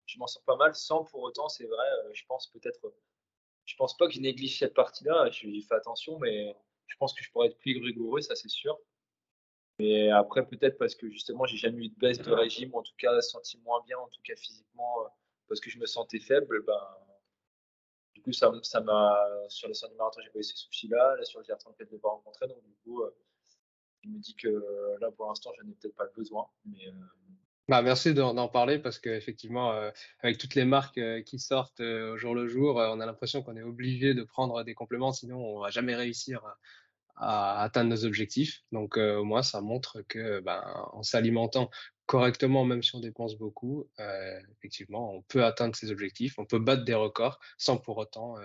je, 0.06 0.18
m'en 0.18 0.26
sors 0.26 0.42
pas 0.42 0.56
mal, 0.56 0.74
sans 0.74 1.04
pour 1.04 1.22
autant, 1.22 1.48
c'est 1.48 1.66
vrai, 1.66 1.86
je 2.12 2.24
pense 2.26 2.48
peut-être, 2.48 2.80
je 3.64 3.76
pense 3.76 3.96
pas 3.96 4.06
que 4.06 4.14
je 4.14 4.20
néglige 4.20 4.58
cette 4.58 4.74
partie-là, 4.74 5.30
j'ai 5.30 5.60
fait 5.62 5.74
attention, 5.74 6.18
mais 6.18 6.56
je 6.86 6.96
pense 6.96 7.14
que 7.14 7.22
je 7.22 7.30
pourrais 7.30 7.48
être 7.48 7.58
plus 7.58 7.82
rigoureux, 7.82 8.20
ça 8.20 8.34
c'est 8.34 8.48
sûr. 8.48 8.78
Mais 9.78 10.10
après, 10.10 10.44
peut-être 10.46 10.76
parce 10.76 10.94
que 10.94 11.08
justement, 11.08 11.44
j'ai 11.44 11.56
jamais 11.56 11.86
eu 11.86 11.88
de 11.88 11.98
baisse 11.98 12.18
de 12.18 12.32
régime, 12.32 12.74
en 12.74 12.82
tout 12.82 12.94
cas 12.98 13.20
senti 13.20 13.58
moins 13.58 13.80
bien, 13.86 13.98
en 13.98 14.08
tout 14.08 14.20
cas 14.24 14.34
physiquement, 14.36 15.06
parce 15.48 15.60
que 15.60 15.70
je 15.70 15.78
me 15.78 15.86
sentais 15.86 16.18
faible, 16.18 16.64
ben, 16.64 16.80
du 18.18 18.24
coup, 18.24 18.32
ça, 18.32 18.50
m'a, 18.80 19.46
sur 19.48 19.68
les 19.68 19.74
100 19.74 19.94
marathon, 19.96 20.20
j'ai 20.22 20.30
pas 20.30 20.40
eu 20.40 20.42
ces 20.42 20.56
soucis-là. 20.56 21.16
Là, 21.16 21.24
sur 21.24 21.38
le 21.38 21.44
GR34, 21.44 21.86
je 21.86 21.92
l'ai 21.92 21.98
pas 21.98 22.08
rencontré. 22.08 22.48
Donc, 22.48 22.60
du 22.64 22.74
coup, 22.82 23.02
euh, 23.02 23.16
me 24.08 24.18
dis 24.18 24.34
que 24.34 24.48
euh, 24.48 24.98
là, 25.00 25.10
pour 25.10 25.26
l'instant, 25.28 25.50
je 25.58 25.64
n'ai 25.64 25.72
peut-être 25.74 25.94
pas 25.94 26.04
le 26.04 26.12
besoin. 26.16 26.46
Mais, 26.64 26.86
euh, 26.88 26.92
bah, 27.68 27.82
merci 27.82 28.14
d'en 28.14 28.48
parler 28.48 28.78
parce 28.78 28.98
qu'effectivement, 28.98 29.78
avec 30.20 30.38
toutes 30.38 30.54
les 30.54 30.64
marques 30.64 31.00
qui 31.24 31.38
sortent 31.38 31.80
au 31.80 32.16
jour 32.16 32.34
le 32.34 32.48
jour, 32.48 32.76
on 32.76 32.98
a 32.98 33.04
l'impression 33.04 33.42
qu'on 33.42 33.58
est 33.58 33.62
obligé 33.62 34.14
de 34.14 34.22
prendre 34.22 34.64
des 34.64 34.72
compléments, 34.72 35.12
sinon 35.12 35.36
on 35.36 35.60
va 35.60 35.68
jamais 35.68 35.94
réussir 35.94 36.40
à 37.16 37.60
atteindre 37.62 37.90
nos 37.90 38.06
objectifs. 38.06 38.62
Donc 38.72 38.96
au 38.96 39.22
moins, 39.22 39.42
ça 39.42 39.60
montre 39.60 40.00
que 40.08 40.40
ben, 40.40 40.62
en 40.94 41.02
s'alimentant 41.02 41.68
correctement, 42.06 42.64
même 42.64 42.82
si 42.82 42.96
on 42.96 43.00
dépense 43.00 43.36
beaucoup, 43.36 43.86
effectivement, 44.56 45.12
on 45.12 45.20
peut 45.20 45.44
atteindre 45.44 45.76
ses 45.76 45.90
objectifs, 45.90 46.38
on 46.38 46.46
peut 46.46 46.60
battre 46.60 46.84
des 46.84 46.94
records 46.94 47.38
sans 47.58 47.76
pour 47.76 47.98
autant 47.98 48.36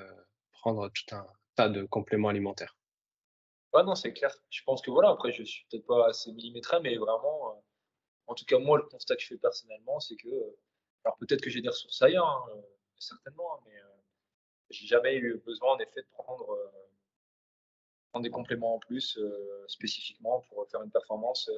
prendre 0.52 0.90
tout 0.90 1.16
un 1.16 1.26
tas 1.56 1.70
de 1.70 1.84
compléments 1.84 2.28
alimentaires. 2.28 2.76
Non, 3.74 3.96
c'est 3.96 4.14
clair. 4.14 4.32
Je 4.50 4.62
pense 4.64 4.82
que 4.82 4.92
voilà, 4.92 5.10
après, 5.10 5.32
je 5.32 5.44
suis 5.44 5.66
peut-être 5.70 5.86
pas 5.88 6.08
assez 6.08 6.32
millimétré, 6.32 6.80
mais 6.82 6.96
vraiment, 6.98 7.64
en 8.28 8.36
tout 8.36 8.46
cas, 8.46 8.60
moi, 8.60 8.78
le 8.78 8.84
constat 8.84 9.16
que 9.16 9.22
je 9.22 9.28
fais 9.28 9.38
personnellement, 9.38 10.00
c'est 10.00 10.16
que, 10.16 10.30
alors 11.04 11.18
peut-être 11.18 11.42
que 11.42 11.50
j'ai 11.50 11.62
des 11.62 11.70
ressources 11.70 12.02
ailleurs, 12.02 12.28
hein, 12.28 12.62
certainement, 13.00 13.56
hein, 13.56 13.60
mais 13.66 13.76
j'ai 14.70 14.86
jamais 14.86 15.16
eu 15.16 15.42
besoin, 15.46 15.74
en 15.74 15.80
effet, 15.80 16.02
de 16.02 16.08
prendre, 16.12 16.58
des 18.20 18.30
compléments 18.30 18.76
en 18.76 18.80
plus, 18.80 19.20
spécifiquement 19.68 20.42
pour 20.42 20.68
faire 20.70 20.84
une 20.84 20.92
performance 20.92 21.50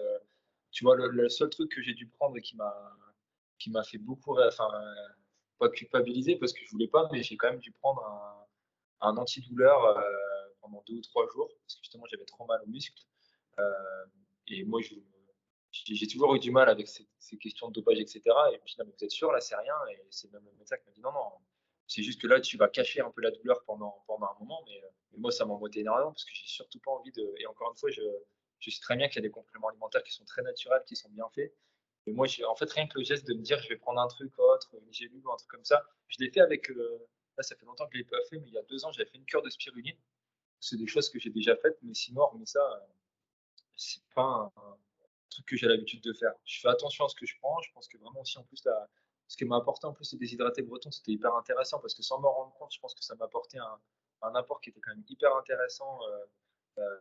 tu 0.76 0.84
vois, 0.84 0.95
le, 0.97 1.30
seul 1.30 1.49
truc 1.49 1.72
que 1.72 1.82
j'ai 1.82 1.93
dû 1.93 2.05
prendre 2.05 2.38
et 2.38 2.41
qui 2.41 2.55
m'a 2.57 2.76
qui 3.57 3.72
m'a 3.72 3.84
fait 3.84 3.97
beaucoup, 3.97 4.38
enfin, 4.38 4.70
pas 5.57 5.70
culpabiliser 5.70 6.36
parce 6.36 6.51
que 6.51 6.59
je 6.66 6.70
voulais 6.72 6.89
pas, 6.89 7.07
mais 7.11 7.24
j'ai 7.24 7.38
quand 7.38 7.49
même 7.49 7.59
dû 7.59 7.72
prendre 7.72 8.03
un, 8.05 9.07
un 9.07 9.18
antidouleur 9.18 9.86
euh, 9.86 10.01
pendant 10.66 10.84
deux 10.88 10.95
ou 10.95 11.01
trois 11.01 11.28
jours 11.32 11.49
parce 11.61 11.76
que 11.76 11.82
justement 11.82 12.05
j'avais 12.07 12.26
trop 12.26 12.45
mal 12.45 12.61
aux 12.63 12.68
muscles. 12.68 13.03
Euh, 13.59 14.05
et 14.47 14.63
moi, 14.63 14.82
j'ai 14.82 16.07
toujours 16.07 16.36
eu 16.36 16.39
du 16.39 16.51
mal 16.51 16.70
avec 16.70 16.88
ces, 16.88 17.07
questions 17.38 17.70
de 17.70 17.74
dopage, 17.74 17.99
etc. 17.99 18.22
Et 18.53 18.59
puis 18.59 18.76
là, 18.78 18.84
mais 18.86 18.93
vous 18.97 19.03
êtes 19.03 19.11
sûr, 19.11 19.32
là, 19.32 19.41
c'est 19.41 19.55
rien. 19.55 19.76
Et 19.91 20.01
c'est 20.09 20.32
même 20.32 20.43
le 20.45 20.57
médecin 20.57 20.78
qui 20.78 20.86
m'a 20.86 20.91
dit 20.91 21.01
non, 21.01 21.11
non, 21.11 21.32
c'est 21.88 22.03
juste 22.03 22.22
que 22.22 22.28
là, 22.28 22.39
tu 22.41 22.57
vas 22.57 22.68
cacher 22.68 23.01
un 23.01 23.11
peu 23.11 23.22
la 23.22 23.32
douleur 23.32 23.63
pendant, 23.66 24.03
pendant 24.07 24.28
un 24.28 24.39
moment. 24.39 24.63
Mais, 24.68 24.82
moi, 25.18 25.32
ça 25.32 25.45
m'embêtait 25.45 25.80
énormément 25.80 26.11
parce 26.11 26.26
que 26.26 26.32
j'ai 26.34 26.47
surtout 26.47 26.80
pas 26.80 26.91
envie 26.91 27.11
de. 27.11 27.34
Et 27.39 27.47
encore 27.47 27.72
une 27.72 27.78
fois, 27.78 27.89
je 27.89 28.01
je 28.59 28.72
sais 28.72 28.82
très 28.82 28.95
bien 28.95 29.07
qu'il 29.07 29.18
y 29.18 29.20
a 29.20 29.28
des 29.28 29.32
compléments 29.32 29.68
alimentaires 29.70 30.03
qui 30.03 30.13
sont 30.13 30.26
très 30.26 30.41
naturels, 30.41 30.82
qui 30.88 30.95
sont 30.95 31.09
bien 31.09 31.28
faits. 31.34 31.53
Mais 32.07 32.13
moi, 32.13 32.28
en 32.47 32.55
fait, 32.55 32.72
rien 32.72 32.88
que 32.88 32.97
le 32.97 33.03
geste 33.03 33.28
de 33.28 33.34
me 33.34 33.41
dire, 33.41 33.59
je 33.59 33.70
vais 33.70 33.78
prendre 33.78 33.99
un 33.99 34.07
truc 34.07 34.32
autre, 34.38 34.76
une 34.80 34.93
gélule 34.93 35.26
ou 35.26 35.32
un 35.32 35.38
truc 35.38 35.49
comme 35.49 35.66
ça, 35.66 35.84
je 36.07 36.18
l'ai 36.20 36.32
fait 36.32 36.41
avec. 36.41 36.70
Euh, 36.70 37.07
là, 37.38 37.43
ça 37.43 37.55
fait 37.55 37.66
longtemps 37.66 37.86
que 37.86 37.93
je 37.93 37.99
l'ai 37.99 38.03
pas 38.03 38.18
fait, 38.30 38.38
mais 38.38 38.47
il 38.47 38.53
y 38.53 38.57
a 38.57 38.63
deux 38.63 38.86
ans, 38.86 38.91
j'avais 38.91 39.09
fait 39.09 39.18
une 39.18 39.26
cure 39.26 39.41
de 39.41 39.49
spiruline. 39.49 39.97
C'est 40.66 40.78
des 40.78 40.88
choses 40.88 41.09
que 41.09 41.20
j'ai 41.20 41.30
déjà 41.30 41.55
faites, 41.55 41.78
mais 41.84 41.93
sinon, 41.93 42.28
mais 42.39 42.45
ça, 42.47 42.59
euh, 42.59 42.80
c'est 43.76 44.01
pas 44.16 44.51
un, 44.55 44.78
truc 45.30 45.45
que 45.45 45.55
j'ai 45.55 45.68
l'habitude 45.68 46.01
de 46.01 46.11
faire. 46.11 46.34
Je 46.43 46.59
fais 46.59 46.70
attention 46.70 47.05
à 47.05 47.09
ce 47.09 47.13
que 47.13 47.28
je 47.28 47.38
prends. 47.39 47.61
Je 47.61 47.72
pense 47.72 47.88
que 47.88 47.97
vraiment 47.99 48.22
aussi, 48.22 48.39
en 48.39 48.43
plus, 48.43 48.68
ce 49.28 49.38
qui 49.38 49.45
m'a 49.45 49.57
apporté 49.57 49.86
en 49.86 49.93
plus, 49.93 50.05
c'est 50.05 50.18
déshydraté 50.18 50.63
breton, 50.63 50.89
c'était 50.89 51.11
hyper 51.11 51.36
intéressant 51.36 51.80
parce 51.80 51.93
que 51.93 52.01
sans 52.01 52.20
m'en 52.20 52.34
rendre 52.34 52.53
compte, 52.53 52.74
je 52.74 52.80
pense 52.80 52.95
que 52.95 53.03
ça 53.03 53.13
m'a 53.16 53.26
apporté 53.26 53.59
un, 53.59 54.34
apport 54.34 54.59
qui 54.59 54.72
était 54.72 54.80
quand 54.80 54.89
même 54.89 55.03
hyper 55.07 55.36
intéressant. 55.36 55.99
Euh, 56.80 56.99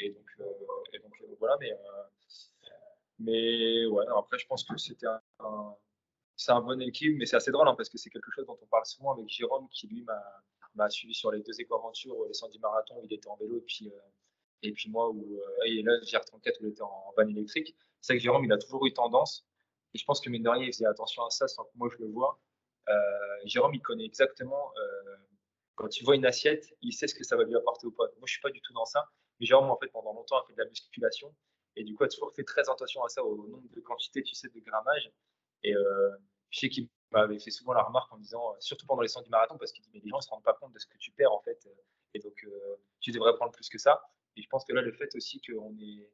et 0.00 0.10
donc, 0.10 0.26
euh, 0.40 0.52
et 0.92 0.98
donc 0.98 1.12
voilà, 1.38 1.56
mais, 1.60 1.78
mais 3.20 3.86
ouais, 3.86 4.04
après, 4.16 4.38
je 4.38 4.46
pense 4.48 4.64
que 4.64 4.76
c'était 4.78 5.06
un, 5.06 5.76
c'est 6.34 6.50
un 6.50 6.60
bon 6.60 6.80
équipe, 6.82 7.16
mais 7.16 7.26
c'est 7.26 7.36
assez 7.36 7.52
drôle 7.52 7.68
hein, 7.68 7.76
parce 7.76 7.88
que 7.88 7.98
c'est 7.98 8.10
quelque 8.10 8.32
chose 8.32 8.46
dont 8.46 8.58
on 8.60 8.66
parle 8.66 8.84
souvent 8.84 9.12
avec 9.12 9.28
Jérôme 9.28 9.68
qui 9.68 9.86
lui 9.86 10.02
m'a 10.02 10.42
suivi 10.88 11.14
sur 11.14 11.30
les 11.30 11.40
deux 11.40 11.60
éco-aventures, 11.60 12.16
les 12.26 12.34
110 12.34 12.58
marathons 12.60 13.00
il 13.02 13.12
était 13.12 13.28
en 13.28 13.36
vélo 13.36 13.58
et 13.58 13.62
puis, 13.62 13.92
et 14.62 14.72
puis 14.72 14.90
moi 14.90 15.10
où 15.10 15.40
et 15.64 15.82
là 15.82 15.92
GR34 16.00 16.60
où 16.60 16.66
il 16.66 16.70
était 16.70 16.82
en 16.82 17.12
van 17.16 17.28
électrique. 17.28 17.76
C'est 18.00 18.14
que 18.14 18.22
Jérôme 18.22 18.44
il 18.44 18.52
a 18.52 18.58
toujours 18.58 18.86
eu 18.86 18.92
tendance 18.92 19.46
et 19.94 19.98
je 19.98 20.04
pense 20.04 20.20
que 20.20 20.30
mine 20.30 20.42
de 20.42 20.48
rien 20.48 20.64
il 20.64 20.72
faisait 20.72 20.86
attention 20.86 21.24
à 21.24 21.30
ça 21.30 21.48
sans 21.48 21.64
que 21.64 21.70
moi 21.74 21.88
je 21.92 22.02
le 22.02 22.10
vois. 22.10 22.40
Jérôme 23.44 23.74
il 23.74 23.80
connaît 23.80 24.04
exactement 24.04 24.72
quand 25.74 25.96
il 25.98 26.04
voit 26.04 26.16
une 26.16 26.26
assiette, 26.26 26.74
il 26.82 26.92
sait 26.92 27.06
ce 27.06 27.14
que 27.14 27.24
ça 27.24 27.36
va 27.36 27.44
lui 27.44 27.54
apporter 27.56 27.86
ou 27.86 27.92
pas. 27.92 28.04
Moi 28.18 28.26
je 28.26 28.32
suis 28.32 28.40
pas 28.40 28.50
du 28.50 28.60
tout 28.60 28.72
dans 28.72 28.86
ça. 28.86 29.08
Mais 29.40 29.46
Jérôme, 29.46 29.70
en 29.70 29.76
fait, 29.76 29.88
pendant 29.88 30.12
longtemps, 30.12 30.38
a 30.38 30.44
fait 30.46 30.54
de 30.54 30.58
la 30.58 30.68
musculation. 30.68 31.34
Et 31.76 31.84
du 31.84 31.94
coup, 31.94 32.04
a 32.04 32.08
toujours 32.08 32.32
fait 32.34 32.44
très 32.44 32.68
attention 32.68 33.04
à 33.04 33.08
ça, 33.08 33.22
au 33.22 33.36
nombre 33.48 33.68
de 33.70 33.80
quantités, 33.80 34.22
tu 34.22 34.34
sais, 34.34 34.48
de 34.48 34.60
grammage. 34.60 35.10
Et 35.62 35.74
euh, 35.74 36.16
je 36.50 36.60
sais 36.60 36.68
qu'il 36.68 36.88
m'avait 37.12 37.38
fait 37.38 37.50
souvent 37.50 37.72
la 37.72 37.82
remarque 37.82 38.12
en 38.12 38.18
disant, 38.18 38.52
euh, 38.52 38.56
surtout 38.60 38.86
pendant 38.86 39.02
les 39.02 39.08
110 39.08 39.30
marathons, 39.30 39.58
parce 39.58 39.72
qu'il 39.72 39.82
dit, 39.84 39.90
mais 39.92 40.00
les 40.00 40.08
gens 40.08 40.16
ne 40.16 40.22
se 40.22 40.28
rendent 40.28 40.42
pas 40.42 40.54
compte 40.54 40.72
de 40.72 40.78
ce 40.78 40.86
que 40.86 40.96
tu 40.98 41.10
perds, 41.12 41.32
en 41.32 41.40
fait. 41.40 41.68
Et 42.14 42.18
donc, 42.18 42.44
euh, 42.44 42.76
tu 43.00 43.12
devrais 43.12 43.34
prendre 43.36 43.52
plus 43.52 43.68
que 43.68 43.78
ça. 43.78 44.02
Et 44.36 44.42
je 44.42 44.48
pense 44.48 44.64
que 44.64 44.72
là, 44.72 44.82
le 44.82 44.92
fait 44.92 45.14
aussi 45.14 45.40
qu'on 45.40 45.76
est, 45.78 46.10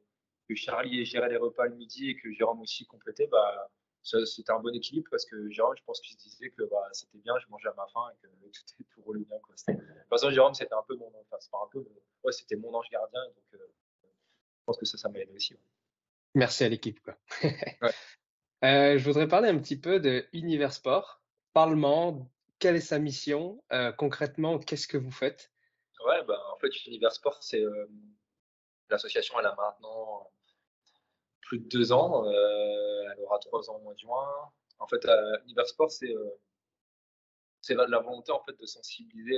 que 0.47 0.55
Charlie 0.55 1.01
ait 1.01 1.05
géré 1.05 1.29
les 1.29 1.37
repas 1.37 1.65
le 1.65 1.75
midi 1.75 2.09
et 2.09 2.15
que 2.15 2.31
Jérôme 2.31 2.61
aussi 2.61 2.85
complétait, 2.85 3.27
bah, 3.27 3.69
c'était 4.03 4.51
un 4.51 4.59
bon 4.59 4.73
équilibre 4.75 5.07
parce 5.09 5.25
que 5.25 5.49
Jérôme, 5.49 5.75
je 5.77 5.83
pense 5.83 6.01
qu'il 6.01 6.13
se 6.13 6.17
disait 6.17 6.49
que 6.51 6.63
bah, 6.63 6.89
c'était 6.91 7.17
bien, 7.19 7.33
je 7.39 7.47
mangeais 7.49 7.69
à 7.69 7.73
ma 7.73 7.87
faim 7.87 8.09
et 8.11 8.17
que 8.21 8.27
tout, 8.77 8.83
tout 8.89 9.01
roulait 9.01 9.23
bien. 9.23 9.39
Quoi. 9.39 9.55
De 9.67 9.79
toute 9.79 10.09
façon, 10.09 10.29
Jérôme, 10.29 10.53
c'était 10.53 10.73
un 10.73 10.83
peu 10.87 10.95
mon, 10.95 11.07
enfin, 11.07 11.37
pas 11.51 11.59
un 11.63 11.69
peu, 11.71 11.85
ouais, 12.23 12.31
c'était 12.31 12.55
mon 12.55 12.73
ange 12.73 12.89
gardien. 12.89 13.23
Donc, 13.25 13.53
euh, 13.53 13.57
je 13.57 14.65
pense 14.65 14.77
que 14.77 14.85
ça, 14.85 14.97
ça 14.97 15.09
m'a 15.09 15.19
aidé 15.19 15.33
aussi. 15.33 15.55
Merci 16.35 16.63
à 16.63 16.69
l'équipe. 16.69 16.99
Quoi. 17.01 17.17
euh, 18.63 18.97
je 18.97 19.03
voudrais 19.03 19.27
parler 19.27 19.49
un 19.49 19.59
petit 19.59 19.77
peu 19.79 19.99
de 19.99 20.25
Univers 20.31 20.73
Sport. 20.73 21.21
Parlement, 21.53 22.29
quelle 22.59 22.77
est 22.77 22.81
sa 22.81 22.97
mission 22.97 23.61
euh, 23.73 23.91
Concrètement, 23.91 24.57
qu'est-ce 24.57 24.87
que 24.87 24.97
vous 24.97 25.11
faites? 25.11 25.51
Ouais, 26.05 26.23
bah, 26.23 26.41
en 26.53 26.57
fait, 26.59 26.69
Univers 26.85 27.11
Sport, 27.11 27.43
c'est 27.43 27.61
euh, 27.61 27.87
l'association, 28.89 29.37
elle 29.39 29.47
a 29.47 29.55
maintenant 29.55 30.29
plus 31.41 31.59
de 31.59 31.67
deux 31.67 31.91
ans. 31.91 32.25
elle 32.25 33.19
aura 33.19 33.37
trois 33.39 33.69
ans 33.69 33.75
au 33.75 33.81
mois 33.81 33.93
de 33.93 33.99
juin. 33.99 34.27
En 34.79 34.87
fait, 34.87 35.05
Univers 35.43 35.67
Sport, 35.67 35.91
c'est 35.91 36.13
c'est 37.61 37.75
la, 37.75 37.99
volonté 37.99 38.31
en 38.31 38.41
fait 38.43 38.59
de 38.59 38.65
sensibiliser 38.65 39.37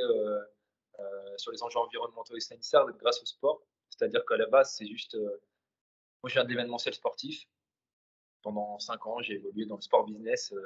sur 1.38 1.52
les 1.52 1.62
enjeux 1.64 1.80
environnementaux 1.80 2.36
et 2.36 2.40
sanitaires 2.40 2.86
grâce 3.00 3.22
au 3.22 3.26
sport. 3.26 3.62
C'est-à-dire 3.90 4.24
qu'à 4.26 4.38
la 4.38 4.48
base, 4.48 4.76
c'est 4.76 4.86
juste. 4.86 5.16
Moi, 5.16 6.30
je 6.30 6.34
viens 6.34 6.44
de 6.44 6.50
l'événementiel 6.50 6.94
sportif. 6.94 7.48
Pendant 8.46 8.78
cinq 8.78 9.08
ans, 9.08 9.22
j'ai 9.22 9.34
évolué 9.34 9.66
dans 9.66 9.76
le 9.76 9.82
sport 9.82 10.06
business. 10.06 10.54
Euh, 10.54 10.62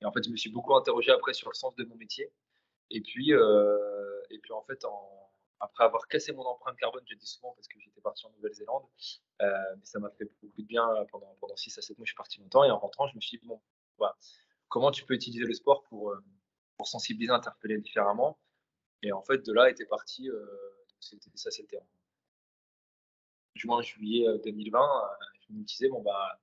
et 0.00 0.04
en 0.04 0.12
fait, 0.12 0.24
je 0.24 0.30
me 0.30 0.36
suis 0.36 0.50
beaucoup 0.50 0.74
interrogé 0.74 1.10
après 1.10 1.34
sur 1.34 1.50
le 1.50 1.54
sens 1.54 1.74
de 1.74 1.84
mon 1.84 1.96
métier. 1.96 2.30
Et 2.90 3.00
puis, 3.00 3.32
et 3.32 4.38
puis 4.38 4.52
en 4.52 4.62
fait, 4.62 4.82
après 5.60 5.84
avoir 5.84 6.06
cassé 6.08 6.32
mon 6.32 6.44
empreinte 6.44 6.76
carbone, 6.78 7.02
j'ai 7.06 7.16
dit 7.16 7.26
souvent 7.26 7.52
parce 7.54 7.68
que 7.68 7.78
j'étais 7.80 8.00
parti 8.00 8.24
en 8.24 8.30
Nouvelle-Zélande, 8.30 8.84
mais 9.40 9.84
ça 9.84 9.98
m'a 9.98 10.08
fait 10.10 10.30
beaucoup 10.40 10.62
de 10.62 10.66
bien 10.66 10.88
pendant, 11.10 11.36
pendant 11.40 11.56
6 11.56 11.76
à 11.76 11.82
7 11.82 11.98
mois, 11.98 12.06
je 12.06 12.12
suis 12.12 12.16
parti 12.16 12.40
longtemps, 12.40 12.64
et 12.64 12.70
en 12.70 12.78
rentrant, 12.78 13.06
je 13.08 13.16
me 13.16 13.20
suis 13.20 13.36
dit, 13.38 13.46
bon, 13.46 13.60
voilà, 13.98 14.16
comment 14.68 14.90
tu 14.90 15.04
peux 15.04 15.14
utiliser 15.14 15.44
le 15.44 15.52
sport 15.52 15.82
pour, 15.82 16.14
sensibiliser, 16.84 17.32
interpeller 17.32 17.78
différemment? 17.78 18.38
Et 19.02 19.12
en 19.12 19.22
fait, 19.22 19.44
de 19.44 19.52
là 19.52 19.70
était 19.70 19.86
parti, 19.86 20.28
euh, 20.28 20.44
ça 21.00 21.50
c'était 21.50 21.78
en 21.78 21.86
juin, 23.54 23.82
juillet 23.82 24.26
2020, 24.44 24.78
euh, 24.78 24.82
euh, 24.82 25.08
je 25.48 25.52
me 25.54 25.62
disais, 25.62 25.88
bon, 25.88 26.02
bah, 26.02 26.40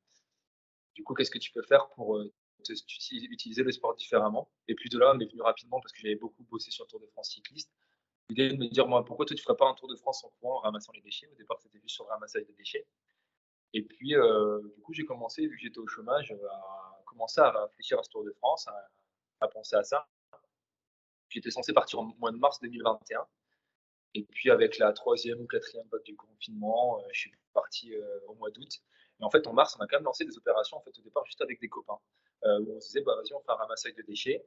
du 0.95 1.03
coup, 1.03 1.13
qu'est-ce 1.13 1.31
que 1.31 1.39
tu 1.39 1.51
peux 1.51 1.61
faire 1.61 1.89
pour 1.89 2.19
utiliser 2.67 3.63
le 3.63 3.71
sport 3.71 3.95
différemment? 3.95 4.49
Et 4.67 4.75
puis 4.75 4.89
de 4.89 4.97
là, 4.97 5.13
m'est 5.13 5.25
venu 5.25 5.41
rapidement 5.41 5.79
parce 5.79 5.91
que 5.93 5.99
j'avais 6.01 6.15
beaucoup 6.15 6.43
bossé 6.43 6.71
sur 6.71 6.85
le 6.85 6.89
Tour 6.89 6.99
de 6.99 7.07
France 7.07 7.31
cycliste. 7.31 7.71
L'idée 8.29 8.49
de 8.49 8.57
me 8.57 8.67
dire, 8.67 8.87
moi, 8.87 9.05
pourquoi 9.05 9.25
toi, 9.25 9.35
tu 9.35 9.41
ne 9.41 9.43
ferais 9.43 9.57
pas 9.57 9.67
un 9.67 9.75
Tour 9.75 9.87
de 9.87 9.95
France 9.95 10.23
en 10.23 10.29
courant 10.29 10.57
en 10.57 10.61
ramassant 10.61 10.91
les 10.93 11.01
déchets? 11.01 11.27
Au 11.27 11.35
départ, 11.35 11.59
c'était 11.61 11.79
juste 11.79 11.95
sur 11.95 12.05
le 12.05 12.09
ramassage 12.09 12.45
des 12.45 12.53
déchets. 12.53 12.87
Et 13.73 13.83
puis, 13.83 14.15
du 14.75 14.81
coup, 14.81 14.93
j'ai 14.93 15.05
commencé, 15.05 15.45
vu 15.45 15.55
que 15.57 15.61
j'étais 15.61 15.79
au 15.79 15.87
chômage, 15.87 16.31
à 16.31 17.03
commencer 17.05 17.41
à 17.41 17.51
réfléchir 17.65 17.99
à 17.99 18.03
ce 18.03 18.09
Tour 18.09 18.23
de 18.23 18.31
France, 18.31 18.67
à 19.41 19.47
penser 19.47 19.75
à 19.75 19.83
ça. 19.83 20.07
J'étais 21.29 21.51
censé 21.51 21.73
partir 21.73 21.99
au 21.99 22.03
mois 22.03 22.31
de 22.31 22.37
mars 22.37 22.59
2021. 22.61 23.27
Et 24.13 24.23
puis 24.23 24.49
avec 24.49 24.77
la 24.77 24.93
troisième 24.93 25.41
ou 25.41 25.47
quatrième 25.47 25.85
vague 25.91 26.03
du 26.03 26.15
confinement, 26.15 26.99
euh, 26.99 27.07
je 27.11 27.19
suis 27.19 27.31
parti 27.53 27.93
euh, 27.93 28.19
au 28.27 28.35
mois 28.35 28.49
d'août. 28.49 28.81
Et 29.19 29.23
en 29.23 29.29
fait, 29.29 29.47
en 29.47 29.53
mars, 29.53 29.75
on 29.79 29.83
a 29.83 29.87
quand 29.87 29.97
même 29.97 30.05
lancé 30.05 30.25
des 30.25 30.37
opérations 30.37 30.77
en 30.77 30.81
fait, 30.81 30.97
au 30.97 31.01
départ 31.01 31.25
juste 31.25 31.41
avec 31.41 31.59
des 31.59 31.69
copains. 31.69 31.99
Euh, 32.43 32.59
où 32.59 32.77
on 32.77 32.81
se 32.81 32.87
disait, 32.87 33.01
bah, 33.01 33.15
vas-y, 33.15 33.33
on 33.33 33.39
fait 33.41 33.51
un 33.51 33.55
ramassage 33.55 33.95
de 33.95 34.01
déchets. 34.03 34.45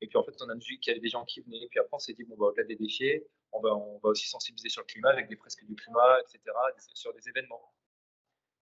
Et 0.00 0.06
puis 0.06 0.16
en 0.18 0.24
fait, 0.24 0.34
on 0.40 0.48
a 0.48 0.54
vu 0.54 0.78
qu'il 0.78 0.88
y 0.88 0.90
avait 0.90 1.00
des 1.00 1.08
gens 1.08 1.24
qui 1.24 1.40
venaient. 1.40 1.62
Et 1.62 1.68
puis 1.68 1.78
après, 1.78 1.94
on 1.94 1.98
s'est 1.98 2.14
dit, 2.14 2.24
bon, 2.24 2.36
bah, 2.36 2.46
au-delà 2.46 2.64
des 2.64 2.76
déchets, 2.76 3.26
on 3.52 3.60
va, 3.60 3.70
aussi 4.02 4.28
sensibiliser 4.28 4.68
sur 4.68 4.82
le 4.82 4.86
climat 4.86 5.10
avec 5.10 5.28
des 5.28 5.36
fresques 5.36 5.64
du 5.64 5.74
climat, 5.74 6.18
etc., 6.20 6.40
sur 6.94 7.12
des 7.14 7.28
événements. 7.28 7.72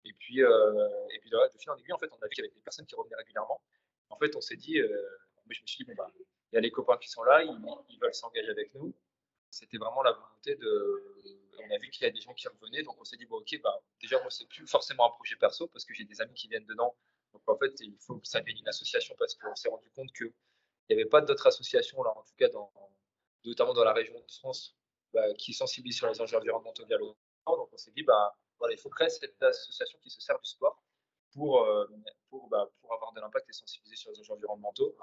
Et 0.04 0.12
puis, 0.14 0.40
et 0.40 1.18
puis 1.20 1.30
de 1.30 1.58
fil 1.58 1.70
en 1.70 1.76
aiguille, 1.76 1.92
en 1.92 1.98
fait, 1.98 2.10
on 2.12 2.16
a 2.16 2.26
vu 2.26 2.34
qu'il 2.34 2.44
y 2.44 2.46
avait 2.46 2.54
des 2.54 2.60
personnes 2.60 2.86
qui 2.86 2.94
revenaient 2.94 3.16
régulièrement. 3.16 3.62
En 4.10 4.18
fait, 4.18 4.34
on 4.36 4.40
s'est 4.40 4.56
dit, 4.56 4.78
je 4.78 5.60
me 5.60 5.66
suis 5.66 5.84
dit, 5.84 5.84
bon, 5.84 5.94
bah, 5.96 6.10
il 6.52 6.56
y 6.56 6.58
a 6.58 6.60
les 6.60 6.70
copains 6.70 6.98
qui 6.98 7.08
sont 7.08 7.22
là, 7.22 7.42
ils, 7.42 7.98
veulent 8.00 8.14
s'engager 8.14 8.50
avec 8.50 8.74
nous. 8.74 8.94
C'était 9.50 9.78
vraiment 9.78 10.02
la 10.02 10.12
volonté 10.12 10.54
de. 10.56 11.41
On 11.58 11.70
a 11.70 11.78
vu 11.78 11.90
qu'il 11.90 12.04
y 12.04 12.06
a 12.06 12.10
des 12.10 12.20
gens 12.20 12.32
qui 12.34 12.48
revenaient, 12.48 12.82
donc 12.82 13.00
on 13.00 13.04
s'est 13.04 13.16
dit, 13.16 13.26
bon, 13.26 13.36
ok, 13.36 13.60
bah, 13.62 13.82
déjà, 14.00 14.20
moi, 14.20 14.30
c'est 14.30 14.48
plus 14.48 14.66
forcément 14.66 15.06
un 15.06 15.10
projet 15.10 15.36
perso 15.36 15.68
parce 15.68 15.84
que 15.84 15.94
j'ai 15.94 16.04
des 16.04 16.20
amis 16.20 16.34
qui 16.34 16.48
viennent 16.48 16.66
dedans. 16.66 16.96
Donc 17.32 17.42
en 17.46 17.56
fait, 17.56 17.72
il 17.80 17.96
faut 17.98 18.18
que 18.18 18.26
ça 18.26 18.40
devienne 18.40 18.58
une 18.58 18.68
association 18.68 19.14
parce 19.18 19.34
qu'on 19.34 19.54
s'est 19.54 19.68
rendu 19.68 19.90
compte 19.90 20.12
qu'il 20.12 20.32
n'y 20.90 20.96
avait 20.96 21.08
pas 21.08 21.20
d'autres 21.20 21.46
associations, 21.46 22.02
là, 22.02 22.10
en 22.16 22.22
tout 22.22 22.34
cas, 22.36 22.48
notamment 23.44 23.72
dans 23.74 23.84
la 23.84 23.92
région 23.92 24.14
de 24.14 24.32
France, 24.32 24.76
bah, 25.12 25.32
qui 25.34 25.52
sensibilisent 25.52 25.96
sur 25.96 26.08
les 26.08 26.20
enjeux 26.20 26.36
environnementaux 26.36 26.84
via 26.86 26.98
le 26.98 27.06
sport. 27.40 27.56
Donc 27.56 27.68
on 27.72 27.76
s'est 27.76 27.92
dit, 27.92 28.02
bah, 28.02 28.36
voilà, 28.58 28.74
il 28.74 28.78
faut 28.78 28.90
créer 28.90 29.08
cette 29.08 29.42
association 29.42 29.98
qui 30.02 30.10
se 30.10 30.20
sert 30.20 30.38
du 30.38 30.48
sport 30.48 30.82
pour, 31.32 31.62
euh, 31.62 31.86
pour, 32.28 32.48
bah, 32.48 32.70
pour 32.80 32.92
avoir 32.94 33.12
de 33.12 33.20
l'impact 33.20 33.48
et 33.48 33.52
sensibiliser 33.52 33.96
sur 33.96 34.10
les 34.10 34.20
enjeux 34.20 34.32
environnementaux. 34.32 34.94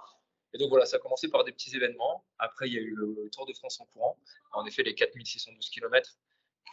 Et 0.54 0.58
donc 0.58 0.70
voilà, 0.70 0.86
ça 0.86 0.98
a 0.98 1.00
commencé 1.00 1.30
par 1.30 1.44
des 1.44 1.52
petits 1.52 1.76
événements. 1.76 2.26
Après, 2.40 2.68
il 2.68 2.74
y 2.74 2.78
a 2.78 2.82
eu 2.82 2.96
le 2.96 3.30
Tour 3.32 3.46
de 3.46 3.54
France 3.54 3.80
en 3.80 3.86
courant. 3.86 4.18
En 4.52 4.66
effet, 4.66 4.84
les 4.84 4.96
4612 4.96 5.70
km 5.70 6.18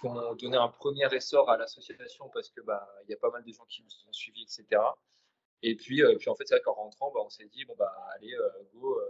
qui 0.00 0.06
ont 0.46 0.52
un 0.52 0.68
premier 0.68 1.12
essor 1.14 1.48
à 1.50 1.56
l'association 1.56 2.28
parce 2.30 2.50
que 2.50 2.60
bah 2.60 2.86
y 3.08 3.14
a 3.14 3.16
pas 3.16 3.30
mal 3.30 3.44
de 3.44 3.52
gens 3.52 3.64
qui 3.66 3.82
nous 3.82 4.08
ont 4.08 4.12
suivis, 4.12 4.42
etc. 4.42 4.80
Et 5.62 5.74
puis, 5.74 6.02
puis 6.18 6.28
en 6.28 6.34
fait, 6.34 6.44
c'est 6.46 6.54
vrai 6.54 6.62
qu'en 6.62 6.74
rentrant, 6.74 7.10
bah, 7.12 7.20
on 7.24 7.30
s'est 7.30 7.46
dit, 7.46 7.64
bon, 7.64 7.74
bah, 7.78 7.92
allez, 8.14 8.34
go, 8.74 9.00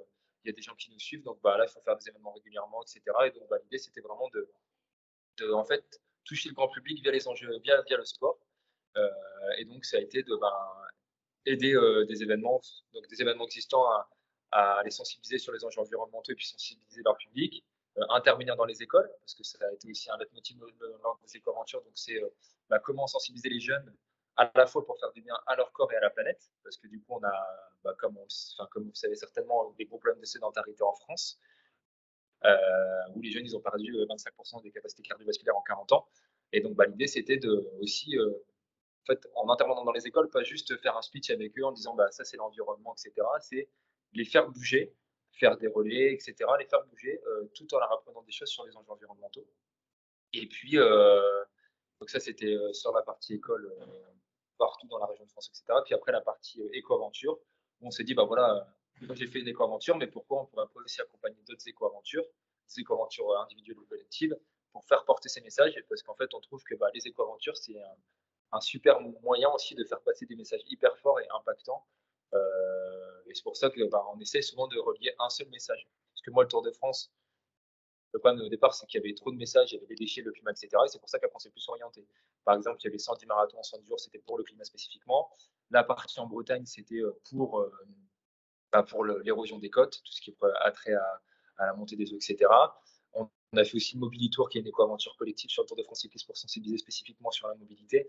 il 0.45 0.49
y 0.49 0.51
a 0.51 0.53
des 0.53 0.63
gens 0.63 0.75
qui 0.77 0.91
nous 0.93 0.99
suivent, 0.99 1.23
donc 1.25 1.41
bah, 1.43 1.59
là, 1.59 1.65
il 1.69 1.71
faut 1.71 1.81
faire 1.81 1.97
des 1.97 2.09
événements 2.09 2.33
régulièrement, 2.33 2.83
etc. 2.83 3.03
Et 3.27 3.31
donc, 3.33 3.49
bah, 3.49 3.59
l'idée, 3.65 3.79
c'était 3.79 4.01
vraiment 4.01 4.29
de, 5.39 5.53
en 5.53 5.65
fait, 5.65 6.01
toucher 6.25 6.49
le 6.49 6.55
grand 6.55 6.69
public 6.69 7.03
via 7.03 7.13
les 7.13 7.27
enjeux, 7.29 7.51
via 7.59 7.83
le 7.97 8.05
sport. 8.05 8.39
et 9.59 9.65
donc, 9.65 9.85
ça 9.85 9.99
a 9.99 10.01
été 10.01 10.23
de 10.23 10.37
bah, 10.37 10.89
aider 11.47 11.75
des 12.09 12.23
événements, 12.23 12.61
donc 12.93 13.07
des 13.09 13.21
événements 13.21 13.45
existants 13.45 13.85
à, 13.85 14.09
à, 14.53 14.83
les 14.85 14.91
sensibiliser 14.91 15.39
sur 15.39 15.53
les 15.53 15.65
enjeux 15.65 15.81
environnementaux 15.81 16.33
et 16.33 16.35
puis 16.35 16.47
sensibiliser 16.47 17.03
leur 17.05 17.17
public. 17.17 17.65
Intervenir 18.11 18.57
dans 18.57 18.65
les 18.65 18.83
écoles, 18.83 19.11
parce 19.21 19.35
que 19.35 19.43
ça 19.43 19.59
a 19.67 19.73
été 19.73 19.91
aussi 19.91 20.11
un 20.11 20.19
leitmotiv 20.19 20.59
lors 21.03 21.19
des 21.23 21.37
éco-aventures. 21.37 21.83
Donc, 21.83 21.93
c'est 21.95 22.21
bah, 22.69 22.79
comment 22.79 23.07
sensibiliser 23.07 23.49
les 23.49 23.61
jeunes 23.61 23.95
à 24.37 24.51
la 24.55 24.67
fois 24.67 24.85
pour 24.85 24.99
faire 24.99 25.11
du 25.13 25.23
bien 25.23 25.35
à 25.47 25.57
leur 25.57 25.73
corps 25.73 25.93
et 25.93 25.97
à 25.97 26.01
la 26.01 26.11
planète, 26.11 26.51
parce 26.63 26.77
que 26.77 26.89
du 26.89 27.01
coup, 27.01 27.15
on 27.15 27.25
a, 27.25 27.73
bah, 27.83 27.95
comme, 27.99 28.15
vous 28.15 28.95
savez 28.95 29.17
certainement, 29.17 29.75
des 29.79 29.87
gros 29.87 29.99
problèmes 29.99 30.21
de 30.21 30.27
sédentarité 30.27 30.83
en 30.83 30.93
France, 30.93 31.41
euh, 32.45 33.09
où 33.15 33.21
les 33.23 33.31
jeunes, 33.31 33.47
ils 33.47 33.57
ont 33.57 33.61
perdu 33.61 33.93
25% 33.93 34.59
euh, 34.59 34.63
des 34.63 34.71
capacités 34.71 35.03
cardiovasculaires 35.03 35.57
en 35.57 35.63
40 35.63 35.93
ans. 35.93 36.09
Et 36.53 36.61
donc, 36.61 36.75
bah, 36.75 36.87
l'idée, 36.87 37.07
c'était 37.07 37.39
de 37.39 37.67
aussi, 37.81 38.17
euh, 38.19 38.31
en 39.35 39.49
intervenant 39.49 39.85
dans 39.85 39.93
les 39.93 40.07
écoles, 40.07 40.29
pas 40.29 40.43
juste 40.43 40.77
faire 40.83 40.97
un 40.97 41.03
speech 41.03 41.31
avec 41.31 41.59
eux 41.59 41.65
en 41.65 41.73
disant, 41.73 41.97
ça, 42.11 42.25
c'est 42.25 42.37
l'environnement, 42.37 42.95
etc. 42.95 43.27
C'est 43.41 43.69
les 44.13 44.25
faire 44.25 44.49
bouger, 44.51 44.95
faire 45.39 45.57
des 45.57 45.69
relais, 45.69 46.13
etc. 46.13 46.35
Les 46.59 46.67
faire 46.67 46.85
bouger 46.87 47.21
tout 47.55 47.73
en 47.75 47.79
leur 47.79 47.93
apprenant 47.93 48.23
des 48.23 48.33
choses 48.33 48.49
sur 48.49 48.65
les 48.67 48.77
enjeux 48.77 48.91
environnementaux. 48.91 49.47
Et 50.33 50.47
puis, 50.47 50.77
donc 50.77 52.11
ça, 52.11 52.21
c'était 52.21 52.57
sur 52.73 52.93
la 52.93 53.03
partie 53.03 53.35
école 53.35 53.73
partout 54.57 54.87
dans 54.89 54.99
la 54.99 55.07
région 55.07 55.25
de 55.25 55.31
France, 55.31 55.49
etc. 55.49 55.79
Puis 55.85 55.95
après, 55.95 56.13
la 56.13 56.21
partie 56.21 56.61
euh, 56.63 56.69
éco-aventure, 56.73 57.39
on 57.81 57.91
s'est 57.91 58.05
dit, 58.05 58.15
bah 58.15 58.25
voilà, 58.25 58.67
j'ai 59.13 59.27
fait 59.27 59.41
une 59.41 59.49
éco-aventure, 59.49 59.97
mais 59.97 60.07
pourquoi 60.07 60.41
on 60.41 60.43
ne 60.43 60.49
pourrait 60.49 60.67
pas 60.67 60.81
aussi 60.85 61.01
accompagner 61.01 61.41
d'autres 61.47 61.67
éco-aventures, 61.69 62.25
des 62.69 62.81
éco-aventures 62.81 63.31
euh, 63.31 63.43
individuelles 63.43 63.79
ou 63.79 63.87
collectives, 63.87 64.37
pour 64.73 64.85
faire 64.85 65.05
porter 65.05 65.29
ces 65.29 65.41
messages? 65.41 65.75
Parce 65.89 66.03
qu'en 66.03 66.15
fait, 66.15 66.33
on 66.35 66.41
trouve 66.41 66.63
que 66.65 66.75
bah, 66.75 66.89
les 66.95 67.07
éco-aventures, 67.07 67.57
c'est 67.57 67.77
un, 68.53 68.61
super 68.61 69.01
moyen 69.23 69.51
aussi 69.51 69.75
de 69.75 69.85
faire 69.85 70.01
passer 70.01 70.25
des 70.25 70.37
messages 70.37 70.63
hyper 70.67 70.97
forts 70.99 71.21
et 71.21 71.27
impactants. 71.29 71.85
Euh, 72.33 72.96
et 73.29 73.35
c'est 73.35 73.43
pour 73.43 73.57
ça 73.57 73.71
qu'on 73.71 73.89
bah, 73.89 74.05
essaie 74.21 74.43
souvent 74.43 74.69
de 74.69 74.79
relier 74.79 75.15
un 75.19 75.29
seul 75.29 75.49
message. 75.49 75.89
Parce 76.13 76.23
que 76.23 76.31
moi, 76.31 76.45
le 76.45 76.49
Tour 76.49 76.63
de 76.63 76.71
France, 76.71 77.13
le 78.13 78.21
problème 78.21 78.47
au 78.47 78.49
départ, 78.49 78.75
c'est 78.75 78.87
qu'il 78.87 79.01
y 79.01 79.05
avait 79.05 79.15
trop 79.15 79.31
de 79.31 79.37
messages, 79.37 79.73
il 79.73 79.75
y 79.75 79.79
avait 79.79 79.87
des 79.87 79.95
déchets, 79.95 80.23
le 80.23 80.33
climat, 80.33 80.53
etc. 80.53 80.69
Et 80.85 80.89
c'est 80.89 80.99
pour 80.99 81.09
ça 81.09 81.19
qu'après, 81.19 81.37
on 81.37 81.39
s'est 81.39 81.51
plus 81.51 81.69
orienté. 81.69 82.07
Par 82.45 82.57
exemple, 82.57 82.79
il 82.81 82.85
y 82.85 82.89
avait 82.89 82.99
110 82.99 83.27
marathons 83.27 83.59
en 83.59 83.63
100 83.63 83.83
jours, 83.85 84.01
c'était 84.01 84.21
pour 84.21 84.39
le 84.39 84.45
climat 84.45 84.65
spécifiquement. 84.65 85.29
La 85.71 85.85
partie 85.85 86.19
en 86.21 86.27
Bretagne, 86.27 86.65
c'était 86.65 87.01
euh, 87.01 87.21
pour, 87.31 87.61
euh, 87.61 87.71
bah, 88.73 88.87
l'érosion 89.23 89.59
des 89.59 89.71
côtes, 89.71 90.01
tout 90.05 90.13
ce 90.13 90.21
qui 90.21 90.35
a 90.65 90.71
trait 90.71 90.95
à, 90.95 91.67
la 91.67 91.75
montée 91.75 91.97
des 91.97 92.13
eaux, 92.13 92.17
etc. 92.17 92.47
On, 93.13 93.29
a 93.57 93.65
fait 93.65 93.77
aussi 93.77 93.95
le 93.95 94.01
Mobility 94.01 94.31
Tour, 94.31 94.49
qui 94.49 94.59
est 94.59 94.61
une 94.61 94.67
éco-aventure 94.67 95.17
collective 95.17 95.51
sur 95.51 95.63
le 95.63 95.69
Tour 95.69 95.77
de 95.77 95.83
France 95.83 96.01
cycliste 96.01 96.27
pour 96.27 96.37
sensibiliser 96.37 96.79
spécifiquement 96.79 97.31
sur 97.31 97.49
la 97.49 97.55
mobilité. 97.55 98.09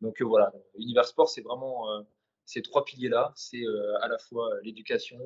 Donc 0.00 0.20
euh, 0.20 0.24
voilà, 0.24 0.52
Univers 0.74 1.06
Sport, 1.06 1.28
c'est 1.28 1.42
vraiment 1.42 2.04
ces 2.48 2.62
trois 2.62 2.84
piliers-là. 2.84 3.32
C'est 3.36 3.62
à 4.00 4.08
la 4.08 4.18
fois 4.18 4.50
l'éducation, 4.62 5.18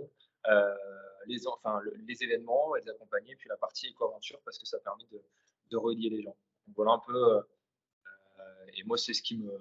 les, 1.27 1.47
enfin, 1.47 1.81
les 2.07 2.23
événements 2.23 2.75
et 2.77 2.81
les 2.81 2.91
accompagner, 2.91 3.37
puis 3.37 3.49
la 3.49 3.57
partie 3.57 3.87
éco-aventure 3.87 4.41
parce 4.45 4.59
que 4.59 4.67
ça 4.67 4.79
permet 4.81 5.05
de, 5.13 5.23
de, 5.71 5.77
relier 5.77 6.11
les 6.11 6.23
gens. 6.23 6.37
Donc 6.67 6.77
voilà 6.77 6.93
un 6.93 6.99
peu. 6.99 7.43
Euh, 8.43 8.67
et 8.75 8.83
moi, 8.85 8.99
c'est 8.99 9.15
ce 9.15 9.23
qui 9.23 9.37
me, 9.37 9.53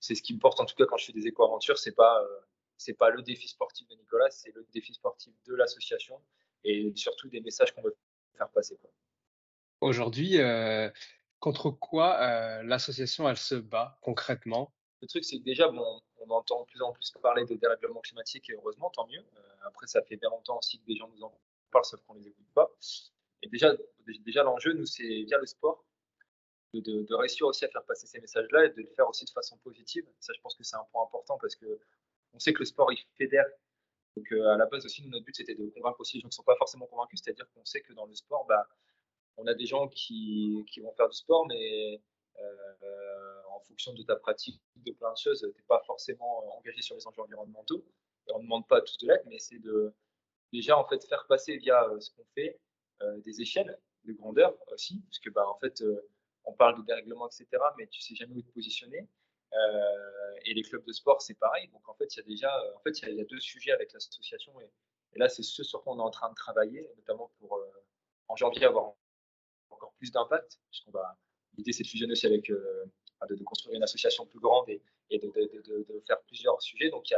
c'est 0.00 0.14
ce 0.14 0.22
qui 0.22 0.34
me 0.34 0.38
porte 0.38 0.60
en 0.60 0.64
tout 0.64 0.74
cas 0.76 0.86
quand 0.86 0.96
je 0.96 1.06
fais 1.06 1.12
des 1.12 1.26
éco-aventures. 1.26 1.78
C'est 1.78 1.94
pas, 1.94 2.22
euh, 2.22 2.40
c'est 2.78 2.94
pas 2.94 3.10
le 3.10 3.22
défi 3.22 3.48
sportif 3.48 3.86
de 3.88 3.96
Nicolas, 3.96 4.30
c'est 4.30 4.54
le 4.54 4.66
défi 4.72 4.94
sportif 4.94 5.34
de 5.46 5.54
l'association 5.54 6.20
et 6.64 6.90
surtout 6.96 7.28
des 7.28 7.40
messages 7.40 7.74
qu'on 7.74 7.82
veut 7.82 7.96
faire 8.36 8.48
passer. 8.50 8.78
Aujourd'hui, 9.80 10.40
euh, 10.40 10.88
contre 11.40 11.70
quoi 11.70 12.62
l'association 12.62 13.28
elle 13.28 13.36
se 13.36 13.54
bat 13.54 13.98
concrètement? 14.00 14.72
Le 15.02 15.08
truc, 15.08 15.24
c'est 15.24 15.38
que 15.38 15.44
déjà, 15.44 15.68
bon, 15.68 16.00
on 16.26 16.30
entend 16.30 16.60
de 16.60 16.66
plus 16.66 16.82
en 16.82 16.92
plus 16.92 17.12
parler 17.22 17.44
de 17.44 17.54
dérèglement 17.54 18.00
climatique 18.00 18.50
et 18.50 18.54
heureusement, 18.54 18.90
tant 18.90 19.06
mieux. 19.06 19.24
Après, 19.62 19.86
ça 19.86 20.02
fait 20.02 20.16
bien 20.16 20.30
longtemps 20.30 20.58
aussi 20.58 20.78
que 20.80 20.86
des 20.86 20.96
gens 20.96 21.08
nous 21.08 21.22
en 21.22 21.32
parlent, 21.70 21.84
sauf 21.84 22.00
qu'on 22.02 22.14
ne 22.14 22.20
les 22.20 22.28
écoute 22.28 22.46
pas. 22.54 22.70
Et 23.42 23.48
déjà, 23.48 23.74
déjà 24.24 24.42
l'enjeu, 24.42 24.72
nous, 24.72 24.86
c'est 24.86 25.22
via 25.24 25.38
le 25.38 25.46
sport, 25.46 25.84
de, 26.72 27.14
réussir 27.14 27.46
aussi 27.46 27.64
à 27.64 27.68
faire 27.68 27.84
passer 27.84 28.06
ces 28.06 28.20
messages-là 28.20 28.66
et 28.66 28.70
de 28.70 28.82
le 28.82 28.88
faire 28.96 29.08
aussi 29.08 29.24
de 29.24 29.30
façon 29.30 29.56
positive. 29.58 30.04
Ça, 30.20 30.32
je 30.34 30.40
pense 30.40 30.54
que 30.54 30.64
c'est 30.64 30.76
un 30.76 30.84
point 30.92 31.04
important 31.04 31.38
parce 31.40 31.54
que 31.56 31.78
on 32.32 32.38
sait 32.38 32.52
que 32.52 32.60
le 32.60 32.64
sport, 32.64 32.92
il 32.92 32.98
fédère. 33.16 33.46
Donc, 34.16 34.30
euh, 34.32 34.48
à 34.48 34.56
la 34.56 34.66
base 34.66 34.84
aussi, 34.84 35.06
notre 35.06 35.24
but, 35.24 35.36
c'était 35.36 35.54
de 35.54 35.66
convaincre 35.70 36.00
aussi 36.00 36.16
les 36.16 36.20
gens 36.20 36.28
qui 36.28 36.34
ne 36.34 36.36
sont 36.36 36.42
pas 36.42 36.56
forcément 36.56 36.86
convaincus. 36.86 37.20
C'est-à-dire 37.22 37.48
qu'on 37.52 37.64
sait 37.64 37.80
que 37.80 37.92
dans 37.92 38.06
le 38.06 38.14
sport, 38.14 38.44
bah, 38.46 38.68
on 39.36 39.46
a 39.46 39.54
des 39.54 39.66
gens 39.66 39.88
qui, 39.88 40.64
qui 40.68 40.80
vont 40.80 40.92
faire 40.92 41.08
du 41.08 41.16
sport, 41.16 41.46
mais 41.46 42.00
euh, 42.38 43.23
en 43.54 43.60
fonction 43.60 43.92
de 43.94 44.02
ta 44.02 44.16
pratique, 44.16 44.60
de 44.76 44.92
plein 44.92 45.14
choses, 45.14 45.40
tu 45.40 45.46
n'es 45.46 45.66
pas 45.68 45.82
forcément 45.86 46.56
engagé 46.58 46.82
sur 46.82 46.96
les 46.96 47.06
enjeux 47.06 47.22
environnementaux 47.22 47.84
on 48.32 48.38
ne 48.38 48.44
demande 48.44 48.66
pas 48.66 48.80
tous 48.80 48.98
de 48.98 49.08
l'aide, 49.08 49.22
mais 49.26 49.38
c'est 49.38 49.58
de 49.58 49.92
déjà 50.52 50.78
en 50.78 50.86
fait 50.86 51.04
faire 51.06 51.26
passer 51.26 51.56
via 51.56 51.84
euh, 51.88 52.00
ce 52.00 52.10
qu'on 52.10 52.24
fait 52.34 52.58
euh, 53.02 53.20
des 53.20 53.40
échelles 53.40 53.78
de 54.04 54.12
grandeur 54.12 54.56
aussi, 54.72 55.00
parce 55.06 55.18
que 55.18 55.30
bah, 55.30 55.48
en 55.48 55.58
fait 55.58 55.80
euh, 55.82 56.08
on 56.44 56.52
parle 56.52 56.78
de 56.80 56.86
dérèglement, 56.86 57.26
etc., 57.26 57.46
mais 57.78 57.86
tu 57.86 58.00
sais 58.00 58.14
jamais 58.14 58.34
où 58.34 58.42
te 58.42 58.52
positionner. 58.52 59.08
et 60.46 60.52
les 60.52 60.62
clubs 60.62 60.84
de 60.84 60.92
sport, 60.92 61.22
c'est 61.22 61.34
pareil. 61.34 61.68
Donc 61.68 61.88
en 61.88 61.94
fait, 61.94 62.14
il 62.14 62.18
y 62.18 62.20
a 62.20 62.24
déjà, 62.24 62.74
en 62.76 62.80
fait, 62.80 63.00
il 63.00 63.14
y, 63.14 63.20
a 63.20 63.24
deux 63.24 63.40
sujets 63.40 63.72
avec 63.72 63.92
l'association, 63.92 64.52
et, 64.60 64.68
là, 65.16 65.28
c'est 65.28 65.42
ce 65.42 65.62
sur 65.62 65.82
quoi 65.82 65.94
on 65.94 65.98
est 66.00 66.02
en 66.02 66.10
train 66.10 66.28
de 66.28 66.34
travailler, 66.34 66.90
notamment 66.96 67.30
pour 67.38 67.58
en 68.28 68.36
janvier 68.36 68.66
avoir 68.66 68.94
encore 69.70 69.94
plus 69.94 70.10
d'impact, 70.10 70.58
puisqu'on 70.70 70.90
va 70.90 71.16
l'idée 71.56 71.72
c'est 71.72 71.84
de 71.84 71.88
fusionner 71.88 72.12
aussi 72.12 72.26
avec 72.26 72.50
de, 73.28 73.42
construire 73.44 73.76
une 73.76 73.82
association 73.82 74.26
plus 74.26 74.40
grande 74.40 74.68
et, 74.68 75.18
de, 75.18 76.02
faire 76.06 76.20
plusieurs 76.22 76.60
sujets. 76.62 76.90
Donc 76.90 77.10
il 77.10 77.16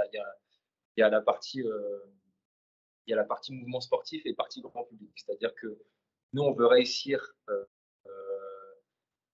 y 0.97 1.03
a, 1.03 1.09
la 1.09 1.21
partie, 1.21 1.63
euh, 1.63 1.99
mouvement 3.51 3.81
sportif 3.81 4.25
et 4.27 4.35
partie 4.35 4.61
grand 4.61 4.85
public. 4.85 5.13
C'est-à-dire 5.17 5.55
que 5.55 5.79
nous, 6.33 6.43
on 6.43 6.53
veut 6.53 6.67
réussir 6.67 7.35
euh, 7.49 7.65
euh, 8.07 8.11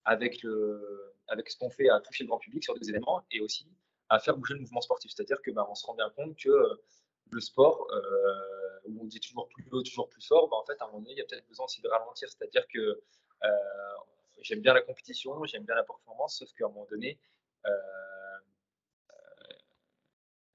avec, 0.04 0.40
ce 0.40 1.58
qu'on 1.58 1.70
fait 1.70 1.88
à 1.88 2.00
toucher 2.00 2.24
le 2.24 2.28
grand 2.28 2.38
public 2.38 2.62
sur 2.62 2.78
des 2.78 2.88
événements 2.88 3.24
et 3.30 3.40
aussi 3.40 3.66
à 4.08 4.18
faire 4.18 4.36
bouger 4.36 4.54
le 4.54 4.60
mouvement 4.60 4.80
sportif. 4.80 5.10
C'est-à-dire 5.14 5.40
que 5.42 5.50
bah, 5.50 5.66
on 5.70 5.74
se 5.74 5.86
rend 5.86 5.94
bien 5.94 6.10
compte 6.10 6.36
que 6.36 6.78
le 7.30 7.40
sport, 7.40 7.88
où 8.84 9.00
on 9.00 9.06
dit 9.06 9.20
toujours 9.20 9.48
plus 9.48 9.64
haut, 9.70 9.82
toujours 9.82 10.08
plus 10.08 10.26
fort, 10.26 10.48
bah, 10.48 10.56
en 10.56 10.64
fait, 10.64 10.80
à 10.80 10.84
un 10.84 10.88
moment 10.88 11.00
donné, 11.00 11.12
il 11.12 11.18
y 11.18 11.22
a 11.22 11.24
peut-être 11.24 11.48
besoin 11.48 11.64
aussi 11.64 11.80
de 11.80 11.88
ralentir. 11.88 12.28
C'est-à-dire 12.28 12.66
que 12.68 13.02
j'aime 14.40 14.60
bien 14.60 14.74
la 14.74 14.82
compétition, 14.82 15.44
j'aime 15.44 15.64
bien 15.64 15.74
la 15.74 15.84
performance, 15.84 16.38
sauf 16.38 16.52
qu'à 16.52 16.66
un 16.66 16.68
moment 16.68 16.86
donné, 16.90 17.18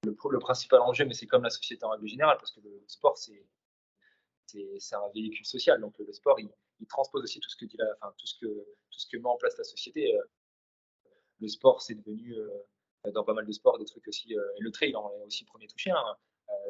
le, 0.04 0.38
principal 0.38 0.80
enjeu, 0.80 1.04
mais 1.04 1.14
c'est 1.14 1.26
comme 1.26 1.42
la 1.42 1.50
société 1.50 1.84
en 1.84 1.90
règle 1.90 2.06
générale, 2.06 2.36
parce 2.38 2.52
que 2.52 2.60
le 2.60 2.82
sport, 2.86 3.16
c'est 3.18 3.44
un 4.92 5.08
véhicule 5.14 5.46
social. 5.46 5.80
Donc 5.80 5.98
le 5.98 6.12
sport, 6.12 6.38
il, 6.40 6.50
transpose 6.88 7.22
aussi 7.22 7.40
tout 7.40 7.50
ce 7.50 7.56
que 7.56 7.64
dit 7.64 7.76
la, 7.76 7.86
enfin, 8.00 8.14
tout 8.16 8.26
ce 8.26 8.38
que 8.38 8.46
tout 8.46 8.98
ce 8.98 9.06
que 9.08 9.16
met 9.16 9.26
en 9.26 9.36
place 9.36 9.56
la 9.58 9.64
société. 9.64 10.16
Euh, 10.16 10.22
le 11.40 11.48
sport, 11.48 11.82
c'est 11.82 11.94
devenu 11.94 12.34
euh, 12.34 13.10
dans 13.12 13.24
pas 13.24 13.34
mal 13.34 13.46
de 13.46 13.52
sports 13.52 13.78
des 13.78 13.84
trucs 13.84 14.06
aussi. 14.08 14.36
Euh, 14.36 14.42
le 14.60 14.70
trail 14.70 14.94
en 14.94 15.10
est 15.12 15.24
aussi 15.24 15.44
premier 15.44 15.66
touché. 15.66 15.90
Hein. 15.90 16.16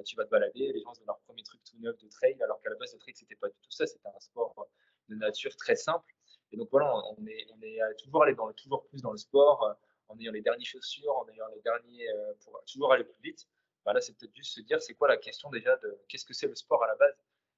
tu 0.04 0.16
vas 0.16 0.24
te 0.24 0.30
balader, 0.30 0.72
les 0.72 0.80
gens 0.82 0.90
ont 0.90 1.06
leur 1.06 1.18
premier 1.20 1.42
truc 1.42 1.62
tout 1.64 1.76
neuf 1.78 1.96
de 1.98 2.08
trail, 2.08 2.40
alors 2.42 2.60
qu'à 2.62 2.70
la 2.70 2.76
base 2.76 2.92
le 2.94 2.98
trail 2.98 3.14
c'était 3.14 3.36
pas 3.36 3.48
du 3.48 3.58
tout 3.60 3.70
ça. 3.70 3.86
C'était 3.86 4.08
un 4.08 4.20
sport 4.20 4.68
de 5.08 5.14
nature 5.14 5.54
très 5.56 5.76
simple. 5.76 6.14
Et 6.52 6.56
donc 6.56 6.68
voilà, 6.70 6.92
on 7.18 7.26
est 7.26 7.46
on 7.52 7.62
est 7.62 7.78
toujours 7.98 8.22
allé 8.22 8.34
dans 8.34 8.52
toujours 8.52 8.84
plus 8.86 9.02
dans 9.02 9.12
le 9.12 9.18
sport 9.18 9.76
en 10.08 10.18
ayant 10.18 10.32
les 10.32 10.40
dernières 10.40 10.66
chaussures, 10.66 11.16
en 11.16 11.28
ayant 11.28 11.46
les 11.54 11.60
derniers 11.60 12.08
euh, 12.10 12.34
pour 12.44 12.62
toujours 12.64 12.92
aller 12.92 13.04
plus 13.04 13.22
vite. 13.22 13.46
Bah 13.84 13.92
là, 13.92 14.00
c'est 14.00 14.16
peut-être 14.16 14.34
juste 14.34 14.54
se 14.54 14.60
dire 14.60 14.80
c'est 14.82 14.94
quoi 14.94 15.08
la 15.08 15.16
question 15.16 15.50
déjà 15.50 15.76
de 15.76 15.98
qu'est-ce 16.08 16.24
que 16.24 16.34
c'est 16.34 16.48
le 16.48 16.54
sport 16.54 16.82
à 16.82 16.86
la 16.86 16.96
base? 16.96 17.16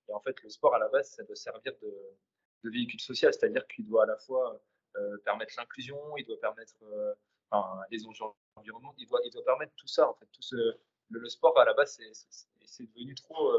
Et 0.09 0.13
en 0.13 0.21
fait, 0.21 0.41
le 0.43 0.51
sport 0.51 0.75
à 0.75 0.79
la 0.79 0.89
base, 0.89 1.11
ça 1.11 1.23
doit 1.23 1.37
servir 1.37 1.73
de, 1.81 1.95
de 2.65 2.71
véhicule 2.71 3.01
social, 3.01 3.33
c'est-à-dire 3.33 3.67
qu'il 3.69 3.87
doit 3.87 4.05
à 4.05 4.07
la 4.07 4.17
fois 4.17 4.61
euh, 4.97 5.17
permettre 5.25 5.55
l'inclusion, 5.57 6.17
il 6.17 6.25
doit 6.27 6.41
permettre 6.41 6.75
euh, 6.83 7.15
les 7.91 8.07
enjeux 8.07 8.25
environnementaux, 8.57 8.97
il 8.99 9.07
doit, 9.07 9.21
il 9.25 9.31
doit 9.31 9.45
permettre 9.45 9.73
tout 9.77 9.87
ça. 9.87 10.09
En 10.09 10.15
fait, 10.15 10.27
tout 10.27 10.43
le, 11.09 11.29
sport 11.29 11.59
à 11.59 11.65
la 11.65 11.75
base, 11.75 11.99
c'est 12.65 12.87
devenu 12.93 13.15
trop 13.15 13.53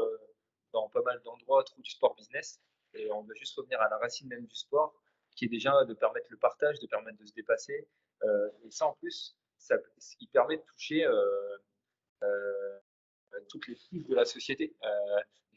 dans 0.72 0.88
pas 0.88 1.02
mal 1.02 1.20
d'endroits, 1.22 1.62
trop 1.64 1.80
du 1.82 1.90
sport 1.90 2.14
business. 2.14 2.60
Et 2.94 3.10
on 3.10 3.22
doit 3.22 3.34
juste 3.34 3.54
revenir 3.56 3.80
à 3.80 3.88
la 3.88 3.98
racine 3.98 4.28
même 4.28 4.46
du 4.46 4.54
sport, 4.54 4.94
qui 5.34 5.46
est 5.46 5.48
déjà 5.48 5.84
de 5.84 5.94
permettre 5.94 6.26
le 6.30 6.36
partage, 6.36 6.78
de 6.78 6.86
permettre 6.86 7.18
de 7.18 7.26
se 7.26 7.32
dépasser, 7.32 7.88
euh, 8.24 8.50
et 8.64 8.70
ça, 8.70 8.86
en 8.86 8.94
plus, 8.94 9.36
ça, 9.58 9.76
il 10.20 10.28
permet 10.28 10.56
de 10.56 10.62
toucher 10.62 11.04
euh, 11.04 11.58
euh, 12.22 12.78
toutes 13.48 13.66
les 13.68 13.74
couches 13.74 14.06
de 14.06 14.14
la 14.14 14.24
société. 14.24 14.74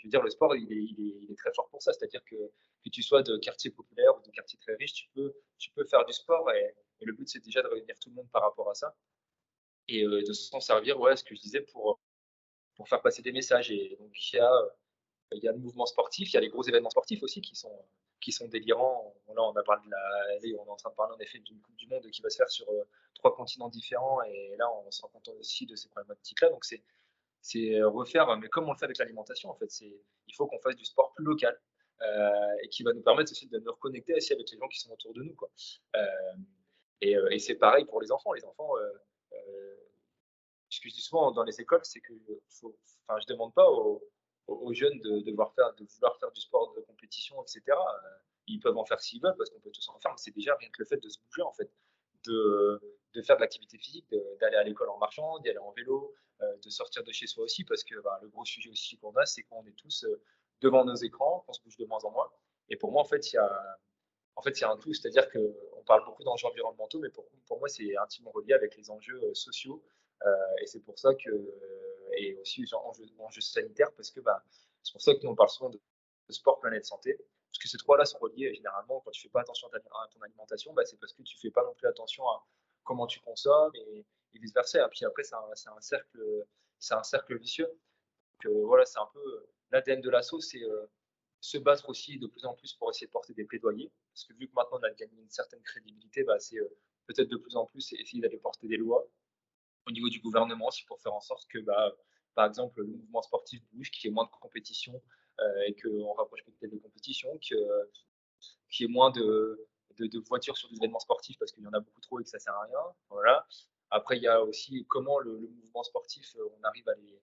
veux 0.04 0.10
dire, 0.10 0.22
le 0.22 0.30
sport, 0.30 0.56
il 0.56 0.72
est, 0.72 1.36
très 1.36 1.52
fort 1.54 1.68
pour 1.70 1.82
ça. 1.82 1.94
C'est-à-dire 1.94 2.24
que, 2.26 2.36
que 2.36 2.90
tu 2.90 3.02
sois 3.02 3.24
de 3.24 3.38
quartier 3.38 3.72
populaire 3.72 4.16
ou 4.18 4.22
de 4.22 4.32
quartier 4.32 4.60
très 4.60 4.76
riche, 4.76 4.94
tu 4.94 5.08
peux, 5.14 5.34
tu 5.58 5.72
peux 5.72 5.86
faire 5.86 6.06
du 6.06 6.14
sport 6.14 6.50
et, 6.52 6.76
le 7.02 7.14
but, 7.14 7.28
c'est 7.28 7.44
déjà 7.44 7.62
de 7.62 7.68
réunir 7.68 7.96
tout 8.00 8.10
le 8.10 8.16
monde 8.16 8.30
par 8.32 8.42
rapport 8.42 8.70
à 8.70 8.74
ça 8.74 8.96
et 9.88 10.04
de 10.04 10.34
s'en 10.34 10.60
servir, 10.60 11.00
ouais, 11.00 11.16
ce 11.16 11.24
que 11.24 11.36
je 11.36 11.42
disais, 11.42 11.62
pour, 11.62 12.00
pour 12.76 12.88
faire 12.88 13.02
passer 13.02 13.22
des 13.22 13.32
messages. 13.32 13.70
Et 13.70 13.96
donc, 14.00 14.12
il 14.34 14.38
y 14.38 14.40
a, 14.40 14.52
y 15.34 15.48
a 15.48 15.52
le 15.52 15.60
mouvement 15.60 15.86
sportif, 15.86 16.32
il 16.32 16.34
y 16.34 16.38
a 16.38 16.42
les 16.42 16.50
gros 16.50 16.64
événements 16.64 16.90
sportifs 16.90 17.22
aussi 17.22 17.42
qui 17.42 17.56
sont, 17.56 17.86
qui 18.22 18.32
sont 18.32 18.48
délirants. 18.48 19.15
Là, 19.28 19.42
on 19.42 19.56
a 19.56 19.64
parlé 19.64 19.82
de 19.86 19.92
la, 19.92 20.60
on 20.62 20.66
est 20.66 20.70
en 20.70 20.76
train 20.76 20.90
de 20.92 20.96
parler 20.96 21.16
en 21.16 21.20
effet 21.20 21.40
d'une 21.40 21.60
Coupe 21.62 21.76
du 21.76 21.88
Monde 21.88 22.10
qui 22.12 22.22
va 22.22 22.30
se 22.30 22.38
faire 22.38 22.50
sur 22.50 22.68
trois 23.16 23.36
continents 23.36 23.70
différents. 23.70 24.22
Et 24.24 24.56
là, 24.58 24.70
on 24.72 24.92
se 24.92 25.02
rend 25.02 25.10
compte 25.10 25.28
aussi 25.40 25.66
de 25.66 25.76
ces 25.76 25.90
problématiques-là. 25.90 26.50
Donc, 26.50 26.64
c'est 26.66 26.84
c'est 27.42 27.84
refaire, 27.84 28.36
mais 28.38 28.50
comme 28.50 28.68
on 28.68 28.72
le 28.72 28.78
fait 28.78 28.86
avec 28.86 28.98
l'alimentation, 28.98 29.52
en 29.52 29.56
fait, 29.56 29.70
c'est 29.70 30.02
il 30.28 30.36
faut 30.36 30.48
qu'on 30.48 30.60
fasse 30.60 30.76
du 30.76 30.86
sport 30.86 31.14
plus 31.14 31.24
local 31.24 31.56
euh, 32.02 32.56
et 32.64 32.70
qui 32.70 32.82
va 32.82 32.92
nous 32.92 33.04
permettre 33.04 33.32
aussi 33.32 33.48
de 33.48 33.60
nous 33.60 33.72
reconnecter 33.72 34.16
aussi 34.16 34.34
avec 34.34 34.50
les 34.52 34.58
gens 34.58 34.68
qui 34.68 34.80
sont 34.80 34.92
autour 34.92 35.14
de 35.14 35.22
nous, 35.22 35.36
quoi. 35.36 35.50
Euh, 35.96 36.36
et, 37.02 37.16
euh, 37.16 37.30
et 37.30 37.38
c'est 37.38 37.56
pareil 37.56 37.86
pour 37.86 38.02
les 38.02 38.12
enfants. 38.12 38.34
Les 38.34 38.44
enfants, 38.46 38.72
ce 40.70 40.80
que 40.82 40.90
je 40.90 40.96
dis 40.96 41.02
souvent 41.02 41.32
dans 41.32 41.44
les 41.44 41.62
écoles, 41.62 41.82
c'est 41.84 42.02
que 42.02 42.14
enfin, 43.08 43.20
je 43.20 43.28
demande 43.28 43.54
pas 43.54 43.70
aux, 43.70 44.04
aux 44.48 44.74
jeunes 44.74 45.00
de, 45.02 45.20
de 45.20 45.32
vouloir 45.32 45.54
faire 45.54 45.72
du 45.74 45.88
sport 46.42 46.74
de 46.76 46.82
compétition, 46.82 47.42
etc. 47.44 47.78
Ils 48.48 48.60
peuvent 48.60 48.78
en 48.78 48.86
faire 48.86 49.02
s'ils 49.02 49.22
veulent 49.22 49.36
parce 49.38 49.50
qu'on 49.50 49.60
peut 49.60 49.72
tous 49.72 49.90
en 49.90 50.00
faire, 50.00 50.12
mais 50.12 50.18
c'est 50.18 50.36
déjà 50.36 50.56
rien 50.56 50.70
que 50.70 50.80
le 50.80 50.86
fait 50.86 50.98
de 50.98 51.10
se 51.10 51.20
bouger, 51.20 51.42
en 51.42 51.54
fait, 51.54 51.70
de, 52.26 52.80
de 53.14 53.22
faire 53.22 53.38
de 53.38 53.42
l'activité 53.42 53.78
physique, 53.78 54.08
d'aller 54.40 54.58
à 54.58 54.64
l'école 54.64 54.90
en 54.90 54.98
marchant, 54.98 55.40
d'y 55.40 55.50
aller 55.50 55.60
en 55.60 55.72
vélo, 55.72 56.14
euh, 56.42 56.58
de 56.58 56.70
sortir 56.70 57.02
de 57.04 57.12
chez 57.14 57.28
soi 57.28 57.46
aussi, 57.46 57.64
parce 57.64 57.84
que 57.86 57.96
bah, 58.02 58.20
le 58.22 58.28
gros 58.28 58.44
sujet 58.44 58.70
aussi 58.70 58.98
qu'on 58.98 59.16
a, 59.16 59.26
c'est 59.26 59.44
qu'on 59.44 59.66
est 59.66 59.76
tous 59.78 60.04
euh, 60.04 60.22
devant 60.60 60.84
nos 60.84 60.96
écrans, 60.96 61.46
qu'on 61.46 61.54
se 61.54 61.62
bouge 61.62 61.78
de 61.78 61.86
moins 61.86 62.04
en 62.04 62.12
moins. 62.12 62.30
Et 62.68 62.76
pour 62.76 62.92
moi, 62.92 63.02
en 63.02 63.06
fait, 63.06 63.32
il 63.32 63.36
y 63.36 63.38
a, 63.38 63.80
en 64.36 64.42
fait, 64.42 64.62
a 64.62 64.70
un 64.70 64.78
tout, 64.78 64.94
c'est-à-dire 64.94 65.32
qu'on 65.32 65.84
parle 65.86 66.04
beaucoup 66.04 66.26
d'enjeux 66.26 66.48
environnementaux, 66.48 67.00
mais 67.00 67.08
pour, 67.10 67.26
pour 67.48 67.60
moi, 67.60 67.70
c'est 67.70 67.96
intimement 67.96 68.32
relié 68.32 68.54
avec 68.54 68.76
les 68.76 68.92
enjeux 68.92 69.22
euh, 69.24 69.34
sociaux. 69.34 69.82
et 70.62 70.68
c'est 70.68 70.82
pour 70.82 71.00
ça 71.00 71.14
que, 71.16 71.32
et 72.18 72.36
aussi 72.36 72.66
enjeux, 72.74 73.06
enjeux 73.20 73.42
sanitaires, 73.42 73.94
parce 73.94 74.12
que 74.12 74.20
bah, 74.20 74.44
c'est 74.84 74.92
pour 74.92 75.02
ça 75.02 75.14
que 75.16 75.20
nous, 75.24 75.30
on 75.30 75.36
parle 75.36 75.50
souvent 75.50 75.70
de, 75.70 75.80
sport, 76.30 76.60
planète, 76.60 76.86
santé. 76.86 77.18
Parce 77.66 77.72
que 77.72 77.80
ces 77.80 77.84
trois-là 77.84 78.06
sont 78.06 78.20
reliés 78.20 78.54
généralement. 78.54 79.02
Quand 79.04 79.10
tu 79.10 79.24
fais 79.24 79.30
pas 79.30 79.42
attention 79.42 79.68
à, 79.74 79.80
ton 80.14 80.22
alimentation, 80.22 80.72
bah, 80.74 80.86
c'est 80.86 81.00
parce 81.00 81.14
que 81.14 81.24
tu 81.24 81.36
fais 81.40 81.50
pas 81.50 81.64
non 81.64 81.74
plus 81.74 81.88
attention 81.88 82.24
à 82.30 82.46
comment 82.84 83.08
tu 83.08 83.20
consommes 83.22 83.72
et, 83.74 84.06
et 84.36 84.40
vice 84.40 84.54
versa. 84.54 84.86
Et 84.86 84.90
puis 84.92 85.04
après, 85.04 85.24
c'est 85.24 85.34
un, 85.34 85.82
cercle, 87.02 87.38
vicieux. 87.40 87.68
Euh, 88.46 88.66
voilà, 88.66 88.86
c'est 88.86 89.00
un 89.00 89.10
peu 89.12 89.48
l'ADN 89.72 90.00
de 90.00 90.12
l'assaut, 90.12 90.42
c'est 90.42 90.62
euh, 90.62 90.86
se 91.42 91.58
battre 91.58 91.90
aussi 91.90 92.20
de 92.20 92.28
plus 92.28 92.46
en 92.46 92.54
plus 92.54 92.74
pour 92.74 92.92
essayer 92.92 93.08
de 93.08 93.12
porter 93.12 93.34
des 93.34 93.46
plaidoyers. 93.46 93.92
Parce 94.14 94.26
que 94.26 94.34
vu 94.34 94.48
que 94.48 94.54
maintenant 94.54 94.78
on 94.80 94.84
a 94.84 94.92
gagné 94.92 95.20
une 95.20 95.32
certaine 95.32 95.64
crédibilité, 95.64 96.24
bah, 96.24 96.38
c'est 96.38 96.60
euh, 96.60 96.78
peut-être 97.08 97.30
de 97.30 97.38
plus 97.38 97.56
en 97.56 97.66
plus 97.66 97.94
essayer 97.94 98.22
d'aller 98.22 98.38
porter 98.38 98.68
des 98.68 98.78
lois 98.78 99.08
au 99.88 99.92
niveau 99.92 100.10
du 100.10 100.20
gouvernement 100.20 100.68
aussi 100.68 100.86
pour 100.86 101.02
faire 101.02 101.16
en 101.16 101.22
sorte 101.22 101.48
que, 101.48 101.58
bah, 101.58 101.96
par 102.36 102.46
exemple, 102.46 102.80
le 102.82 102.86
mouvement 102.86 103.24
sportif 103.24 103.64
bouge, 103.72 103.90
qu'il 103.90 104.08
y 104.08 104.12
ait 104.12 104.14
moins 104.14 104.26
de 104.26 104.30
compétition 104.30 105.02
et 105.68 105.76
qu'on 105.76 106.14
rapproche 106.14 106.44
peut-être 106.46 106.72
des 106.72 106.80
compétitions, 106.80 107.38
qu'il 107.40 107.58
y 108.80 108.84
ait 108.84 108.88
moins 108.88 109.12
de, 109.12 109.68
voitures 110.28 110.58
sur 110.58 110.70
des 110.70 110.78
événements 110.78 111.00
sportifs 111.00 111.38
parce 111.38 111.52
qu'il 111.52 111.64
y 111.64 111.68
en 111.68 111.74
a 111.74 111.80
beaucoup 111.80 112.02
trop 112.02 112.20
et 112.20 112.24
que 112.24 112.30
ça 112.30 112.40
sert 112.40 112.54
à 112.54 112.64
rien. 112.64 112.80
Voilà. 113.10 113.46
Après, 113.92 114.18
il 114.18 114.24
y 114.24 114.28
a 114.28 114.42
aussi 114.42 114.86
comment 114.90 115.20
le, 115.20 115.38
mouvement 115.38 115.84
sportif, 115.84 116.36
euh, 116.36 116.50
on 116.60 116.64
arrive 116.64 116.88
à 116.90 116.96
les 116.96 117.22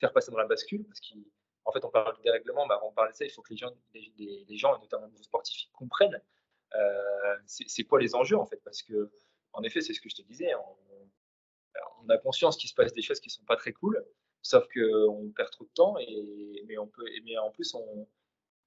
faire 0.00 0.12
passer 0.12 0.30
dans 0.30 0.38
la 0.38 0.46
bascule, 0.46 0.84
parce 0.84 1.00
qu'en 1.00 1.72
fait, 1.72 1.84
on 1.84 1.90
parle 1.90 2.16
de 2.16 2.22
dérèglement, 2.22 2.66
bah, 2.66 2.80
on 2.84 2.92
parle 2.92 3.10
de 3.10 3.16
ça, 3.16 3.24
il 3.24 3.30
faut 3.30 3.42
que 3.42 3.52
les 3.52 3.56
gens, 3.56 3.70
les, 3.94 4.56
gens 4.56 4.76
et 4.76 4.80
notamment 4.80 5.06
les 5.06 5.22
sportifs, 5.22 5.68
comprennent 5.72 6.20
euh, 6.74 7.36
c'est 7.46 7.84
quoi 7.84 8.00
les 8.00 8.14
enjeux, 8.14 8.36
en 8.36 8.46
fait, 8.46 8.60
parce 8.64 8.82
que, 8.82 9.10
en 9.52 9.62
effet, 9.62 9.80
c'est 9.80 9.94
ce 9.94 10.00
que 10.00 10.08
je 10.08 10.16
te 10.16 10.22
disais, 10.22 10.52
on, 10.54 12.08
a 12.08 12.16
conscience 12.18 12.56
qu'il 12.56 12.70
se 12.70 12.74
passe 12.74 12.94
des 12.94 13.02
choses 13.02 13.20
qui 13.20 13.28
sont 13.28 13.44
pas 13.44 13.56
très 13.56 13.72
cool, 13.72 14.02
sauf 14.42 14.66
qu'on 14.72 15.32
perd 15.36 15.50
trop 15.50 15.64
de 15.64 15.70
temps, 15.74 15.98
et, 15.98 16.64
mais, 16.66 16.78
on 16.78 16.86
peut, 16.86 17.04
mais 17.24 17.36
en 17.38 17.50
plus, 17.50 17.74
on, 17.74 18.06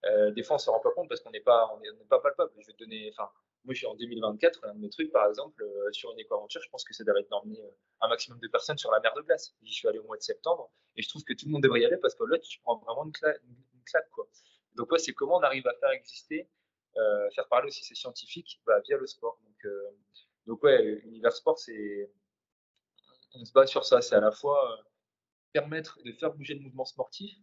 euh, 0.06 0.32
des 0.32 0.44
fois, 0.44 0.56
on 0.56 0.60
se 0.60 0.70
rend 0.70 0.80
pas 0.80 0.92
compte 0.92 1.10
parce 1.10 1.22
qu'on 1.22 1.32
n'est 1.32 1.42
pas, 1.42 1.72
on 1.74 2.06
pas 2.06 2.20
palpable. 2.20 2.52
Je 2.60 2.68
vais 2.68 2.74
donner, 2.74 3.10
enfin, 3.14 3.30
moi, 3.64 3.74
je 3.74 3.80
suis 3.80 3.88
en 3.88 3.96
2024. 3.96 4.66
Un 4.66 4.76
de 4.76 4.80
mes 4.80 4.90
trucs, 4.90 5.12
par 5.12 5.28
exemple, 5.28 5.62
euh, 5.64 5.92
sur 5.92 6.12
une 6.12 6.20
éco-aventure, 6.20 6.62
je 6.64 6.70
pense 6.70 6.84
que 6.84 6.94
c'est 6.94 7.04
d'emmener 7.04 7.62
euh, 7.62 7.72
un 8.02 8.08
maximum 8.08 8.40
de 8.40 8.48
personnes 8.48 8.78
sur 8.78 8.92
la 8.92 9.00
mer 9.00 9.14
de 9.16 9.22
glace. 9.22 9.56
J'y 9.62 9.74
suis 9.74 9.88
allé 9.88 10.00
au 10.00 10.04
mois 10.04 10.18
de 10.18 10.22
septembre 10.22 10.72
et 10.96 11.02
je 11.02 11.10
trouve 11.10 11.24
que 11.24 11.34
tout 11.34 11.46
le 11.46 11.52
monde 11.52 11.64
devrait 11.64 11.82
y 11.82 11.86
aller 11.86 11.98
parce 11.98 12.16
que 12.16 12.24
là, 12.24 12.40
tu 12.40 12.60
prends 12.62 12.78
vraiment 12.78 13.06
une, 13.06 13.12
claque. 13.12 14.10
quoi. 14.12 14.28
Donc, 14.76 14.92
ouais, 14.92 15.00
c'est 15.00 15.14
comment 15.14 15.38
on 15.38 15.44
arrive 15.44 15.68
à 15.68 15.74
faire 15.76 15.92
exister, 15.92 16.50
euh, 16.98 17.30
faire 17.32 17.48
parler 17.48 17.68
aussi 17.68 17.84
ces 17.84 17.96
scientifiques 17.96 18.62
bah, 18.66 18.80
via 18.82 18.98
le 18.98 19.06
sport. 19.06 19.40
Donc, 19.44 19.74
donc 20.48 20.64
ouais, 20.64 21.02
Univers 21.06 21.34
Sport, 21.34 21.60
c'est. 21.60 22.12
On 23.36 23.46
se 23.46 23.54
bat 23.54 23.68
sur 23.68 23.86
ça. 23.86 24.02
C'est 24.02 24.16
à 24.16 24.20
la 24.20 24.32
fois 24.32 24.84
permettre 25.54 26.00
de 26.04 26.12
faire 26.14 26.34
bouger 26.34 26.56
le 26.56 26.62
mouvement 26.62 26.86
sportif, 26.86 27.38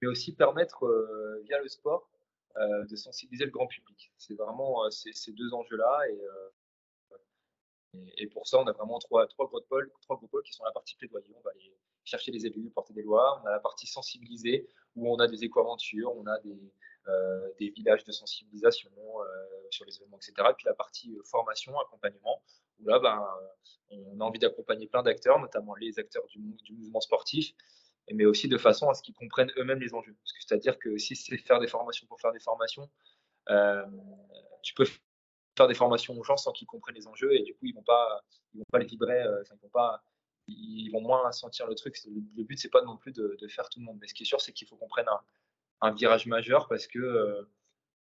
mais 0.00 0.08
aussi 0.08 0.34
permettre, 0.34 0.86
via 1.44 1.60
le 1.60 1.68
sport, 1.68 2.08
euh, 2.56 2.84
de 2.86 2.96
sensibiliser 2.96 3.44
le 3.44 3.52
grand 3.52 3.68
public. 3.68 4.10
C'est 4.16 4.34
vraiment 4.34 4.84
euh, 4.84 4.90
ces, 4.90 5.32
deux 5.32 5.54
enjeux-là. 5.54 6.00
Euh, 6.10 7.18
et, 8.16 8.26
pour 8.26 8.48
ça, 8.48 8.58
on 8.58 8.66
a 8.66 8.72
vraiment 8.72 8.98
trois, 8.98 9.28
trois, 9.28 9.46
gros 9.46 9.60
pôles, 9.60 9.92
trois 10.02 10.16
gros 10.16 10.26
pôles 10.26 10.42
qui 10.42 10.52
sont 10.52 10.64
la 10.64 10.72
partie 10.72 10.96
plaidoyer. 10.96 11.32
On 11.36 11.40
va 11.42 11.50
aller 11.50 11.72
chercher 12.04 12.32
les 12.32 12.46
élus, 12.46 12.68
porter 12.70 12.94
des 12.94 13.02
lois. 13.02 13.40
On 13.42 13.46
a 13.46 13.50
la 13.50 13.60
partie 13.60 13.86
sensibiliser, 13.86 14.66
où 14.96 15.08
on 15.08 15.18
a 15.20 15.28
des 15.28 15.44
éco-aventures, 15.44 16.16
on 16.16 16.26
a 16.26 16.38
des, 16.40 17.70
villages 17.70 18.02
de 18.04 18.12
sensibilisation 18.12 18.90
sur 19.70 19.84
les 19.84 19.96
événements, 19.96 20.16
etc. 20.16 20.48
Et 20.50 20.54
puis 20.54 20.66
la 20.66 20.74
partie 20.74 21.16
formation, 21.24 21.78
accompagnement, 21.78 22.42
là, 22.84 22.98
ben, 22.98 23.24
on 23.90 24.20
a 24.20 24.24
envie 24.24 24.38
d'accompagner 24.38 24.86
plein 24.86 25.02
d'acteurs, 25.02 25.38
notamment 25.38 25.74
les 25.74 25.98
acteurs 25.98 26.26
du, 26.28 26.38
du, 26.62 26.74
mouvement 26.74 27.00
sportif, 27.00 27.52
mais 28.12 28.24
aussi 28.24 28.48
de 28.48 28.58
façon 28.58 28.88
à 28.88 28.94
ce 28.94 29.02
qu'ils 29.02 29.14
comprennent 29.14 29.52
eux-mêmes 29.56 29.80
les 29.80 29.94
enjeux. 29.94 30.16
C'est-à-dire 30.24 30.78
que 30.78 30.96
si 30.98 31.16
c'est 31.16 31.36
faire 31.38 31.60
des 31.60 31.68
formations 31.68 32.06
pour 32.06 32.20
faire 32.20 32.32
des 32.32 32.40
formations, 32.40 32.88
euh, 33.50 33.84
tu 34.62 34.74
peux 34.74 34.86
faire 35.56 35.68
des 35.68 35.74
formations 35.74 36.18
aux 36.18 36.24
gens 36.24 36.36
sans 36.36 36.52
qu'ils 36.52 36.66
comprennent 36.66 36.94
les 36.94 37.06
enjeux 37.06 37.34
et 37.34 37.42
du 37.42 37.54
coup 37.54 37.66
ils 37.66 37.74
vont 37.74 37.82
pas, 37.82 38.22
ils 38.54 38.58
vont 38.58 38.66
pas 38.70 38.78
les 38.78 38.86
vibrer, 38.86 39.22
euh, 39.22 39.42
ils 39.44 39.58
vont 39.62 39.68
pas, 39.70 40.02
ils 40.46 40.90
vont 40.90 41.00
moins 41.00 41.30
sentir 41.32 41.66
le 41.66 41.74
truc. 41.74 41.96
Le 42.06 42.44
but 42.44 42.58
c'est 42.58 42.70
pas 42.70 42.82
non 42.82 42.96
plus 42.96 43.12
de, 43.12 43.36
faire 43.48 43.68
tout 43.68 43.80
le 43.80 43.86
monde, 43.86 43.98
mais 44.00 44.06
ce 44.06 44.14
qui 44.14 44.22
est 44.22 44.26
sûr 44.26 44.40
c'est 44.40 44.52
qu'il 44.52 44.68
faut 44.68 44.76
qu'on 44.76 44.88
prenne 44.88 45.06
un, 45.80 45.92
virage 45.92 46.26
majeur 46.26 46.68
parce 46.68 46.86
que 46.86 46.98
euh, 46.98 47.42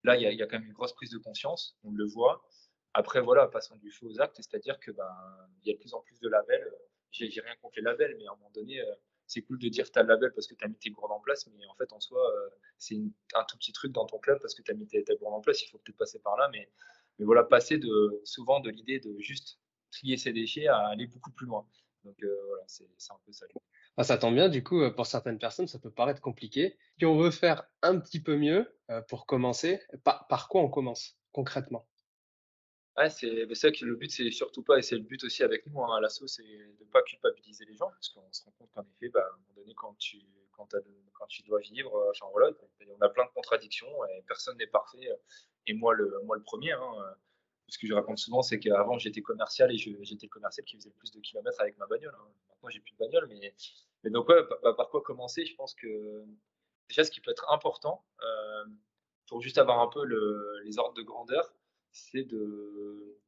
là 0.03 0.15
il 0.17 0.21
y, 0.21 0.41
a, 0.41 0.47
quand 0.47 0.59
même 0.59 0.67
une 0.67 0.73
grosse 0.73 0.93
prise 0.93 1.11
de 1.11 1.17
conscience, 1.17 1.77
on 1.83 1.91
le 1.91 2.05
voit. 2.05 2.43
Après 2.93 3.21
voilà, 3.21 3.47
passons 3.47 3.75
du 3.77 3.91
feu 3.91 4.07
aux 4.07 4.21
actes, 4.21 4.37
c'est-à-dire 4.37 4.79
que 4.79 4.91
ben 4.91 5.09
il 5.63 5.69
y 5.69 5.71
a 5.71 5.73
de 5.75 5.79
plus 5.79 5.93
en 5.93 6.01
plus 6.01 6.19
de 6.19 6.29
labels. 6.29 6.71
J'ai 7.11 7.27
rien 7.41 7.55
contre 7.61 7.75
les 7.77 7.83
labels, 7.83 8.15
mais 8.17 8.25
à 8.25 8.31
un 8.31 8.35
moment 8.35 8.51
donné 8.51 8.81
c'est 9.27 9.41
cool 9.41 9.57
de 9.57 9.69
dire 9.69 9.85
que 9.85 9.91
tu 9.91 9.99
as 9.99 10.03
le 10.03 10.09
label 10.09 10.31
parce 10.33 10.47
que 10.47 10.53
tu 10.53 10.63
as 10.63 10.67
mis 10.67 10.75
tes 10.75 10.89
gourdes 10.89 11.11
en 11.11 11.19
place, 11.19 11.47
mais 11.57 11.65
en 11.67 11.75
fait, 11.75 11.91
en 11.93 11.99
soi, 11.99 12.19
euh, 12.19 12.49
c'est 12.77 12.97
un 13.33 13.43
tout 13.45 13.57
petit 13.57 13.71
truc 13.71 13.91
dans 13.91 14.05
ton 14.05 14.19
club 14.19 14.39
parce 14.41 14.53
que 14.53 14.61
tu 14.61 14.71
as 14.71 14.73
mis 14.73 14.87
tes, 14.87 15.03
gourdes 15.19 15.33
en 15.33 15.41
place. 15.41 15.63
Il 15.63 15.69
faut 15.69 15.77
peut-être 15.79 15.97
passer 15.97 16.19
par 16.19 16.37
là, 16.37 16.49
mais, 16.51 16.69
voilà, 17.19 17.43
passer 17.43 17.77
de, 17.77 18.21
souvent 18.23 18.59
de 18.59 18.69
l'idée 18.69 18.99
de 18.99 19.15
juste 19.19 19.59
trier 19.91 20.17
ses 20.17 20.33
déchets 20.33 20.67
à 20.67 20.87
aller 20.87 21.07
beaucoup 21.07 21.31
plus 21.31 21.45
loin. 21.45 21.65
Donc 22.03 22.21
euh, 22.23 22.37
voilà, 22.47 22.63
c'est 22.67 22.83
un 22.83 23.19
peu 23.25 23.31
ça. 23.31 23.45
Ah, 23.95 24.03
ça 24.03 24.17
tombe 24.17 24.33
bien, 24.33 24.49
du 24.49 24.63
coup, 24.63 24.81
euh, 24.81 24.91
pour 24.91 25.05
certaines 25.05 25.37
personnes, 25.37 25.67
ça 25.67 25.79
peut 25.79 25.91
paraître 25.91 26.19
compliqué. 26.19 26.77
Si 26.99 27.05
on 27.05 27.17
veut 27.17 27.31
faire 27.31 27.63
un 27.81 27.99
petit 27.99 28.21
peu 28.21 28.35
mieux 28.35 28.75
pour 29.07 29.25
commencer, 29.25 29.79
par 30.03 30.47
quoi 30.49 30.61
on 30.61 30.69
commence 30.69 31.17
concrètement? 31.31 31.87
Ouais, 32.97 33.09
c'est 33.09 33.51
ça 33.55 33.71
que 33.71 33.85
le 33.85 33.95
but, 33.95 34.11
c'est 34.11 34.29
surtout 34.29 34.61
pas, 34.61 34.77
et 34.77 34.83
c'est 34.83 34.95
le 34.95 35.01
but 35.01 35.23
aussi 35.23 35.41
avec 35.41 35.65
nous 35.65 35.83
hein, 35.83 35.97
à 35.97 35.99
l'assaut, 35.99 36.27
c'est 36.27 36.43
de 36.43 36.85
pas 36.91 37.01
culpabiliser 37.01 37.65
les 37.65 37.75
gens, 37.75 37.89
parce 37.89 38.09
qu'on 38.09 38.31
se 38.31 38.43
rend 38.43 38.51
compte 38.51 38.69
qu'en 38.71 38.83
effet, 38.83 39.09
bah, 39.09 39.21
à 39.21 39.29
un 39.29 39.31
moment 39.31 39.53
donné, 39.55 39.73
quand 39.73 39.95
tu, 39.97 40.19
quand, 40.51 40.67
quand 41.13 41.27
tu 41.27 41.41
dois 41.43 41.59
vivre, 41.59 41.95
euh, 41.95 42.11
enfin 42.11 42.27
voilà, 42.31 42.51
on 42.87 43.01
a 43.01 43.09
plein 43.09 43.25
de 43.25 43.31
contradictions, 43.31 43.87
et 44.05 44.21
personne 44.27 44.57
n'est 44.57 44.67
parfait, 44.67 45.09
euh, 45.09 45.15
et 45.67 45.73
moi 45.73 45.93
le, 45.93 46.19
moi 46.25 46.35
le 46.35 46.43
premier. 46.43 46.71
Hein, 46.73 46.93
euh, 46.99 47.13
ce 47.69 47.79
que 47.79 47.87
je 47.87 47.93
raconte 47.93 48.19
souvent, 48.19 48.43
c'est 48.43 48.59
qu'avant 48.59 48.99
j'étais 48.99 49.21
commercial 49.21 49.71
et 49.71 49.77
j'étais 49.77 50.27
le 50.27 50.29
commercial 50.29 50.65
qui 50.65 50.75
faisait 50.75 50.89
le 50.89 50.95
plus 50.95 51.11
de 51.11 51.19
kilomètres 51.21 51.59
avec 51.61 51.77
ma 51.77 51.87
bagnole. 51.87 52.13
Hein. 52.13 52.27
Maintenant 52.49 52.69
j'ai 52.69 52.81
plus 52.81 52.91
de 52.91 52.97
bagnole, 52.97 53.25
mais, 53.27 53.55
mais 54.03 54.11
donc 54.11 54.27
ouais, 54.27 54.43
par, 54.61 54.89
quoi 54.89 55.01
commencer 55.01 55.45
Je 55.45 55.55
pense 55.55 55.73
que 55.73 56.23
déjà 56.89 57.03
ce 57.03 57.09
qui 57.09 57.21
peut 57.21 57.31
être 57.31 57.51
important 57.51 58.05
pour 59.27 59.41
juste 59.41 59.57
avoir 59.57 59.79
un 59.79 59.87
peu 59.87 60.03
le, 60.03 60.59
les 60.65 60.77
ordres 60.77 60.93
de 60.93 61.01
grandeur, 61.01 61.55
c'est 61.93 62.23
de. 62.23 63.19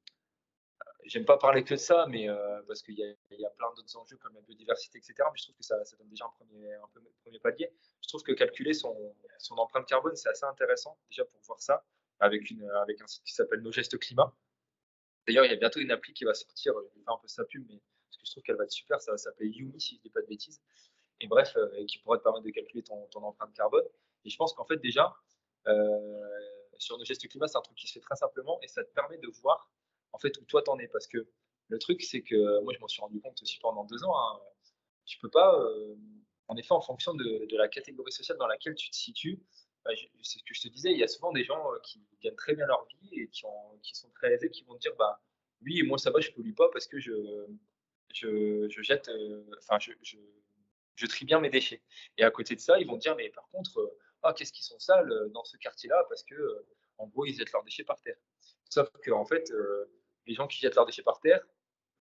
J'aime 1.06 1.26
pas 1.26 1.38
parler 1.38 1.64
que 1.64 1.76
de 1.76 1.80
ça, 1.80 2.08
mais 2.10 2.28
euh, 2.28 2.64
parce 2.68 2.82
qu'il 2.82 2.96
y, 2.96 3.02
y, 3.02 3.46
a 3.46 3.50
plein 3.52 3.68
d'autres 3.76 3.96
enjeux 3.96 4.18
comme 4.18 4.34
la 4.34 4.42
biodiversité, 4.42 4.98
etc. 4.98 5.14
Mais 5.20 5.38
je 5.38 5.44
trouve 5.44 5.56
que 5.56 5.64
ça, 5.64 5.84
ça 5.86 5.96
donne 5.98 6.10
déjà 6.10 6.26
un 6.26 6.30
premier, 6.30 6.74
un 6.74 6.88
premier 7.24 7.40
palier. 7.40 7.72
Je 8.02 8.08
trouve 8.08 8.24
que 8.24 8.32
calculer 8.32 8.74
son, 8.74 9.16
son 9.38 9.56
empreinte 9.56 9.88
carbone, 9.88 10.16
c'est 10.16 10.30
assez 10.30 10.46
intéressant 10.46 10.98
déjà 11.08 11.24
pour 11.26 11.40
voir 11.42 11.62
ça 11.62 11.86
avec, 12.20 12.50
une, 12.50 12.68
avec 12.72 13.00
un 13.02 13.08
site 13.08 13.24
qui 13.24 13.34
s'appelle 13.34 13.62
Nos 13.62 13.72
Gestes 13.72 14.00
Climat. 14.00 14.34
D'ailleurs, 15.28 15.46
il 15.46 15.52
y 15.52 15.54
a 15.54 15.58
bientôt 15.58 15.80
une 15.80 15.92
appli 15.92 16.14
qui 16.14 16.24
va 16.24 16.34
sortir. 16.34 16.74
Je 16.74 16.98
vais 16.98 17.04
faire 17.04 17.14
un 17.14 17.20
peu 17.20 17.28
sa 17.28 17.46
pub, 17.46 17.64
mais 17.70 17.80
parce 18.08 18.18
que 18.18 18.26
je 18.26 18.32
trouve 18.32 18.44
qu'elle 18.44 18.58
va 18.58 18.64
être 18.64 18.72
super. 18.72 19.00
Ça 19.00 19.12
va 19.12 19.18
s'appeler 19.18 19.50
Yumi, 19.50 19.80
si 19.80 19.98
je 19.98 20.02
dis 20.02 20.10
pas 20.10 20.22
de 20.22 20.28
bêtises. 20.28 20.60
Et 21.22 21.28
bref, 21.28 21.56
euh, 21.56 21.86
qui 21.86 22.00
pourrait 22.00 22.18
te 22.18 22.24
permettre 22.24 22.46
de 22.46 22.52
calculer 22.52 22.84
ton, 22.84 23.06
ton 23.08 23.22
empreinte 23.24 23.54
carbone. 23.54 23.86
Et 24.24 24.30
je 24.30 24.38
pense 24.38 24.54
qu'en 24.54 24.66
fait, 24.66 24.78
déjà, 24.78 25.16
euh, 25.68 26.35
sur 26.78 26.98
nos 26.98 27.06
gestes 27.06 27.28
climat, 27.28 27.48
c'est 27.48 27.58
un 27.58 27.62
truc 27.62 27.78
qui 27.78 27.88
se 27.88 27.94
fait 27.94 28.00
très 28.00 28.16
simplement 28.16 28.60
et 28.62 28.68
ça 28.68 28.84
te 28.84 28.92
permet 28.94 29.18
de 29.18 29.28
voir 29.42 29.70
en 30.12 30.20
fait 30.20 30.38
où 30.38 30.46
toi 30.46 30.62
t'en 30.62 30.78
es. 30.80 30.88
Parce 30.88 31.08
que 31.08 31.28
le 31.70 31.80
truc, 31.80 32.02
c'est 32.02 32.22
que 32.22 32.62
moi, 32.62 32.74
je 32.74 32.80
m'en 32.80 32.88
suis 32.88 33.02
rendu 33.02 33.20
compte 33.20 33.42
aussi 33.42 33.60
pendant 33.60 33.86
deux 33.86 34.04
ans. 34.04 34.16
Hein, 34.16 34.40
tu 35.06 35.20
peux 35.20 35.30
pas, 35.30 35.60
euh, 35.60 35.96
en 36.48 36.58
effet, 36.58 36.74
en 36.74 36.82
fonction 36.82 37.14
de, 37.14 37.48
la 37.56 37.68
catégorie 37.68 38.12
sociale 38.12 38.38
dans 38.38 38.48
laquelle 38.48 38.76
tu 38.76 38.90
te 38.90 38.96
situes, 38.96 39.42
bah, 39.84 39.92
c'est 40.24 40.40
ce 40.40 40.44
que 40.44 40.54
je 40.54 40.62
te 40.62 40.68
disais, 40.68 40.92
il 40.92 40.98
y 40.98 41.04
a 41.04 41.08
souvent 41.08 41.32
des 41.32 41.44
gens 41.44 41.72
euh, 41.72 41.80
qui 41.84 42.04
gagnent 42.22 42.36
très 42.36 42.56
bien 42.56 42.66
leur 42.66 42.86
vie 42.86 43.22
et 43.22 43.28
qui, 43.30 43.46
ont, 43.46 43.80
qui 43.84 43.96
sont 43.96 44.10
très 44.12 44.34
aisés, 44.34 44.50
qui 44.50 44.64
vont 44.64 44.76
te 44.76 44.80
dire, 44.80 44.96
bah, 44.98 45.22
oui, 45.62 45.84
moi 45.84 45.98
ça 45.98 46.12
va, 46.12 46.20
je 46.20 46.32
pollue 46.32 46.54
pas 46.54 46.70
parce 46.74 46.88
que 46.88 47.00
je, 47.00 47.14
je, 48.14 48.68
je 48.70 48.82
jette, 48.82 49.10
enfin, 49.60 49.80
je, 49.80 49.92
je, 50.02 50.18
je, 50.96 51.06
trie 51.06 51.26
bien 51.26 51.40
mes 51.40 51.50
déchets. 51.50 51.82
Et 52.18 52.24
à 52.24 52.32
côté 52.32 52.56
de 52.56 52.60
ça, 52.62 52.80
ils 52.80 52.88
vont 52.88 52.96
te 52.96 53.02
dire, 53.02 53.16
mais 53.16 53.30
par 53.30 53.48
contre, 53.50 53.96
ah, 54.26 54.34
qu'est-ce 54.34 54.52
qu'ils 54.52 54.66
sont 54.66 54.80
sales 54.80 55.12
euh, 55.12 55.30
dans 55.30 55.44
ce 55.44 55.56
quartier-là 55.58 56.04
parce 56.10 56.24
que, 56.24 56.34
euh, 56.34 56.68
en 56.98 57.08
gros, 57.08 57.26
ils 57.26 57.36
jettent 57.36 57.52
leurs 57.52 57.64
déchets 57.64 57.84
par 57.84 58.02
terre. 58.02 58.18
Sauf 58.70 58.90
que, 59.04 59.12
en 59.12 59.26
fait, 59.26 59.52
euh, 59.52 59.86
les 60.26 60.34
gens 60.34 60.48
qui 60.48 60.58
jettent 60.60 60.76
leurs 60.76 60.88
déchets 60.88 61.04
par 61.04 61.20
terre, 61.20 61.46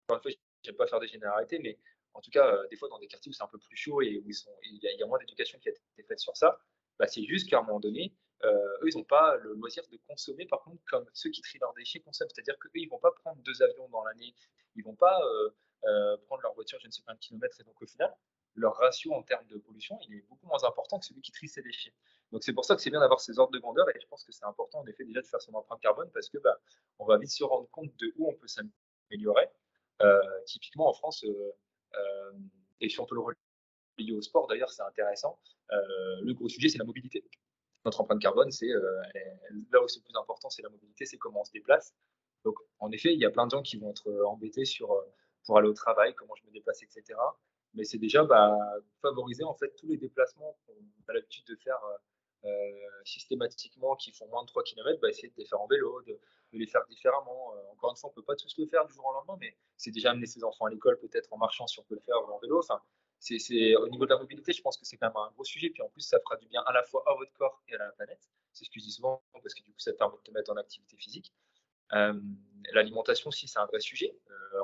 encore 0.08 0.18
une 0.18 0.22
fois, 0.22 0.40
je 0.64 0.70
n'aime 0.70 0.76
pas 0.76 0.86
faire 0.86 1.00
des 1.00 1.08
généralités, 1.08 1.58
mais 1.58 1.78
en 2.14 2.20
tout 2.20 2.30
cas, 2.30 2.64
des 2.68 2.76
fois, 2.76 2.88
dans 2.88 3.00
des 3.00 3.08
quartiers 3.08 3.30
où 3.30 3.32
c'est 3.32 3.42
un 3.42 3.48
peu 3.48 3.58
plus 3.58 3.76
chaud 3.76 4.02
et 4.02 4.18
où 4.18 4.30
il 4.62 4.78
y, 4.82 5.02
a 5.02 5.06
moins 5.06 5.18
d'éducation 5.18 5.58
qui 5.58 5.68
a 5.68 5.72
été 5.72 6.02
faite 6.06 6.20
sur 6.20 6.36
ça, 6.36 6.60
bah, 6.98 7.08
c'est 7.08 7.24
juste 7.24 7.48
qu'à 7.48 7.58
un 7.58 7.62
moment 7.62 7.80
donné, 7.80 8.14
eux, 8.44 8.88
ils 8.88 8.96
n'ont 8.96 9.04
pas 9.04 9.36
le 9.36 9.54
loisir 9.54 9.82
de 9.90 9.96
consommer, 10.06 10.46
par 10.46 10.62
contre, 10.62 10.82
comme 10.84 11.06
ceux 11.14 11.30
qui 11.30 11.40
trient 11.40 11.58
leurs 11.58 11.72
déchets 11.74 12.00
consomment. 12.00 12.28
C'est-à-dire 12.32 12.58
qu'eux, 12.58 12.70
ils 12.74 12.86
ne 12.86 12.90
vont 12.90 12.98
pas 12.98 13.12
prendre 13.12 13.40
deux 13.42 13.62
avions 13.62 13.88
dans 13.88 14.04
l'année, 14.04 14.34
ils 14.76 14.80
ne 14.80 14.84
vont 14.84 14.94
pas 14.94 15.18
prendre 16.26 16.42
leur 16.42 16.54
voiture, 16.54 16.78
je 16.80 16.86
ne 16.86 16.92
sais 16.92 17.02
pas, 17.02 17.12
un 17.12 17.16
kilomètre, 17.16 17.58
et 17.60 17.64
donc 17.64 17.80
au 17.80 17.86
final, 17.86 18.14
leur 18.54 18.74
ratio 18.76 19.12
en 19.14 19.22
termes 19.22 19.46
de 19.46 19.58
pollution, 19.58 19.98
il 20.08 20.16
est 20.16 20.24
beaucoup 20.28 20.46
moins 20.46 20.62
important 20.64 20.98
que 20.98 21.06
celui 21.06 21.20
qui 21.22 21.32
trie 21.32 21.48
ses 21.48 21.62
déchets. 21.62 21.94
Donc 22.32 22.42
c'est 22.44 22.52
pour 22.52 22.64
ça 22.64 22.74
que 22.74 22.82
c'est 22.82 22.90
bien 22.90 23.00
d'avoir 23.00 23.20
ces 23.20 23.38
ordres 23.38 23.52
de 23.52 23.58
grandeur 23.58 23.88
et 23.90 24.00
je 24.00 24.06
pense 24.06 24.24
que 24.24 24.32
c'est 24.32 24.44
important 24.44 24.80
en 24.80 24.86
effet 24.86 25.04
déjà 25.04 25.20
de 25.20 25.26
faire 25.26 25.40
son 25.40 25.52
empreinte 25.54 25.80
carbone 25.80 26.10
parce 26.12 26.28
que 26.28 26.38
bah, 26.38 26.58
on 26.98 27.04
va 27.06 27.18
vite 27.18 27.30
se 27.30 27.44
rendre 27.44 27.68
compte 27.70 27.94
de 27.96 28.12
où 28.16 28.28
on 28.28 28.34
peut 28.34 28.48
s'améliorer. 28.48 29.48
Euh, 30.00 30.20
typiquement 30.46 30.88
en 30.88 30.94
France, 30.94 31.24
euh, 31.24 31.52
euh, 31.94 32.32
et 32.80 32.88
peut 32.88 33.14
le 33.14 33.20
relier 33.20 34.12
au 34.12 34.22
sport 34.22 34.48
d'ailleurs, 34.48 34.70
c'est 34.70 34.82
intéressant, 34.82 35.38
le 35.70 36.32
gros 36.32 36.48
sujet 36.48 36.68
c'est 36.68 36.78
la 36.78 36.84
mobilité. 36.84 37.24
Notre 37.84 38.00
empreinte 38.00 38.20
carbone, 38.20 38.50
c'est 38.50 38.68
là 38.68 39.82
où 39.82 39.88
c'est 39.88 40.00
le 40.00 40.04
plus 40.04 40.16
important, 40.16 40.50
c'est 40.50 40.62
la 40.62 40.68
mobilité, 40.68 41.04
c'est 41.04 41.18
comment 41.18 41.42
on 41.42 41.44
se 41.44 41.52
déplace. 41.52 41.94
Donc 42.44 42.56
en 42.78 42.90
effet, 42.90 43.12
il 43.12 43.20
y 43.20 43.24
a 43.24 43.30
plein 43.30 43.46
de 43.46 43.50
gens 43.50 43.62
qui 43.62 43.76
vont 43.76 43.90
être 43.90 44.10
embêtés 44.24 44.64
sur 44.64 45.04
pour 45.44 45.58
aller 45.58 45.68
au 45.68 45.74
travail, 45.74 46.14
comment 46.14 46.34
je 46.34 46.46
me 46.46 46.52
déplace, 46.52 46.82
etc 46.82 47.14
mais 47.74 47.84
c'est 47.84 47.98
déjà 47.98 48.24
bah, 48.24 48.56
favoriser 49.00 49.44
en 49.44 49.54
fait 49.54 49.74
tous 49.76 49.86
les 49.86 49.96
déplacements 49.96 50.56
qu'on 50.66 50.74
a 51.08 51.12
l'habitude 51.12 51.44
de 51.46 51.56
faire 51.56 51.82
euh, 51.84 51.96
euh, 52.48 53.02
systématiquement 53.04 53.96
qui 53.96 54.12
font 54.12 54.26
moins 54.28 54.42
de 54.42 54.48
3 54.48 54.62
km, 54.64 55.00
bah, 55.00 55.08
essayer 55.08 55.28
de 55.28 55.34
les 55.36 55.46
faire 55.46 55.60
en 55.60 55.66
vélo, 55.66 56.02
de, 56.02 56.18
les 56.52 56.66
faire 56.66 56.84
différemment. 56.86 57.54
Euh, 57.54 57.72
encore 57.72 57.90
une 57.90 57.96
fois, 57.96 58.10
on 58.10 58.12
ne 58.12 58.16
peut 58.16 58.24
pas 58.24 58.36
tous 58.36 58.54
le 58.58 58.66
faire 58.66 58.84
du 58.86 58.92
jour 58.92 59.06
au 59.06 59.12
lendemain, 59.12 59.36
mais 59.40 59.56
c'est 59.76 59.90
déjà 59.90 60.10
amener 60.10 60.26
ses 60.26 60.44
enfants 60.44 60.66
à 60.66 60.70
l'école 60.70 60.98
peut-être 60.98 61.32
en 61.32 61.38
marchant 61.38 61.66
si 61.66 61.78
on 61.78 61.84
peut 61.84 61.94
le 61.94 62.00
faire 62.00 62.16
en 62.16 62.38
vélo. 62.40 62.58
Enfin, 62.58 62.80
c'est, 63.18 63.76
au 63.76 63.88
niveau 63.88 64.04
de 64.04 64.10
la 64.10 64.18
mobilité, 64.18 64.52
je 64.52 64.60
pense 64.60 64.76
que 64.76 64.84
c'est 64.84 64.96
quand 64.96 65.06
même 65.06 65.16
un 65.16 65.30
gros 65.30 65.44
sujet. 65.44 65.70
Puis 65.70 65.82
en 65.82 65.88
plus, 65.88 66.02
ça 66.02 66.18
fera 66.20 66.36
du 66.36 66.46
bien 66.48 66.62
à 66.66 66.72
la 66.72 66.82
fois 66.82 67.04
à 67.06 67.14
votre 67.14 67.32
corps 67.34 67.62
et 67.68 67.74
à 67.76 67.78
la 67.78 67.92
planète. 67.92 68.28
C'est 68.52 68.64
ce 68.64 68.70
que 68.70 68.80
je 68.80 68.84
dis 68.84 68.92
souvent 68.92 69.22
parce 69.32 69.54
que 69.54 69.62
du 69.62 69.70
coup, 69.72 69.78
ça 69.78 69.92
permet 69.92 70.16
de 70.16 70.22
te 70.22 70.30
mettre 70.32 70.50
en 70.52 70.56
activité 70.56 70.96
physique. 70.96 71.32
l'alimentation 72.72 73.28
aussi, 73.28 73.48
c'est 73.48 73.60
un 73.60 73.66
vrai 73.66 73.80
sujet. 73.80 74.14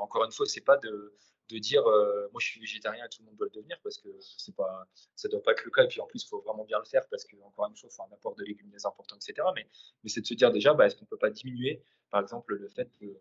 encore 0.01 0.25
une 0.25 0.33
fois, 0.33 0.45
c'est 0.47 0.61
pas 0.65 0.77
de, 0.77 1.17
de 1.49 1.59
dire 1.59 1.87
euh, 1.87 2.29
moi 2.33 2.41
je 2.41 2.47
suis 2.47 2.61
végétarien 2.61 3.05
et 3.05 3.09
tout 3.09 3.23
le 3.23 3.27
monde 3.27 3.37
doit 3.37 3.47
le 3.47 3.53
devenir 3.53 3.79
parce 3.83 3.99
que 3.99 4.09
c'est 4.21 4.55
pas 4.55 4.87
ça 5.15 5.29
doit 5.29 5.43
pas 5.43 5.53
être 5.53 5.65
le 5.65 5.71
cas. 5.71 5.85
Et 5.85 5.89
puis 5.89 6.01
en 6.01 6.07
plus 6.07 6.23
il 6.25 6.29
faut 6.29 6.41
vraiment 6.41 6.65
bien 6.65 6.79
le 6.79 6.85
faire 6.85 7.07
parce 7.09 7.25
que 7.25 7.37
encore 7.43 7.67
une 7.67 7.77
fois 7.77 7.89
il 7.91 7.95
faut 7.95 8.03
un 8.03 8.13
apport 8.13 8.35
de 8.35 8.45
légumineuses 8.45 8.87
important 8.87 9.17
etc 9.17 9.47
mais 9.55 9.69
mais 10.03 10.11
c'est 10.11 10.21
de 10.21 10.27
se 10.27 10.35
dire 10.35 10.53
déjà 10.53 10.75
bah, 10.75 10.87
est-ce 10.87 10.97
qu'on 10.97 11.07
peut 11.07 11.19
pas 11.19 11.31
diminuer 11.31 11.83
par 12.11 12.21
exemple 12.21 12.55
le 12.55 12.69
fait 12.69 12.91
de, 13.01 13.17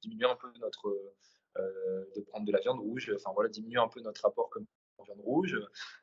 diminuer 0.00 0.26
un 0.26 0.36
peu 0.36 0.50
notre 0.60 0.88
euh, 1.58 2.04
de 2.16 2.20
prendre 2.22 2.46
de 2.46 2.52
la 2.52 2.60
viande 2.60 2.80
rouge 2.80 3.12
enfin 3.14 3.32
voilà 3.34 3.50
diminuer 3.50 3.78
un 3.78 3.88
peu 3.88 4.00
notre 4.00 4.24
apport 4.24 4.48
comme 4.50 4.66
en 4.98 5.04
viande 5.04 5.20
rouge. 5.20 5.54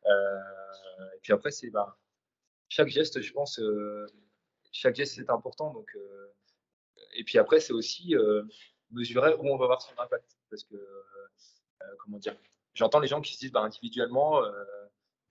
Euh, 0.05 0.39
et 1.15 1.19
puis 1.21 1.33
après 1.33 1.51
c'est 1.51 1.69
bah, 1.71 1.97
chaque 2.67 2.89
geste 2.89 3.21
je 3.21 3.33
pense 3.33 3.59
chaque 4.71 4.95
geste 4.95 5.15
c'est 5.15 5.29
important. 5.31 5.73
Donc 5.73 5.97
et 7.15 7.23
puis 7.23 7.39
après 7.39 7.59
c'est 7.59 7.73
aussi 7.73 8.13
mesurer 8.91 9.33
où 9.35 9.47
on 9.47 9.57
va 9.57 9.65
avoir 9.65 9.81
son 9.81 9.97
impact 9.97 10.37
parce 10.49 10.63
que 10.63 10.75
euh, 10.75 11.95
comment 11.99 12.19
dire, 12.19 12.35
j'entends 12.73 12.99
les 12.99 13.07
gens 13.07 13.21
qui 13.21 13.33
se 13.33 13.39
disent 13.39 13.51
bah, 13.51 13.61
individuellement, 13.61 14.43
euh, 14.43 14.51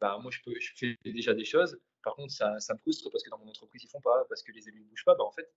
bah, 0.01 0.19
moi 0.23 0.31
je, 0.31 0.41
peux, 0.45 0.59
je 0.59 0.73
fais 0.77 0.99
déjà 1.05 1.35
des 1.35 1.45
choses. 1.45 1.79
Par 2.03 2.15
contre, 2.15 2.33
ça, 2.33 2.59
ça, 2.61 2.75
me 2.75 2.79
frustre 2.79 3.11
parce 3.11 3.23
que 3.25 3.31
dans 3.31 3.39
mon 3.39 3.49
entreprise, 3.49 3.83
ils 3.83 3.89
font 3.89 4.01
pas, 4.01 4.25
parce 4.29 4.43
que 4.43 4.53
les 4.53 4.69
élus 4.69 4.81
ne 4.81 4.89
bougent 4.89 5.05
pas. 5.05 5.15
Bah, 5.15 5.25
en 5.25 5.33
fait, 5.33 5.53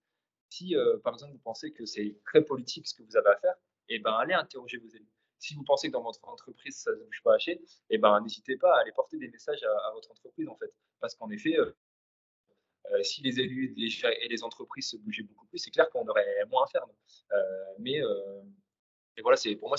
si 0.50 0.76
euh, 0.76 0.98
par 0.98 1.14
exemple 1.14 1.32
vous 1.32 1.38
pensez 1.38 1.72
que 1.72 1.86
c'est 1.86 2.18
très 2.24 2.44
politique 2.44 2.86
ce 2.86 2.94
que 2.94 3.02
vous 3.02 3.16
avez 3.16 3.30
à 3.30 3.36
faire, 3.36 3.54
et 3.88 3.96
eh 3.96 3.98
ben 3.98 4.12
allez 4.12 4.34
interroger 4.34 4.78
vos 4.78 4.88
élus. 4.88 5.10
Si 5.38 5.54
vous 5.54 5.64
pensez 5.64 5.88
que 5.88 5.92
dans 5.92 6.02
votre 6.02 6.24
entreprise 6.28 6.76
ça 6.76 6.92
ne 6.92 6.96
bouge 6.96 7.22
pas 7.24 7.34
assez, 7.34 7.52
et 7.52 7.60
eh 7.90 7.98
ben 7.98 8.20
n'hésitez 8.20 8.56
pas 8.56 8.76
à 8.76 8.80
aller 8.80 8.92
porter 8.92 9.18
des 9.18 9.28
messages 9.28 9.62
à, 9.62 9.90
votre 9.92 10.10
entreprise 10.10 10.48
en 10.48 10.56
fait, 10.56 10.72
parce 11.00 11.14
qu'en 11.14 11.30
effet, 11.30 11.56
si 13.02 13.22
les 13.22 13.40
élus 13.40 13.74
et 13.76 14.28
les 14.28 14.44
entreprises 14.44 14.90
se 14.90 14.96
bougeaient 14.96 15.22
beaucoup 15.22 15.46
plus, 15.46 15.58
c'est 15.58 15.70
clair 15.70 15.88
qu'on 15.90 16.06
aurait 16.06 16.44
moins 16.50 16.64
à 16.64 16.66
faire. 16.66 16.86
mais, 17.78 18.00
mais 19.16 19.22
voilà, 19.22 19.36
c'est 19.36 19.56
pour 19.56 19.68
moi 19.68 19.76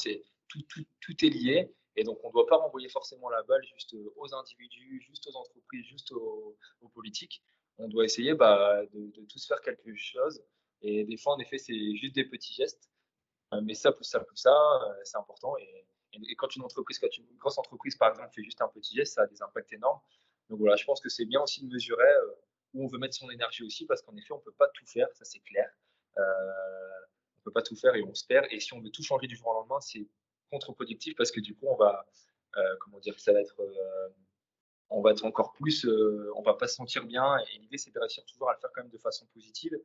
tout, 0.47 1.25
est 1.25 1.29
lié. 1.29 1.73
Et 1.95 2.03
donc, 2.03 2.19
on 2.23 2.29
ne 2.29 2.33
doit 2.33 2.47
pas 2.47 2.57
renvoyer 2.57 2.89
forcément 2.89 3.29
la 3.29 3.43
balle 3.43 3.63
juste 3.63 3.95
aux 4.15 4.33
individus, 4.33 5.01
juste 5.07 5.27
aux 5.27 5.35
entreprises, 5.35 5.85
juste 5.85 6.11
aux, 6.11 6.57
politiques. 6.93 7.43
On 7.77 7.87
doit 7.87 8.05
essayer 8.05 8.33
bah, 8.33 8.83
de, 8.93 9.25
tous 9.25 9.47
faire 9.47 9.61
quelque 9.61 9.95
chose. 9.95 10.43
Et 10.81 11.05
des 11.05 11.17
fois, 11.17 11.33
en 11.33 11.39
effet, 11.39 11.57
c'est 11.57 11.95
juste 11.95 12.15
des 12.15 12.25
petits 12.25 12.53
gestes. 12.53 12.89
Euh, 13.53 13.61
mais 13.63 13.73
ça, 13.73 13.91
pour 13.91 14.05
ça, 14.05 14.19
pour 14.19 14.37
ça, 14.37 14.51
euh, 14.51 14.93
c'est 15.03 15.17
important. 15.17 15.55
Et, 15.57 15.85
quand 16.37 16.55
une 16.55 16.61
entreprise, 16.61 16.99
quand 16.99 17.17
une 17.17 17.25
grosse 17.37 17.57
entreprise, 17.57 17.95
par 17.95 18.11
exemple, 18.11 18.31
fait 18.33 18.43
juste 18.43 18.61
un 18.61 18.67
petit 18.67 18.95
geste, 18.95 19.15
ça 19.15 19.23
a 19.23 19.27
des 19.27 19.41
impacts 19.41 19.73
énormes. 19.73 19.99
Donc 20.49 20.59
voilà, 20.59 20.75
je 20.75 20.85
pense 20.85 21.01
que 21.01 21.09
c'est 21.09 21.25
bien 21.25 21.41
aussi 21.41 21.65
de 21.65 21.73
mesurer 21.73 22.03
euh, 22.03 22.35
où 22.73 22.83
on 22.83 22.87
veut 22.87 22.99
mettre 22.99 23.15
son 23.15 23.29
énergie 23.29 23.63
aussi, 23.63 23.85
parce 23.85 24.01
qu'en 24.01 24.15
effet, 24.15 24.33
on 24.33 24.37
ne 24.37 24.43
peut 24.43 24.55
pas 24.57 24.69
tout 24.73 24.85
faire, 24.85 25.07
ça 25.13 25.25
c'est 25.25 25.39
clair. 25.39 25.69
on 26.17 26.21
ne 26.21 27.43
peut 27.43 27.51
pas 27.51 27.61
tout 27.61 27.75
faire 27.75 27.95
et 27.95 28.03
on 28.03 28.13
se 28.13 28.25
perd. 28.25 28.47
Et 28.51 28.59
si 28.59 28.73
on 28.73 28.81
veut 28.81 28.89
tout 28.89 29.03
changer 29.03 29.27
du 29.27 29.35
jour 29.35 29.47
au 29.47 29.53
lendemain, 29.53 29.79
c'est 29.81 30.07
contre-productif 30.53 31.15
parce 31.15 31.31
que 31.31 31.39
du 31.39 31.55
coup, 31.55 31.67
on 31.67 31.75
va, 31.75 32.05
euh, 32.57 32.75
comment 32.79 32.99
dire, 32.99 33.19
ça 33.19 33.33
va 33.33 33.41
être, 33.41 33.59
euh, 33.59 34.09
on 34.89 35.01
va 35.01 35.11
être 35.11 35.25
encore 35.25 35.53
plus, 35.53 35.85
euh, 35.85 36.31
on 36.35 36.43
va 36.43 36.53
pas 36.53 36.67
se 36.67 36.75
sentir 36.75 37.05
bien. 37.05 37.37
Et 37.51 37.59
l'idée, 37.59 37.77
c'est 37.77 37.91
de 37.91 37.99
réussir 37.99 38.23
toujours 38.25 38.49
à 38.49 38.53
le 38.53 38.59
faire 38.59 38.69
quand 38.73 38.81
même 38.81 38.91
de 38.91 38.97
façon 38.97 39.25
positive. 39.33 39.77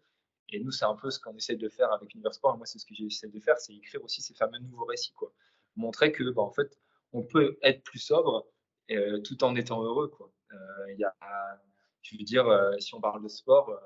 Et 0.51 0.61
nous, 0.61 0.70
c'est 0.70 0.84
un 0.84 0.95
peu 0.95 1.11
ce 1.11 1.18
qu'on 1.18 1.34
essaie 1.36 1.57
de 1.57 1.68
faire 1.68 1.93
avec 1.93 2.12
Universport. 2.14 2.57
Moi, 2.57 2.66
c'est 2.66 2.78
ce 2.78 2.86
que 2.86 2.95
j'essaie 2.95 3.28
de 3.28 3.41
faire, 3.41 3.59
c'est 3.59 3.74
écrire 3.74 4.03
aussi 4.05 4.22
ces 4.22 4.34
fameux 4.34 4.59
nouveaux 4.59 4.86
récits, 4.86 5.12
quoi. 5.12 5.32
Montrer 5.76 6.12
que, 6.12 6.24
bah, 6.30 6.43
en 6.43 6.51
fait, 6.51 6.78
on 7.12 7.22
peut 7.22 7.59
être 7.62 7.82
plus 7.82 7.99
sobre 7.99 8.47
tout 9.24 9.45
en 9.45 9.55
étant 9.55 9.82
heureux, 9.82 10.09
quoi. 10.09 10.32
Il 10.89 10.99
y 10.99 11.05
a, 11.05 11.14
je 12.03 12.16
veux 12.16 12.24
dire, 12.24 12.46
si 12.78 12.94
on 12.94 13.01
parle 13.01 13.22
de 13.22 13.28
sport, 13.28 13.78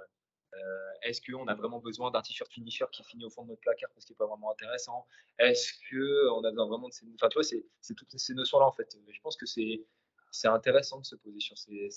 euh, 0.54 0.92
est-ce 1.02 1.20
qu'on 1.20 1.46
a 1.46 1.54
vraiment 1.54 1.78
besoin 1.78 2.10
d'un 2.10 2.20
t-shirt 2.20 2.50
finisher 2.50 2.84
qui 2.92 3.02
finit 3.04 3.24
au 3.24 3.30
fond 3.30 3.42
de 3.44 3.48
notre 3.48 3.60
placard 3.60 3.90
parce 3.94 4.04
qu'il 4.04 4.14
n'est 4.14 4.18
pas 4.18 4.26
vraiment 4.26 4.52
intéressant? 4.52 5.06
Est-ce 5.38 5.72
qu'on 5.90 6.44
a 6.44 6.50
besoin 6.50 6.68
vraiment 6.68 6.88
de 6.88 6.92
ces... 6.92 7.06
Enfin, 7.14 7.28
tu 7.28 7.34
vois, 7.34 7.44
c'est 7.44 7.94
toutes 7.94 8.16
ces 8.16 8.34
notions-là, 8.34 8.66
en 8.66 8.72
fait. 8.72 8.96
Je 9.08 9.20
pense 9.20 9.36
que 9.36 9.46
c'est 9.46 10.48
intéressant 10.48 11.00
de 11.00 11.06
se 11.06 11.16
poser 11.16 11.40
sur 11.40 11.56
ces, 11.56 11.88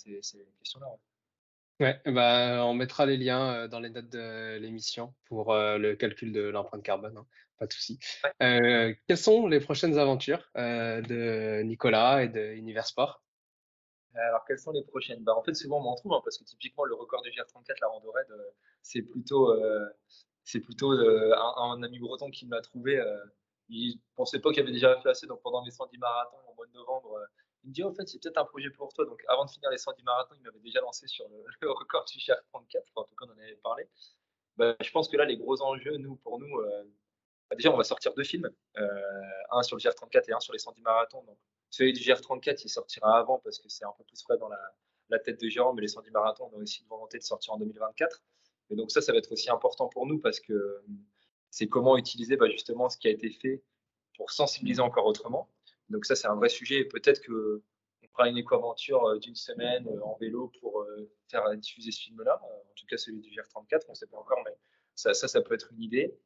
questions-là. 0.59 0.87
Ouais. 1.81 2.01
bah, 2.05 2.65
on 2.65 2.73
mettra 2.73 3.05
les 3.05 3.17
liens 3.17 3.53
euh, 3.53 3.67
dans 3.67 3.81
les 3.81 3.89
notes 3.89 4.09
de 4.09 4.57
l'émission 4.59 5.13
pour 5.25 5.53
euh, 5.53 5.77
le 5.77 5.97
calcul 5.97 6.31
de 6.31 6.43
l'empreinte 6.43 6.83
carbone, 6.83 7.17
hein. 7.17 7.27
pas 7.59 7.67
de 7.67 7.73
souci. 7.73 7.99
quelles 8.39 9.17
sont 9.17 9.47
les 9.47 9.59
prochaines 9.59 9.97
aventures 9.97 10.49
de 10.55 11.61
Nicolas 11.63 12.23
et 12.23 12.29
de 12.29 12.53
Univers 12.53 12.87
Sport 12.87 13.24
alors, 14.21 14.45
quelles 14.45 14.59
sont 14.59 14.71
les 14.71 14.83
prochaines? 14.83 15.23
Bah, 15.23 15.35
En 15.35 15.43
fait, 15.43 15.53
souvent, 15.53 15.79
on 15.79 15.83
m'en 15.83 15.95
trouve, 15.95 16.13
hein, 16.13 16.21
parce 16.23 16.37
que 16.37 16.43
typiquement, 16.43 16.85
le 16.85 16.95
record 16.95 17.21
du 17.21 17.29
GR34, 17.31 17.75
la 17.81 17.87
rando 17.87 18.11
raid, 18.11 18.27
euh, 18.31 18.49
c'est 18.81 19.01
plutôt, 19.01 19.51
euh, 19.51 19.85
c'est 20.43 20.61
plutôt 20.61 20.93
euh, 20.93 21.35
un, 21.57 21.83
ami 21.83 21.99
breton 21.99 22.31
qui 22.31 22.45
me 22.45 22.51
l'a 22.51 22.61
trouvé. 22.61 23.01
il 23.69 23.99
pensait 24.15 24.39
pas 24.39 24.51
qu'il 24.51 24.61
avait 24.63 24.71
déjà 24.71 24.99
fait 25.01 25.09
assez, 25.09 25.27
donc 25.27 25.41
pendant 25.41 25.63
les 25.63 25.71
110 25.71 25.97
marathons 25.97 26.37
au 26.49 26.55
mois 26.55 26.67
de 26.67 26.73
novembre, 26.73 27.19
il 27.63 27.69
me 27.69 27.73
dit, 27.73 27.83
en 27.83 27.93
fait, 27.93 28.07
c'est 28.07 28.21
peut-être 28.21 28.37
un 28.37 28.45
projet 28.45 28.69
pour 28.69 28.93
toi. 28.93 29.05
Donc, 29.05 29.23
avant 29.27 29.45
de 29.45 29.49
finir 29.49 29.69
les 29.71 29.77
110 29.77 30.03
marathons, 30.03 30.35
il 30.35 30.43
m'avait 30.43 30.59
déjà 30.59 30.81
lancé 30.81 31.07
sur 31.07 31.27
le, 31.29 31.69
record 31.71 32.05
du 32.05 32.19
GR34, 32.19 32.83
en 32.95 33.03
tout 33.03 33.15
cas, 33.15 33.25
on 33.27 33.31
en 33.31 33.37
avait 33.39 33.55
parlé. 33.63 33.89
Bah, 34.57 34.75
je 34.81 34.91
pense 34.91 35.09
que 35.09 35.17
là, 35.17 35.25
les 35.25 35.37
gros 35.37 35.61
enjeux, 35.61 35.97
nous, 35.97 36.15
pour 36.17 36.39
nous, 36.39 36.61
bah, 37.49 37.55
déjà, 37.55 37.71
on 37.71 37.77
va 37.77 37.83
sortir 37.83 38.13
deux 38.13 38.23
films, 38.23 38.49
un 38.75 39.63
sur 39.63 39.75
le 39.77 39.81
GR34 39.81 40.29
et 40.29 40.33
un 40.33 40.39
sur 40.39 40.53
les 40.53 40.59
110 40.59 40.81
marathons. 40.81 41.23
Donc, 41.23 41.37
celui 41.75 41.91
du 41.91 41.99
GR34, 41.99 42.61
il 42.63 42.69
sortira 42.69 43.17
avant 43.17 43.39
parce 43.39 43.59
que 43.59 43.67
c'est 43.67 43.83
un 43.83 43.91
peu 43.97 44.05
plus 44.05 44.21
frais 44.21 44.37
dans 44.37 44.47
la, 44.47 45.19
tête 45.19 45.41
de 45.41 45.49
Jérôme, 45.49 45.75
mais 45.75 45.81
les 45.81 45.89
110 45.89 46.09
marathons, 46.11 46.49
on 46.53 46.57
a 46.57 46.61
aussi 46.61 46.81
une 46.81 46.87
volonté 46.87 47.17
de 47.17 47.23
sortir 47.23 47.53
en 47.53 47.57
2024. 47.57 48.23
Et 48.69 48.75
donc 48.75 48.91
ça, 48.91 49.01
ça 49.01 49.11
va 49.11 49.17
être 49.17 49.31
aussi 49.31 49.49
important 49.49 49.89
pour 49.89 50.07
nous 50.07 50.19
parce 50.19 50.39
que 50.39 50.81
c'est 51.49 51.67
comment 51.67 51.97
utiliser 51.97 52.37
bah, 52.37 52.49
justement 52.49 52.89
ce 52.89 52.97
qui 52.97 53.09
a 53.09 53.11
été 53.11 53.29
fait 53.29 53.61
pour 54.15 54.31
sensibiliser 54.31 54.81
encore 54.81 55.05
autrement. 55.05 55.49
Donc 55.89 56.05
ça, 56.05 56.15
c'est 56.15 56.27
un 56.27 56.35
vrai 56.35 56.47
sujet 56.47 56.79
et 56.79 56.85
peut-être 56.85 57.21
qu'on 57.25 57.61
fera 58.13 58.29
une 58.29 58.37
éco-aventure 58.37 59.19
d'une 59.19 59.35
semaine 59.35 59.85
en 60.01 60.15
vélo 60.15 60.53
pour 60.61 60.87
faire 61.29 61.55
diffuser 61.57 61.91
ce 61.91 61.99
film-là. 62.03 62.39
en 62.41 62.73
tout 62.75 62.85
cas, 62.87 62.95
celui 62.95 63.19
du 63.19 63.31
GR34, 63.31 63.81
on 63.89 63.91
ne 63.91 63.95
sait 63.95 64.07
pas 64.07 64.17
encore, 64.17 64.39
mais 64.45 64.55
ça, 64.95 65.13
ça, 65.13 65.41
peut 65.41 65.53
être 65.53 65.73
une 65.73 65.83
idée. 65.83 66.17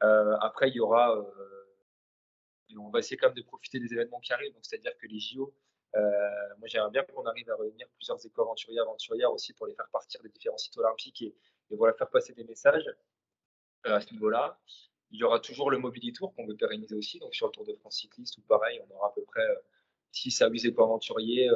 après, 0.00 0.68
il 0.68 0.74
y 0.74 0.80
aura 0.80 1.16
on 2.78 2.90
va 2.90 2.98
essayer 3.00 3.16
quand 3.16 3.28
même 3.28 3.36
de 3.36 3.42
profiter 3.42 3.78
des 3.78 3.92
événements 3.92 4.20
qui 4.20 4.32
arrivent. 4.32 4.54
C'est-à-dire 4.62 4.96
que 4.98 5.06
les 5.06 5.18
JO, 5.18 5.52
euh, 5.96 6.00
moi, 6.58 6.68
j'aimerais 6.68 6.90
bien 6.90 7.02
qu'on 7.04 7.24
arrive 7.26 7.50
à 7.50 7.56
réunir 7.56 7.88
plusieurs 7.96 8.24
éco-aventuriers, 8.24 8.80
aventurières 8.80 9.32
aussi 9.32 9.52
pour 9.52 9.66
les 9.66 9.74
faire 9.74 9.88
partir 9.90 10.22
des 10.22 10.28
différents 10.28 10.58
sites 10.58 10.76
olympiques 10.78 11.22
et, 11.22 11.34
voilà, 11.70 11.94
faire 11.94 12.10
passer 12.10 12.32
des 12.32 12.44
messages 12.44 12.88
euh, 13.86 13.94
à 13.94 14.00
ce 14.00 14.12
niveau-là. 14.12 14.58
Il 15.10 15.18
y 15.18 15.24
aura 15.24 15.40
toujours 15.40 15.70
le 15.70 15.78
Mobility 15.78 16.12
Tour 16.12 16.34
qu'on 16.34 16.46
veut 16.46 16.56
pérenniser 16.56 16.94
aussi. 16.94 17.18
Donc, 17.18 17.34
sur 17.34 17.46
le 17.46 17.52
Tour 17.52 17.64
de 17.64 17.74
France 17.74 17.96
cycliste, 17.96 18.38
ou 18.38 18.42
pareil, 18.42 18.80
on 18.88 18.94
aura 18.94 19.08
à 19.08 19.12
peu 19.12 19.22
près 19.24 19.46
6 20.12 20.42
à 20.42 20.48
8 20.48 20.66
éco-aventuriers. 20.66 21.50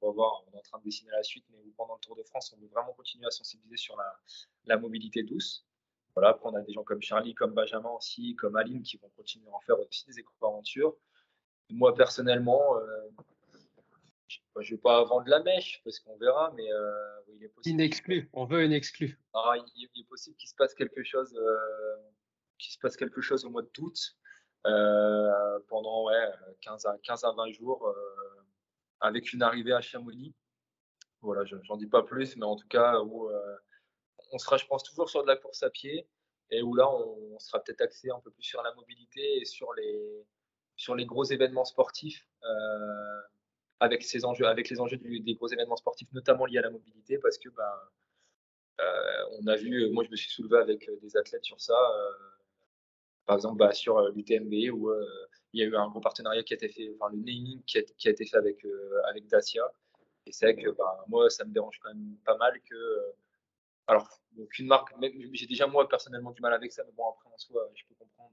on 0.00 0.06
va 0.06 0.12
voir, 0.12 0.44
on 0.46 0.54
est 0.54 0.58
en 0.58 0.62
train 0.62 0.78
de 0.78 0.84
dessiner 0.84 1.10
la 1.10 1.22
suite, 1.24 1.44
mais 1.50 1.58
pendant 1.76 1.94
le 1.94 2.00
Tour 2.00 2.16
de 2.16 2.22
France, 2.22 2.52
on 2.52 2.60
veut 2.60 2.68
vraiment 2.68 2.92
continuer 2.92 3.26
à 3.26 3.30
sensibiliser 3.30 3.76
sur 3.76 3.96
la 4.66 4.76
mobilité 4.76 5.24
douce. 5.24 5.66
Voilà, 6.16 6.30
après, 6.30 6.48
on 6.48 6.54
a 6.54 6.62
des 6.62 6.72
gens 6.72 6.82
comme 6.82 7.02
Charlie, 7.02 7.34
comme 7.34 7.52
Benjamin 7.52 7.90
aussi, 7.90 8.34
comme 8.36 8.56
Aline 8.56 8.82
qui 8.82 8.96
vont 8.96 9.10
continuer 9.10 9.50
à 9.50 9.54
en 9.54 9.60
faire 9.60 9.78
aussi 9.78 10.06
des 10.06 10.18
éco-aventures. 10.18 10.96
Moi, 11.68 11.94
personnellement, 11.94 12.78
euh, 12.78 13.10
je 14.28 14.40
ne 14.72 14.76
vais 14.76 14.80
pas 14.80 15.04
vendre 15.04 15.28
la 15.28 15.42
mèche 15.42 15.82
parce 15.84 16.00
qu'on 16.00 16.16
verra, 16.16 16.54
mais 16.56 16.72
euh, 16.72 17.20
il 17.34 17.44
est 17.44 17.48
possible. 17.48 17.82
Une 17.82 18.28
on 18.32 18.46
veut 18.46 18.64
une 18.64 18.72
exclue. 18.72 19.20
Ah, 19.34 19.56
il, 19.76 19.84
est 19.84 20.08
possible 20.08 20.36
qu'il 20.36 20.48
se 20.48 20.54
passe 20.54 20.72
quelque 20.72 21.04
chose, 21.04 21.36
euh, 21.36 21.96
se 22.60 22.78
passe 22.78 22.96
quelque 22.96 23.20
chose 23.20 23.44
au 23.44 23.50
mois 23.50 23.62
d'août 23.74 24.16
pendant 25.68 26.06
ouais, 26.06 26.30
15, 26.62 26.86
à, 26.86 26.96
15 27.02 27.24
à 27.24 27.32
20 27.32 27.52
jours 27.52 27.94
avec 29.00 29.34
une 29.34 29.42
arrivée 29.42 29.74
à 29.74 29.82
Chamonix. 29.82 30.34
Voilà, 31.20 31.44
j'en 31.44 31.76
dis 31.76 31.86
pas 31.86 32.02
plus, 32.02 32.36
mais 32.36 32.46
en 32.46 32.56
tout 32.56 32.68
cas, 32.68 33.00
où 33.00 33.30
on 34.32 34.38
sera, 34.38 34.56
je 34.56 34.66
pense, 34.66 34.82
toujours 34.82 35.08
sur 35.08 35.22
de 35.22 35.28
la 35.28 35.36
course 35.36 35.62
à 35.62 35.70
pied 35.70 36.06
et 36.50 36.62
où 36.62 36.74
là, 36.74 36.88
on, 36.88 37.38
sera 37.38 37.62
peut-être 37.62 37.82
axé 37.82 38.10
un 38.10 38.20
peu 38.20 38.30
plus 38.30 38.42
sur 38.42 38.62
la 38.62 38.72
mobilité 38.74 39.38
et 39.38 39.44
sur 39.44 39.72
les, 39.74 40.24
sur 40.76 40.94
les 40.94 41.04
gros 41.04 41.24
événements 41.24 41.64
sportifs 41.64 42.26
euh, 42.44 43.20
avec, 43.80 44.02
ces 44.02 44.24
enjeux, 44.24 44.46
avec 44.46 44.70
les 44.70 44.80
enjeux 44.80 44.96
des 44.96 45.34
gros 45.34 45.48
événements 45.48 45.76
sportifs, 45.76 46.10
notamment 46.12 46.46
liés 46.46 46.58
à 46.58 46.62
la 46.62 46.70
mobilité, 46.70 47.18
parce 47.18 47.38
que 47.38 47.48
ben, 47.50 47.72
euh, 48.80 49.38
on 49.38 49.46
a 49.46 49.56
vu, 49.56 49.90
moi 49.90 50.04
je 50.04 50.10
me 50.10 50.16
suis 50.16 50.30
soulevé 50.30 50.58
avec 50.58 50.90
des 51.02 51.16
athlètes 51.16 51.44
sur 51.44 51.60
ça, 51.60 51.74
euh, 51.74 52.12
par 53.26 53.36
exemple 53.36 53.58
bah, 53.58 53.72
sur 53.72 54.00
l'UTMB 54.10 54.72
où 54.72 54.92
il 55.52 55.60
y 55.60 55.62
a 55.62 55.66
eu 55.66 55.76
un 55.76 55.88
gros 55.88 56.00
partenariat 56.00 56.42
qui 56.42 56.54
a 56.54 56.56
été 56.56 56.68
fait, 56.68 56.94
enfin 56.94 57.12
le 57.12 57.18
naming 57.18 57.62
qui 57.64 57.78
a, 57.78 58.10
été 58.10 58.24
fait 58.24 58.36
avec, 58.36 58.64
avec 59.08 59.26
Dacia. 59.26 59.62
Et 60.26 60.32
c'est 60.32 60.52
vrai 60.52 60.62
que 60.62 60.70
bah, 60.70 61.04
moi 61.08 61.28
ça 61.28 61.44
me 61.44 61.52
dérange 61.52 61.78
quand 61.82 61.92
même 61.92 62.16
pas 62.24 62.36
mal 62.36 62.60
que 62.62 63.14
alors, 63.86 64.08
aucune 64.38 64.66
marque, 64.66 64.92
j'ai 65.32 65.46
déjà 65.46 65.66
moi 65.66 65.88
personnellement 65.88 66.32
du 66.32 66.42
mal 66.42 66.52
avec 66.52 66.72
ça, 66.72 66.82
mais 66.84 66.92
bon, 66.92 67.08
après 67.08 67.28
en 67.32 67.38
soi, 67.38 67.70
je 67.74 67.84
peux 67.86 67.94
comprendre 67.94 68.32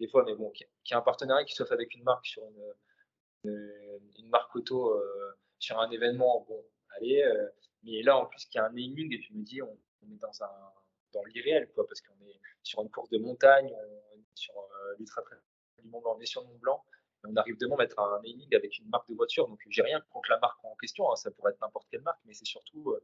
des 0.00 0.08
fois, 0.08 0.24
mais 0.24 0.34
bon, 0.34 0.50
qu'il 0.50 0.66
y 0.66 0.92
ait 0.92 0.96
un 0.96 1.00
partenariat 1.00 1.44
qui 1.44 1.54
soit 1.54 1.66
fait 1.66 1.74
avec 1.74 1.94
une 1.94 2.02
marque 2.02 2.26
sur 2.26 2.42
une, 2.44 3.52
une, 4.16 4.28
marque 4.28 4.54
auto 4.54 4.92
euh, 4.94 5.38
sur 5.58 5.78
un 5.80 5.90
événement, 5.90 6.44
bon, 6.48 6.64
allez, 6.96 7.22
euh, 7.22 7.48
mais 7.82 8.02
là 8.02 8.16
en 8.16 8.26
plus 8.26 8.44
qu'il 8.46 8.58
y 8.58 8.62
a 8.62 8.66
un 8.66 8.70
naming 8.70 9.12
et 9.14 9.20
tu 9.20 9.34
me 9.34 9.42
dis, 9.42 9.62
on, 9.62 9.78
est 10.10 10.18
dans 10.20 10.30
dans 11.12 11.24
l'irréel, 11.24 11.70
quoi, 11.74 11.86
parce 11.86 12.00
qu'on 12.00 12.20
est 12.26 12.40
sur 12.62 12.82
une 12.82 12.90
course 12.90 13.08
de 13.10 13.18
montagne, 13.18 13.72
on 14.12 14.18
est 14.18 14.24
sur 14.34 14.54
euh, 14.56 14.94
l'ultra 14.98 15.22
du 15.78 15.88
Mont 15.88 16.00
Blanc, 16.00 16.16
on 16.16 16.20
est 16.20 16.26
sur 16.26 16.42
le 16.42 16.48
Mont 16.48 16.58
Blanc, 16.58 16.84
et 17.24 17.28
on 17.28 17.36
arrive 17.36 17.56
de 17.56 17.72
à 17.72 17.76
mettre 17.76 17.98
un 17.98 18.16
naming 18.16 18.54
avec 18.54 18.78
une 18.78 18.88
marque 18.88 19.08
de 19.08 19.14
voiture, 19.14 19.48
donc 19.48 19.60
j'ai 19.68 19.82
rien 19.82 20.00
contre 20.10 20.30
la 20.30 20.38
marque 20.38 20.62
en 20.64 20.74
question, 20.76 21.10
hein, 21.10 21.16
ça 21.16 21.30
pourrait 21.30 21.52
être 21.52 21.60
n'importe 21.60 21.88
quelle 21.90 22.02
marque, 22.02 22.20
mais 22.24 22.34
c'est 22.34 22.46
surtout 22.46 22.94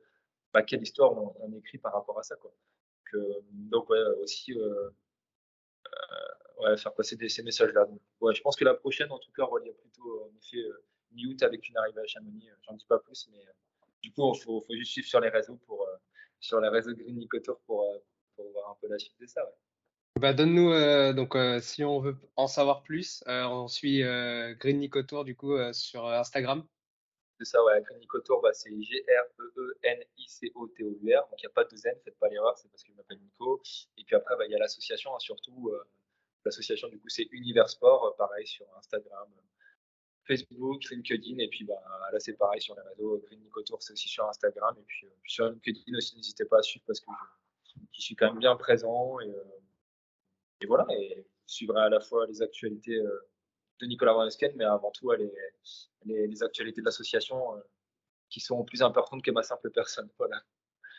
bah, 0.54 0.62
quelle 0.62 0.82
histoire 0.82 1.12
on, 1.12 1.52
écrit 1.58 1.78
par 1.78 1.92
rapport 1.92 2.16
à 2.18 2.22
ça. 2.22 2.36
Quoi. 2.36 2.54
Donc, 3.50 3.90
ouais, 3.90 3.98
aussi 4.22 4.52
euh, 4.54 4.90
euh, 6.60 6.76
faire 6.76 6.94
passer 6.94 7.16
ces 7.28 7.42
messages-là. 7.42 7.86
Je 8.32 8.40
pense 8.40 8.56
que 8.56 8.64
la 8.64 8.74
prochaine, 8.74 9.10
en 9.10 9.18
tout 9.18 9.32
cas, 9.32 9.42
va 9.42 9.60
plutôt 9.60 10.24
en 10.24 10.30
effet 10.38 10.58
euh, 10.58 10.84
mi-août 11.10 11.42
avec 11.42 11.68
une 11.68 11.76
arrivée 11.76 12.00
à 12.00 12.06
Chamonix. 12.06 12.48
J'en 12.62 12.74
dis 12.74 12.86
pas 12.86 13.00
plus, 13.00 13.28
mais 13.32 13.40
du 14.00 14.12
coup, 14.12 14.32
il 14.32 14.40
faut, 14.40 14.60
faut, 14.60 14.74
juste 14.74 14.92
suivre 14.92 15.08
sur 15.08 15.20
les 15.20 15.28
réseaux 15.28 15.56
pour 15.66 15.86
sur 16.38 16.60
les 16.60 16.68
réseaux 16.68 16.94
Green 16.94 17.16
Nicotour 17.16 17.58
pour, 17.66 17.90
pour 18.36 18.50
voir 18.52 18.70
un 18.70 18.76
peu 18.80 18.86
la 18.88 18.98
suite 18.98 19.18
de 19.18 19.26
ça. 19.26 19.42
Bah, 20.20 20.32
donne-nous 20.32 20.72
donc 21.14 21.36
si 21.62 21.82
on 21.82 21.98
veut 22.00 22.16
en 22.36 22.46
savoir 22.46 22.82
plus, 22.82 23.24
on 23.26 23.66
suit 23.66 24.02
Green 24.58 24.78
Nicotour 24.78 25.24
du 25.24 25.34
coup 25.34 25.56
sur 25.72 26.06
Instagram. 26.06 26.64
Ça, 27.44 27.62
ouais. 27.64 27.82
Nicotour, 28.00 28.40
bah, 28.42 28.52
c'est 28.52 28.70
G-R-E-E-N-I-C-O-T-O-U-R. 28.70 31.28
Donc, 31.28 31.42
il 31.42 31.42
n'y 31.42 31.46
a 31.46 31.54
pas 31.54 31.64
de 31.64 31.76
zen, 31.76 31.98
faites 32.04 32.18
pas 32.18 32.28
l'erreur, 32.28 32.56
c'est 32.58 32.70
parce 32.70 32.82
que 32.82 32.92
je 32.92 32.96
m'appelle 32.96 33.20
Nico. 33.20 33.62
Et 33.96 34.04
puis 34.04 34.16
après, 34.16 34.36
bah, 34.36 34.46
il 34.46 34.52
y 34.52 34.54
a 34.54 34.58
l'association, 34.58 35.14
hein, 35.14 35.18
surtout. 35.18 35.70
Euh, 35.70 35.82
l'association, 36.44 36.88
du 36.88 36.98
coup, 36.98 37.08
c'est 37.08 37.28
Univers 37.32 37.68
Sport, 37.68 38.06
euh, 38.06 38.12
pareil 38.16 38.46
sur 38.46 38.66
Instagram, 38.76 39.28
Facebook, 40.26 40.84
LinkedIn. 40.90 41.38
Et 41.38 41.48
puis 41.48 41.64
bah, 41.64 41.82
là, 42.12 42.18
c'est 42.18 42.34
pareil 42.34 42.60
sur 42.60 42.74
les 42.74 42.82
réseaux. 42.82 43.18
Green 43.26 43.40
Nicotour, 43.40 43.82
c'est 43.82 43.92
aussi 43.92 44.08
sur 44.08 44.26
Instagram. 44.26 44.76
Et 44.78 44.84
puis, 44.84 45.06
euh, 45.06 45.10
sur 45.26 45.48
LinkedIn 45.48 45.96
aussi, 45.96 46.16
n'hésitez 46.16 46.44
pas 46.44 46.58
à 46.58 46.62
suivre 46.62 46.84
parce 46.86 47.00
que 47.00 47.10
je, 47.92 48.00
suis 48.00 48.16
quand 48.16 48.28
même 48.28 48.38
bien 48.38 48.56
présent. 48.56 49.18
Et, 49.20 49.32
et 50.60 50.66
voilà, 50.66 50.86
et 50.90 51.26
je 51.46 51.52
suivrai 51.52 51.82
à 51.82 51.88
la 51.88 52.00
fois 52.00 52.26
les 52.26 52.42
actualités 52.42 53.00
de 53.80 53.86
Nicolas 53.86 54.12
Van 54.12 54.28
mais 54.56 54.64
avant 54.64 54.90
tout 54.90 55.10
les, 55.12 55.30
les, 56.04 56.42
actualités 56.42 56.80
de 56.80 56.86
l'association 56.86 57.54
euh, 57.54 57.60
qui 58.30 58.40
sont 58.40 58.64
plus 58.64 58.82
importantes 58.82 59.22
que 59.22 59.30
ma 59.30 59.42
simple 59.42 59.70
personne. 59.70 60.08
Voilà. 60.18 60.42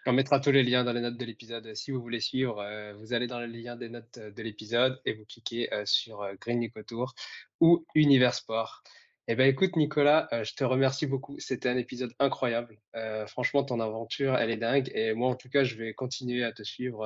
On 0.08 0.14
mettra 0.14 0.40
tous 0.40 0.52
les 0.52 0.64
liens 0.64 0.84
dans 0.84 0.94
les 0.94 1.02
notes 1.02 1.18
de 1.18 1.26
l'épisode. 1.26 1.74
Si 1.74 1.92
vous 1.92 2.02
voulez 2.02 2.20
suivre, 2.20 2.60
euh, 2.60 2.94
vous 2.94 3.14
allez 3.14 3.28
dans 3.28 3.40
les 3.40 3.48
liens 3.48 3.76
des 3.76 3.90
notes 3.90 4.20
de 4.20 4.44
l'épisode 4.44 5.02
et 5.06 5.14
vous 5.14 5.26
cliquez 5.26 5.74
euh, 5.74 5.84
sur 5.86 6.28
Green 6.40 6.60
Nico 6.60 6.84
Tour 6.84 7.14
ou 7.60 7.86
Univers 7.96 8.36
Sport. 8.36 8.84
Eh 9.28 9.36
bien, 9.36 9.48
écoute, 9.48 9.76
Nicolas, 9.76 10.30
je 10.44 10.54
te 10.54 10.64
remercie 10.64 11.08
beaucoup. 11.08 11.40
C'était 11.40 11.68
un 11.68 11.78
épisode 11.78 12.14
incroyable. 12.20 12.80
franchement, 13.26 13.64
ton 13.64 13.80
aventure, 13.80 14.38
elle 14.38 14.52
est 14.52 14.58
dingue. 14.58 14.92
Et 14.94 15.16
moi, 15.16 15.30
en 15.32 15.36
tout 15.36 15.50
cas, 15.50 15.64
je 15.64 15.76
vais 15.78 15.96
continuer 15.96 16.44
à 16.44 16.52
te 16.52 16.62
suivre 16.62 17.04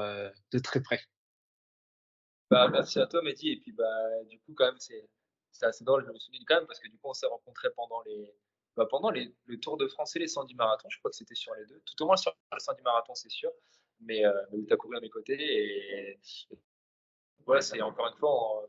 de 0.51 0.59
très 0.59 0.81
près. 0.81 0.99
Bah, 2.49 2.67
merci 2.67 2.99
à 2.99 3.07
toi, 3.07 3.21
Mehdi. 3.21 3.51
Et 3.51 3.59
puis, 3.61 3.71
bah, 3.71 3.85
du 4.29 4.37
coup, 4.39 4.53
quand 4.53 4.65
même, 4.65 4.79
c'est 4.79 5.07
c'est 5.51 5.65
assez 5.65 5.83
drôle, 5.83 6.05
je 6.05 6.11
me 6.11 6.19
souviens 6.19 6.41
quand 6.47 6.55
même, 6.55 6.67
parce 6.67 6.79
que 6.79 6.87
du 6.87 6.97
coup, 6.97 7.09
on 7.09 7.13
s'est 7.13 7.27
rencontrés 7.27 7.69
pendant 7.75 8.01
les, 8.03 8.33
bah, 8.79 8.87
pendant 8.89 9.09
les, 9.09 9.35
le 9.45 9.59
Tour 9.59 9.77
de 9.77 9.87
France 9.87 10.15
et 10.15 10.19
les 10.19 10.27
110 10.27 10.55
marathons. 10.55 10.89
Je 10.89 10.97
crois 10.99 11.11
que 11.11 11.17
c'était 11.17 11.35
sur 11.35 11.53
les 11.55 11.65
deux. 11.65 11.81
Tout 11.85 12.03
au 12.03 12.07
moins 12.07 12.15
sur 12.15 12.35
le 12.51 12.59
110 12.59 12.81
marathons, 12.83 13.15
c'est 13.15 13.29
sûr. 13.29 13.51
Mais, 13.99 14.25
euh, 14.25 14.31
où 14.53 14.65
tu 14.65 14.73
as 14.73 14.77
couru 14.77 14.95
à 14.95 15.01
mes 15.01 15.09
côtés. 15.09 15.37
Et, 15.37 16.19
voilà, 17.45 17.61
c'est 17.61 17.81
encore 17.81 18.07
une 18.07 18.15
fois, 18.15 18.67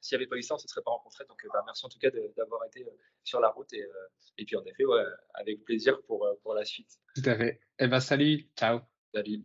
s'il 0.00 0.16
n'y 0.16 0.22
avait 0.22 0.28
pas 0.28 0.36
eu 0.36 0.42
ça, 0.42 0.54
on 0.54 0.56
ne 0.56 0.62
se 0.62 0.68
serait 0.68 0.82
pas 0.82 0.90
rencontrés. 0.90 1.24
Donc, 1.26 1.40
bah, 1.52 1.62
merci 1.64 1.86
en 1.86 1.88
tout 1.88 1.98
cas 1.98 2.10
d'avoir 2.36 2.64
été 2.64 2.84
euh, 2.84 2.90
sur 3.22 3.40
la 3.40 3.50
route. 3.50 3.72
Et, 3.72 3.82
euh, 3.82 4.08
et 4.38 4.44
puis, 4.44 4.56
en 4.56 4.64
effet, 4.64 4.84
ouais, 4.84 5.04
avec 5.34 5.64
plaisir 5.64 6.02
pour, 6.02 6.28
pour 6.42 6.54
la 6.54 6.64
suite. 6.64 6.98
Tout 7.14 7.28
à 7.30 7.36
fait. 7.36 7.60
Eh 7.78 7.86
ben, 7.86 8.00
salut. 8.00 8.50
Ciao. 8.56 8.80
Salut. 9.14 9.44